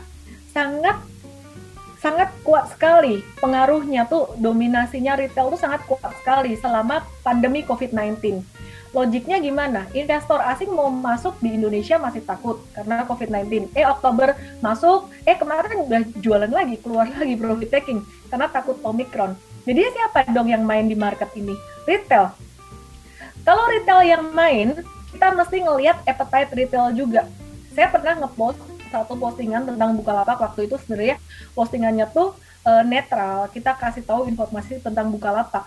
sangat 0.50 0.98
sangat 2.00 2.32
kuat 2.46 2.72
sekali 2.72 3.20
pengaruhnya 3.38 4.08
tuh 4.08 4.32
dominasinya 4.40 5.20
retail 5.20 5.52
tuh 5.52 5.60
sangat 5.60 5.84
kuat 5.84 6.12
sekali 6.16 6.56
selama 6.56 7.04
pandemi 7.20 7.60
COVID-19 7.60 8.40
logiknya 8.90 9.38
gimana? 9.38 9.86
Investor 9.94 10.42
asing 10.42 10.74
mau 10.74 10.90
masuk 10.90 11.38
di 11.38 11.54
Indonesia 11.54 11.94
masih 11.98 12.26
takut 12.26 12.58
karena 12.74 13.06
COVID-19. 13.06 13.70
Eh 13.74 13.86
Oktober 13.86 14.34
masuk, 14.58 15.06
eh 15.22 15.38
kemarin 15.38 15.86
udah 15.86 16.02
jualan 16.18 16.50
lagi, 16.50 16.74
keluar 16.82 17.06
lagi 17.20 17.34
profit 17.38 17.70
taking 17.70 18.02
karena 18.28 18.50
takut 18.50 18.78
Omicron. 18.82 19.38
Jadi 19.62 19.80
siapa 19.94 20.26
dong 20.34 20.50
yang 20.50 20.66
main 20.66 20.90
di 20.90 20.98
market 20.98 21.30
ini? 21.38 21.54
Retail. 21.86 22.34
Kalau 23.46 23.64
retail 23.70 24.02
yang 24.04 24.24
main, 24.34 24.82
kita 25.14 25.32
mesti 25.32 25.56
ngelihat 25.62 26.02
appetite 26.04 26.50
retail 26.54 26.90
juga. 26.92 27.30
Saya 27.72 27.88
pernah 27.88 28.18
ngepost 28.18 28.58
satu 28.90 29.16
postingan 29.16 29.64
tentang 29.64 29.94
Bukalapak 29.94 30.36
waktu 30.42 30.66
itu 30.66 30.76
sebenarnya 30.82 31.16
postingannya 31.54 32.06
tuh 32.10 32.34
e, 32.66 32.70
netral. 32.84 33.48
Kita 33.48 33.78
kasih 33.78 34.04
tahu 34.04 34.26
informasi 34.26 34.82
tentang 34.82 35.08
Bukalapak. 35.08 35.64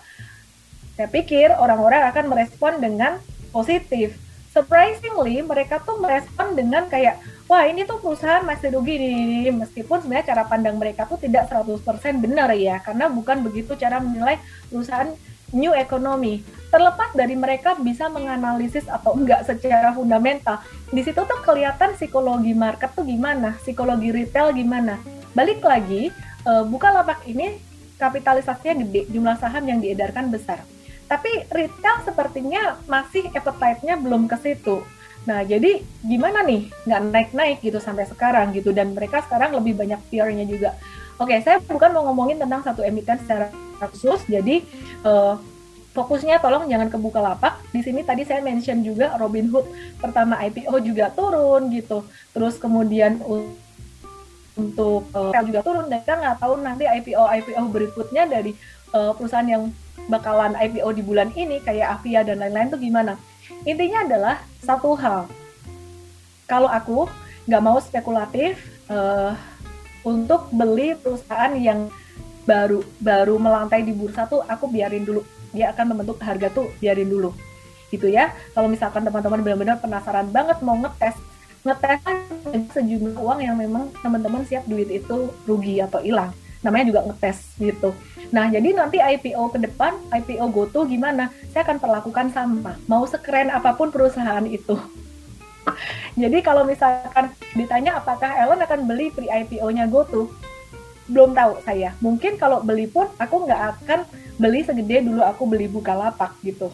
Saya 0.94 1.10
pikir 1.10 1.56
orang-orang 1.58 2.06
akan 2.12 2.30
merespon 2.30 2.78
dengan 2.78 3.18
positif. 3.50 4.14
Surprisingly, 4.54 5.42
mereka 5.42 5.82
tuh 5.82 5.98
merespon 5.98 6.54
dengan 6.54 6.86
kayak, 6.86 7.18
wah 7.50 7.66
ini 7.66 7.90
tuh 7.90 7.98
perusahaan 7.98 8.46
masih 8.46 8.78
rugi 8.78 9.02
nih, 9.02 9.50
meskipun 9.50 10.06
sebenarnya 10.06 10.30
cara 10.30 10.46
pandang 10.46 10.78
mereka 10.78 11.10
tuh 11.10 11.18
tidak 11.18 11.50
100% 11.50 11.82
benar 12.22 12.54
ya, 12.54 12.78
karena 12.86 13.10
bukan 13.10 13.42
begitu 13.42 13.74
cara 13.74 13.98
menilai 13.98 14.38
perusahaan 14.70 15.10
new 15.54 15.72
economy. 15.72 16.42
Terlepas 16.74 17.14
dari 17.14 17.38
mereka 17.38 17.78
bisa 17.78 18.10
menganalisis 18.10 18.90
atau 18.90 19.14
enggak 19.14 19.46
secara 19.46 19.94
fundamental, 19.94 20.58
di 20.90 21.06
situ 21.06 21.22
tuh 21.22 21.40
kelihatan 21.46 21.94
psikologi 21.94 22.58
market 22.58 22.90
tuh 22.98 23.06
gimana, 23.06 23.54
psikologi 23.62 24.10
retail 24.10 24.50
gimana. 24.52 24.98
Balik 25.38 25.62
lagi, 25.62 26.10
uh, 26.50 26.66
lapak 26.66 27.24
ini 27.30 27.62
kapitalisasinya 28.02 28.82
gede, 28.84 29.06
jumlah 29.14 29.38
saham 29.38 29.64
yang 29.70 29.80
diedarkan 29.80 30.34
besar. 30.34 30.66
Tapi 31.06 31.46
retail 31.54 32.02
sepertinya 32.02 32.82
masih 32.90 33.30
appetite-nya 33.30 34.02
belum 34.02 34.26
ke 34.26 34.38
situ 34.42 34.82
Nah, 35.24 35.40
jadi 35.48 35.80
gimana 36.04 36.44
nih 36.44 36.68
nggak 36.84 37.02
naik-naik 37.08 37.58
gitu 37.64 37.80
sampai 37.80 38.04
sekarang 38.04 38.52
gitu 38.52 38.76
dan 38.76 38.92
mereka 38.92 39.24
sekarang 39.24 39.56
lebih 39.56 39.80
banyak 39.80 40.00
fear-nya 40.12 40.44
juga. 40.44 40.76
Oke, 41.22 41.38
saya 41.46 41.62
bukan 41.62 41.94
mau 41.94 42.04
ngomongin 42.10 42.42
tentang 42.42 42.66
satu 42.66 42.82
emiten 42.82 43.20
secara 43.22 43.54
khusus, 43.92 44.24
jadi 44.26 44.64
uh, 45.06 45.38
fokusnya 45.94 46.42
tolong 46.42 46.66
jangan 46.66 46.90
kebuka 46.90 47.22
lapak. 47.22 47.62
Di 47.70 47.86
sini 47.86 48.02
tadi 48.02 48.26
saya 48.26 48.42
mention 48.42 48.82
juga 48.82 49.14
Robinhood 49.22 49.70
pertama 50.02 50.42
IPO 50.42 50.74
juga 50.82 51.14
turun 51.14 51.70
gitu. 51.70 52.02
Terus 52.34 52.58
kemudian 52.58 53.22
untuk 54.54 55.06
uh, 55.14 55.34
juga 55.46 55.62
turun 55.66 55.90
dan 55.90 56.02
kita 56.06 56.16
nggak 56.18 56.38
tahu 56.38 56.54
nanti 56.62 56.86
IPO 56.86 57.24
IPO 57.26 57.62
berikutnya 57.74 58.30
dari 58.30 58.54
uh, 58.94 59.14
perusahaan 59.18 59.46
yang 59.46 59.74
bakalan 60.10 60.54
IPO 60.58 60.90
di 60.94 61.02
bulan 61.02 61.30
ini 61.34 61.58
kayak 61.62 62.00
Avia 62.00 62.22
dan 62.22 62.42
lain-lain 62.42 62.70
tuh 62.70 62.82
gimana 62.82 63.18
intinya 63.66 64.06
adalah 64.06 64.36
satu 64.62 64.94
hal 65.00 65.26
kalau 66.46 66.70
aku 66.70 67.10
nggak 67.50 67.64
mau 67.64 67.82
spekulatif 67.82 68.62
uh, 68.94 69.34
untuk 70.04 70.52
beli 70.52 70.96
perusahaan 71.00 71.52
yang 71.58 71.88
baru 72.44 72.84
baru 73.00 73.36
melantai 73.40 73.88
di 73.88 73.96
bursa 73.96 74.28
tuh 74.28 74.44
aku 74.44 74.68
biarin 74.68 75.08
dulu 75.08 75.24
dia 75.56 75.72
akan 75.72 75.96
membentuk 75.96 76.20
harga 76.20 76.52
tuh 76.52 76.68
biarin 76.84 77.08
dulu 77.08 77.32
gitu 77.88 78.12
ya 78.12 78.36
kalau 78.52 78.68
misalkan 78.68 79.08
teman-teman 79.08 79.40
benar-benar 79.40 79.80
penasaran 79.80 80.28
banget 80.28 80.60
mau 80.60 80.76
ngetes 80.76 81.16
ngetes 81.64 82.04
sejumlah 82.76 83.16
uang 83.16 83.40
yang 83.40 83.56
memang 83.56 83.88
teman-teman 84.04 84.44
siap 84.44 84.68
duit 84.68 84.92
itu 84.92 85.32
rugi 85.48 85.80
atau 85.80 86.04
hilang 86.04 86.36
namanya 86.60 86.92
juga 86.92 87.02
ngetes 87.08 87.56
gitu 87.64 87.96
Nah, 88.34 88.50
jadi 88.50 88.74
nanti 88.74 88.98
IPO 88.98 89.54
ke 89.54 89.62
depan, 89.62 89.94
IPO 90.10 90.50
GoTo 90.50 90.90
gimana? 90.90 91.30
Saya 91.54 91.70
akan 91.70 91.78
perlakukan 91.78 92.34
sama. 92.34 92.74
Mau 92.90 93.06
sekeren 93.06 93.54
apa 93.54 93.78
pun 93.78 93.94
perusahaan 93.94 94.42
itu. 94.50 94.74
jadi 96.22 96.38
kalau 96.44 96.68
misalkan 96.68 97.32
ditanya 97.56 98.00
apakah 98.00 98.30
Elon 98.40 98.62
akan 98.62 98.90
beli 98.90 99.10
pre 99.12 99.28
IPO-nya 99.28 99.88
GoTo, 99.88 100.30
belum 101.08 101.36
tahu 101.36 101.60
saya. 101.64 101.96
Mungkin 102.00 102.40
kalau 102.40 102.64
beli 102.64 102.88
pun 102.88 103.08
aku 103.20 103.48
nggak 103.48 103.62
akan 103.80 104.00
beli 104.40 104.66
segede 104.66 105.06
dulu 105.06 105.22
aku 105.24 105.48
beli 105.48 105.70
Bukalapak 105.70 106.36
gitu. 106.44 106.72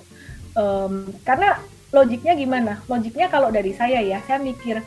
Um, 0.58 1.10
karena 1.22 1.62
logiknya 1.94 2.34
gimana? 2.34 2.82
Logiknya 2.90 3.30
kalau 3.30 3.54
dari 3.54 3.74
saya 3.74 4.02
ya, 4.02 4.22
saya 4.26 4.42
mikir 4.42 4.82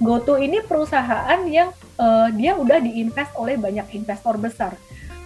GoTo 0.00 0.36
ini 0.36 0.60
perusahaan 0.60 1.40
yang 1.48 1.72
uh, 1.96 2.28
dia 2.32 2.52
udah 2.56 2.80
diinvest 2.84 3.32
oleh 3.36 3.56
banyak 3.56 3.96
investor 3.96 4.36
besar 4.36 4.76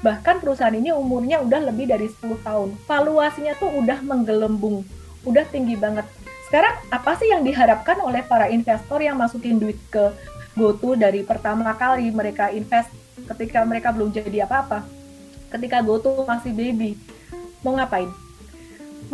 Bahkan 0.01 0.41
perusahaan 0.41 0.73
ini 0.73 0.91
umurnya 0.97 1.45
udah 1.45 1.61
lebih 1.69 1.93
dari 1.93 2.09
10 2.09 2.41
tahun. 2.41 2.73
Valuasinya 2.89 3.53
tuh 3.61 3.69
udah 3.69 4.01
menggelembung, 4.01 4.81
udah 5.29 5.45
tinggi 5.53 5.77
banget. 5.77 6.09
Sekarang 6.51 6.83
apa 6.91 7.15
sih 7.15 7.31
yang 7.31 7.47
diharapkan 7.47 8.03
oleh 8.03 8.27
para 8.27 8.51
investor 8.51 8.99
yang 8.99 9.15
masukin 9.15 9.63
duit 9.63 9.79
ke 9.87 10.11
GoTo 10.59 10.99
dari 10.99 11.23
pertama 11.23 11.71
kali 11.79 12.11
mereka 12.11 12.51
invest 12.51 12.91
ketika 13.31 13.63
mereka 13.63 13.95
belum 13.95 14.11
jadi 14.11 14.51
apa-apa? 14.51 14.83
Ketika 15.55 15.79
GoTo 15.79 16.27
masih 16.27 16.51
baby, 16.51 16.99
mau 17.63 17.79
ngapain? 17.79 18.11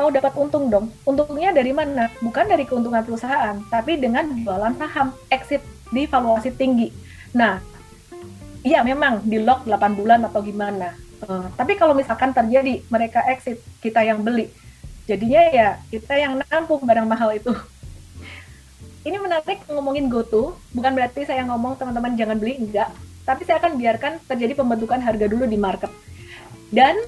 Mau 0.01 0.09
dapat 0.09 0.33
untung 0.33 0.73
dong. 0.73 0.89
Untungnya 1.05 1.53
dari 1.53 1.77
mana? 1.77 2.09
Bukan 2.25 2.49
dari 2.49 2.65
keuntungan 2.65 3.05
perusahaan, 3.05 3.61
tapi 3.69 4.01
dengan 4.01 4.33
jualan 4.33 4.73
saham, 4.81 5.13
exit 5.29 5.61
di 5.93 6.09
valuasi 6.09 6.57
tinggi. 6.57 6.89
Nah, 7.37 7.61
iya 8.65 8.81
memang 8.81 9.21
di 9.29 9.45
lock 9.45 9.69
8 9.69 9.93
bulan 9.93 10.25
atau 10.25 10.41
gimana. 10.41 10.97
Uh, 11.21 11.53
tapi 11.53 11.77
kalau 11.77 11.93
misalkan 11.93 12.33
terjadi 12.33 12.81
mereka 12.89 13.29
exit, 13.29 13.61
kita 13.85 14.01
yang 14.01 14.25
beli. 14.25 14.49
Jadinya 15.07 15.43
ya 15.55 15.69
kita 15.89 16.19
yang 16.19 16.43
nampung 16.51 16.83
barang 16.83 17.07
mahal 17.07 17.31
itu. 17.33 17.55
Ini 19.07 19.23
menarik 19.23 19.63
ngomongin 19.71 20.11
GoTo, 20.11 20.59
bukan 20.75 20.99
berarti 20.99 21.23
saya 21.23 21.47
ngomong 21.47 21.79
teman-teman 21.79 22.19
jangan 22.19 22.43
beli, 22.43 22.59
enggak. 22.59 22.91
Tapi 23.23 23.47
saya 23.47 23.63
akan 23.63 23.79
biarkan 23.79 24.19
terjadi 24.27 24.59
pembentukan 24.59 24.99
harga 24.99 25.31
dulu 25.31 25.47
di 25.47 25.55
market. 25.55 25.95
Dan 26.75 26.99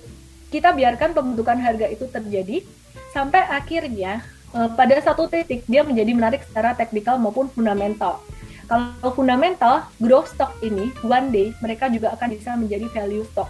kita 0.55 0.71
biarkan 0.71 1.11
pembentukan 1.11 1.59
harga 1.59 1.91
itu 1.91 2.07
terjadi 2.07 2.63
sampai 3.11 3.43
akhirnya 3.51 4.23
uh, 4.55 4.71
pada 4.73 4.95
satu 5.03 5.27
titik 5.27 5.67
dia 5.67 5.83
menjadi 5.83 6.15
menarik 6.15 6.47
secara 6.47 6.73
teknikal 6.79 7.19
maupun 7.19 7.51
fundamental 7.51 8.23
Kalau 8.69 9.17
fundamental, 9.17 9.89
growth 9.97 10.29
stock 10.37 10.53
ini 10.61 10.93
one 11.01 11.33
day 11.33 11.57
mereka 11.65 11.89
juga 11.89 12.13
akan 12.13 12.29
bisa 12.37 12.53
menjadi 12.53 12.85
value 12.93 13.25
stock. 13.33 13.49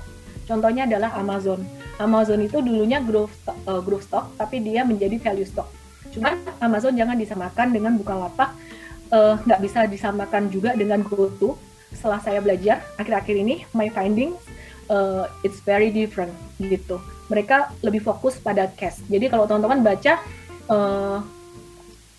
Contohnya 0.48 0.88
adalah 0.88 1.12
Amazon. 1.20 1.60
Amazon 2.00 2.40
itu 2.40 2.64
dulunya 2.64 3.04
growth 3.04 3.36
stock, 3.44 3.58
uh, 3.68 3.84
growth 3.84 4.08
stock 4.08 4.32
tapi 4.40 4.64
dia 4.64 4.82
menjadi 4.88 5.20
value 5.20 5.44
stock. 5.44 5.68
Cuman 6.08 6.40
Amazon 6.64 6.96
jangan 6.96 7.20
disamakan 7.20 7.68
dengan 7.68 7.92
Bukalapak, 8.00 8.56
uh, 9.12 9.36
nggak 9.44 9.60
bisa 9.60 9.84
disamakan 9.84 10.48
juga 10.48 10.72
dengan 10.72 11.04
GoTo. 11.04 11.60
Setelah 11.92 12.24
saya 12.24 12.40
belajar 12.40 12.80
akhir-akhir 12.96 13.36
ini, 13.36 13.68
my 13.76 13.92
findings 13.92 14.40
uh, 14.88 15.28
it's 15.44 15.60
very 15.62 15.92
different 15.92 16.32
gitu. 16.58 16.98
Mereka 17.28 17.76
lebih 17.84 18.00
fokus 18.00 18.40
pada 18.40 18.66
cash. 18.72 19.04
Jadi 19.06 19.28
kalau 19.28 19.44
teman-teman 19.44 19.84
baca 19.84 20.16
uh, 20.72 21.20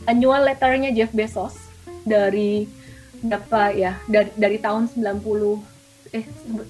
annual 0.06 0.46
letternya 0.46 0.94
Jeff 0.94 1.12
Bezos 1.12 1.58
dari 2.06 2.70
berapa 3.20 3.76
ya 3.76 4.00
dari 4.08 4.32
dari 4.40 4.58
tahun 4.64 4.88
90 4.96 5.60
eh 6.10 6.26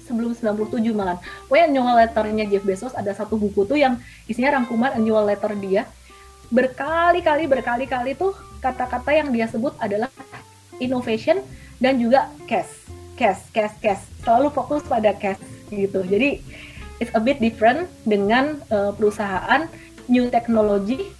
sebelum 0.06 0.36
97 0.36 0.92
malah. 0.92 1.18
Pokoknya 1.48 1.66
annual 1.72 1.96
letternya 1.96 2.44
Jeff 2.48 2.64
Bezos 2.64 2.92
ada 2.92 3.12
satu 3.12 3.40
buku 3.40 3.64
tuh 3.64 3.78
yang 3.80 3.96
isinya 4.28 4.60
rangkuman 4.60 4.94
annual 4.96 5.24
letter 5.24 5.56
dia. 5.56 5.88
Berkali-kali 6.50 7.46
berkali-kali 7.46 8.18
tuh 8.18 8.34
kata-kata 8.58 9.10
yang 9.14 9.28
dia 9.30 9.46
sebut 9.46 9.72
adalah 9.80 10.10
innovation 10.82 11.40
dan 11.78 11.96
juga 11.96 12.28
cash. 12.44 12.70
Cash, 13.16 13.52
cash, 13.52 13.76
cash. 13.80 14.02
Selalu 14.24 14.48
fokus 14.52 14.82
pada 14.84 15.12
cash 15.16 15.40
gitu. 15.70 16.02
Jadi 16.04 16.40
it's 16.98 17.12
a 17.16 17.22
bit 17.22 17.38
different 17.38 17.88
dengan 18.04 18.60
uh, 18.68 18.92
perusahaan 18.92 19.68
new 20.10 20.26
technology 20.28 21.14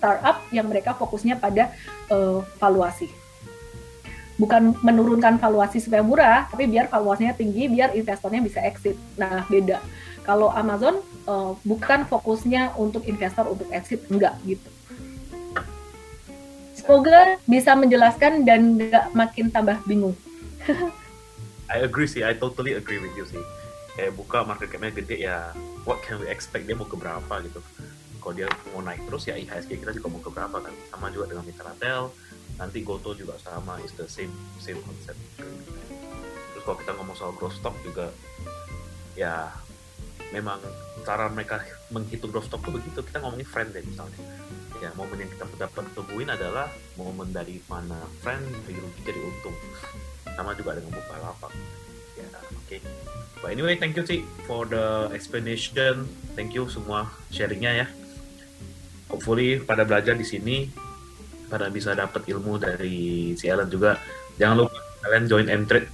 startup 0.00 0.40
yang 0.48 0.66
mereka 0.66 0.96
fokusnya 0.96 1.36
pada 1.36 1.68
uh, 2.08 2.40
valuasi 2.56 3.19
bukan 4.40 4.72
menurunkan 4.80 5.36
valuasi 5.36 5.84
supaya 5.84 6.00
murah, 6.00 6.48
tapi 6.48 6.64
biar 6.64 6.88
valuasinya 6.88 7.36
tinggi, 7.36 7.68
biar 7.68 7.92
investornya 7.92 8.40
bisa 8.40 8.64
exit. 8.64 8.96
Nah, 9.20 9.44
beda. 9.44 9.84
Kalau 10.24 10.48
Amazon 10.48 11.04
uh, 11.28 11.52
bukan 11.60 12.08
fokusnya 12.08 12.72
untuk 12.80 13.04
investor 13.04 13.44
untuk 13.44 13.68
exit, 13.68 14.00
enggak 14.08 14.32
gitu. 14.48 14.64
Semoga 16.72 17.36
bisa 17.44 17.76
menjelaskan 17.76 18.48
dan 18.48 18.80
nggak 18.80 19.12
makin 19.12 19.52
tambah 19.52 19.76
bingung. 19.84 20.16
I 21.70 21.84
agree 21.84 22.08
sih, 22.08 22.24
I 22.24 22.32
totally 22.34 22.74
agree 22.74 22.98
with 22.98 23.12
you 23.14 23.28
sih. 23.28 23.38
Kayak 23.94 24.16
buka 24.16 24.42
market 24.42 24.72
capnya 24.72 24.90
gede 24.90 25.16
ya, 25.22 25.52
what 25.84 26.00
can 26.00 26.18
we 26.18 26.26
expect 26.32 26.64
dia 26.64 26.74
mau 26.74 26.88
ke 26.88 26.96
berapa 26.96 27.30
gitu. 27.44 27.60
Kalau 28.18 28.34
dia 28.34 28.48
mau 28.72 28.82
naik 28.82 29.04
terus 29.06 29.28
ya 29.28 29.36
IHSG 29.36 29.84
kita 29.84 29.92
juga 29.94 30.08
mau 30.08 30.18
ke 30.24 30.32
berapa 30.32 30.56
kan. 30.56 30.74
Sama 30.90 31.12
juga 31.12 31.30
dengan 31.30 31.44
Mitratel, 31.46 32.10
nanti 32.60 32.84
Goto 32.84 33.16
juga 33.16 33.40
sama 33.40 33.80
is 33.80 33.96
the 33.96 34.04
same 34.04 34.30
same 34.60 34.76
concept. 34.84 35.16
Terus 36.52 36.62
kalau 36.62 36.76
kita 36.76 36.92
ngomong 37.00 37.16
soal 37.16 37.32
growth 37.32 37.56
stock 37.56 37.72
juga 37.80 38.12
ya 39.16 39.48
memang 40.30 40.60
cara 41.02 41.32
mereka 41.32 41.64
menghitung 41.88 42.28
growth 42.28 42.52
stock 42.52 42.60
itu 42.68 42.70
begitu. 42.76 43.00
Kita 43.00 43.24
ngomongin 43.24 43.48
friend 43.48 43.72
deh 43.72 43.80
misalnya. 43.80 44.20
Ya 44.84 44.92
momen 44.92 45.24
yang 45.24 45.32
kita 45.32 45.48
dapat 45.56 45.88
temuin 45.96 46.28
adalah 46.28 46.68
momen 47.00 47.32
dari 47.32 47.64
mana 47.64 47.96
friend 48.20 48.44
dari 48.68 48.76
rugi 48.76 49.00
jadi 49.08 49.20
untung. 49.24 49.56
Sama 50.36 50.52
juga 50.52 50.76
dengan 50.76 50.92
buka 50.92 51.16
lapak 51.16 51.52
ya 52.20 52.28
oke. 52.28 52.52
Okay. 52.68 52.80
but 53.40 53.56
anyway 53.56 53.72
thank 53.80 53.96
you 53.96 54.04
sih 54.04 54.20
for 54.44 54.68
the 54.68 55.08
explanation. 55.16 56.04
Thank 56.36 56.52
you 56.52 56.68
semua 56.68 57.08
sharingnya 57.32 57.84
ya. 57.84 57.86
Hopefully 59.08 59.58
pada 59.64 59.88
belajar 59.88 60.14
di 60.14 60.28
sini 60.28 60.70
pada 61.50 61.66
bisa 61.66 61.92
dapat 61.98 62.22
ilmu 62.30 62.62
dari 62.62 63.34
si 63.34 63.50
Ellen 63.50 63.66
juga. 63.66 63.98
Jangan 64.38 64.56
lupa 64.64 64.78
kalian 65.02 65.24
join 65.26 65.48
M-Trade. 65.50 65.88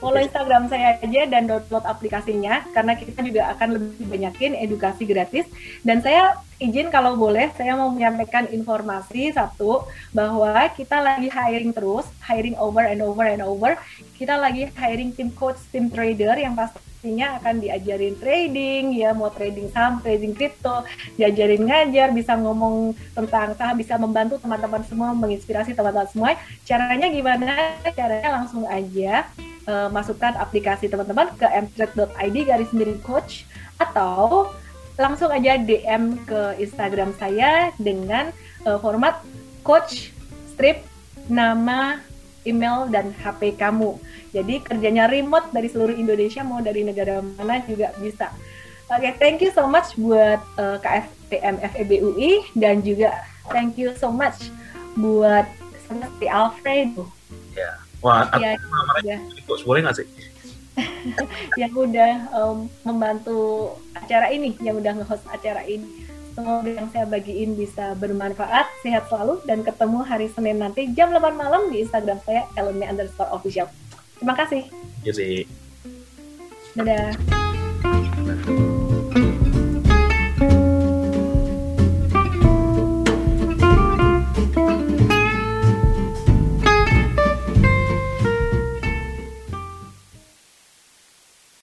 Follow 0.00 0.16
Instagram 0.16 0.66
saya 0.72 0.96
aja 0.98 1.22
dan 1.28 1.44
download 1.44 1.84
aplikasinya 1.84 2.64
karena 2.72 2.96
kita 2.96 3.20
juga 3.20 3.52
akan 3.52 3.68
lebih 3.76 4.08
banyakin 4.08 4.56
edukasi 4.56 5.04
gratis. 5.04 5.44
Dan 5.84 6.00
saya 6.00 6.40
izin 6.60 6.92
kalau 6.92 7.16
boleh 7.16 7.48
saya 7.56 7.72
mau 7.74 7.88
menyampaikan 7.88 8.44
informasi 8.52 9.32
satu 9.32 9.88
bahwa 10.12 10.68
kita 10.76 11.00
lagi 11.00 11.32
hiring 11.32 11.72
terus, 11.72 12.04
hiring 12.20 12.54
over 12.60 12.84
and 12.84 13.00
over 13.00 13.24
and 13.24 13.40
over. 13.40 13.80
Kita 14.14 14.36
lagi 14.36 14.68
hiring 14.76 15.16
tim 15.16 15.32
coach, 15.32 15.58
tim 15.72 15.88
trader 15.88 16.36
yang 16.36 16.52
pasti 16.52 16.90
pastinya 17.00 17.40
akan 17.40 17.64
diajarin 17.64 18.12
trading 18.20 18.92
ya 18.92 19.16
mau 19.16 19.32
trading 19.32 19.72
saham 19.72 20.04
trading 20.04 20.36
kripto 20.36 20.84
diajarin 21.16 21.64
ngajar 21.64 22.12
bisa 22.12 22.36
ngomong 22.36 22.92
tentang 23.16 23.56
saham 23.56 23.80
bisa 23.80 23.96
membantu 23.96 24.36
teman-teman 24.36 24.84
semua 24.84 25.16
menginspirasi 25.16 25.72
teman-teman 25.72 26.12
semua 26.12 26.36
caranya 26.68 27.08
gimana 27.08 27.80
caranya 27.96 28.36
langsung 28.36 28.68
aja 28.68 29.24
uh, 29.64 29.88
masukkan 29.88 30.36
aplikasi 30.36 30.92
teman-teman 30.92 31.32
ke 31.40 31.48
mtrade.id 31.48 32.36
garis 32.44 32.68
miring 32.76 33.00
coach 33.00 33.48
atau 33.80 34.52
langsung 35.00 35.32
aja 35.32 35.56
DM 35.56 36.20
ke 36.28 36.60
Instagram 36.60 37.16
saya 37.16 37.72
dengan 37.80 38.28
uh, 38.68 38.76
format 38.76 39.24
coach 39.64 40.12
strip 40.52 40.84
nama 41.32 42.04
email 42.44 42.84
dan 42.92 43.16
HP 43.16 43.56
kamu. 43.56 43.96
Jadi 44.36 44.60
kerjanya 44.60 45.08
remote 45.08 45.48
dari 45.50 45.72
seluruh 45.72 45.96
Indonesia 45.96 46.44
mau 46.44 46.60
dari 46.60 46.84
negara 46.84 47.24
mana 47.24 47.64
juga 47.64 47.96
bisa. 47.96 48.28
Oke, 48.92 49.06
okay, 49.08 49.12
thank 49.16 49.38
you 49.40 49.50
so 49.56 49.64
much 49.64 49.96
buat 49.96 50.42
uh, 50.60 50.76
KFPM 50.84 51.62
FEB 51.72 51.90
UI 52.04 52.44
dan 52.58 52.84
juga 52.84 53.14
thank 53.48 53.80
you 53.80 53.96
so 53.96 54.12
much 54.12 54.52
buat 55.00 55.46
seperti 55.86 56.26
Alfred. 56.26 56.90
Ya, 57.54 57.72
wah, 58.02 58.26
ya, 58.38 58.58
ya. 59.02 59.16
boleh 59.66 59.80
nggak 59.86 59.96
sih? 60.02 60.29
yang 61.60 61.72
udah 61.74 62.12
um, 62.34 62.66
membantu 62.86 63.74
acara 63.96 64.30
ini, 64.32 64.56
yang 64.60 64.78
udah 64.78 65.00
nge-host 65.00 65.24
acara 65.30 65.64
ini. 65.66 66.08
Semoga 66.30 66.70
yang 66.70 66.88
saya 66.94 67.04
bagiin 67.10 67.58
bisa 67.58 67.92
bermanfaat, 67.98 68.70
sehat 68.86 69.10
selalu, 69.10 69.42
dan 69.44 69.66
ketemu 69.66 69.98
hari 70.06 70.30
Senin 70.30 70.62
nanti 70.62 70.88
jam 70.94 71.10
8 71.10 71.34
malam 71.34 71.68
di 71.68 71.82
Instagram 71.82 72.22
saya, 72.22 72.46
Eleni 72.54 72.86
underscore 72.86 73.34
official. 73.34 73.66
Terima 74.22 74.38
kasih. 74.38 74.62
Terima 75.02 75.10
kasih. 75.10 75.44
Dadah. 76.78 77.49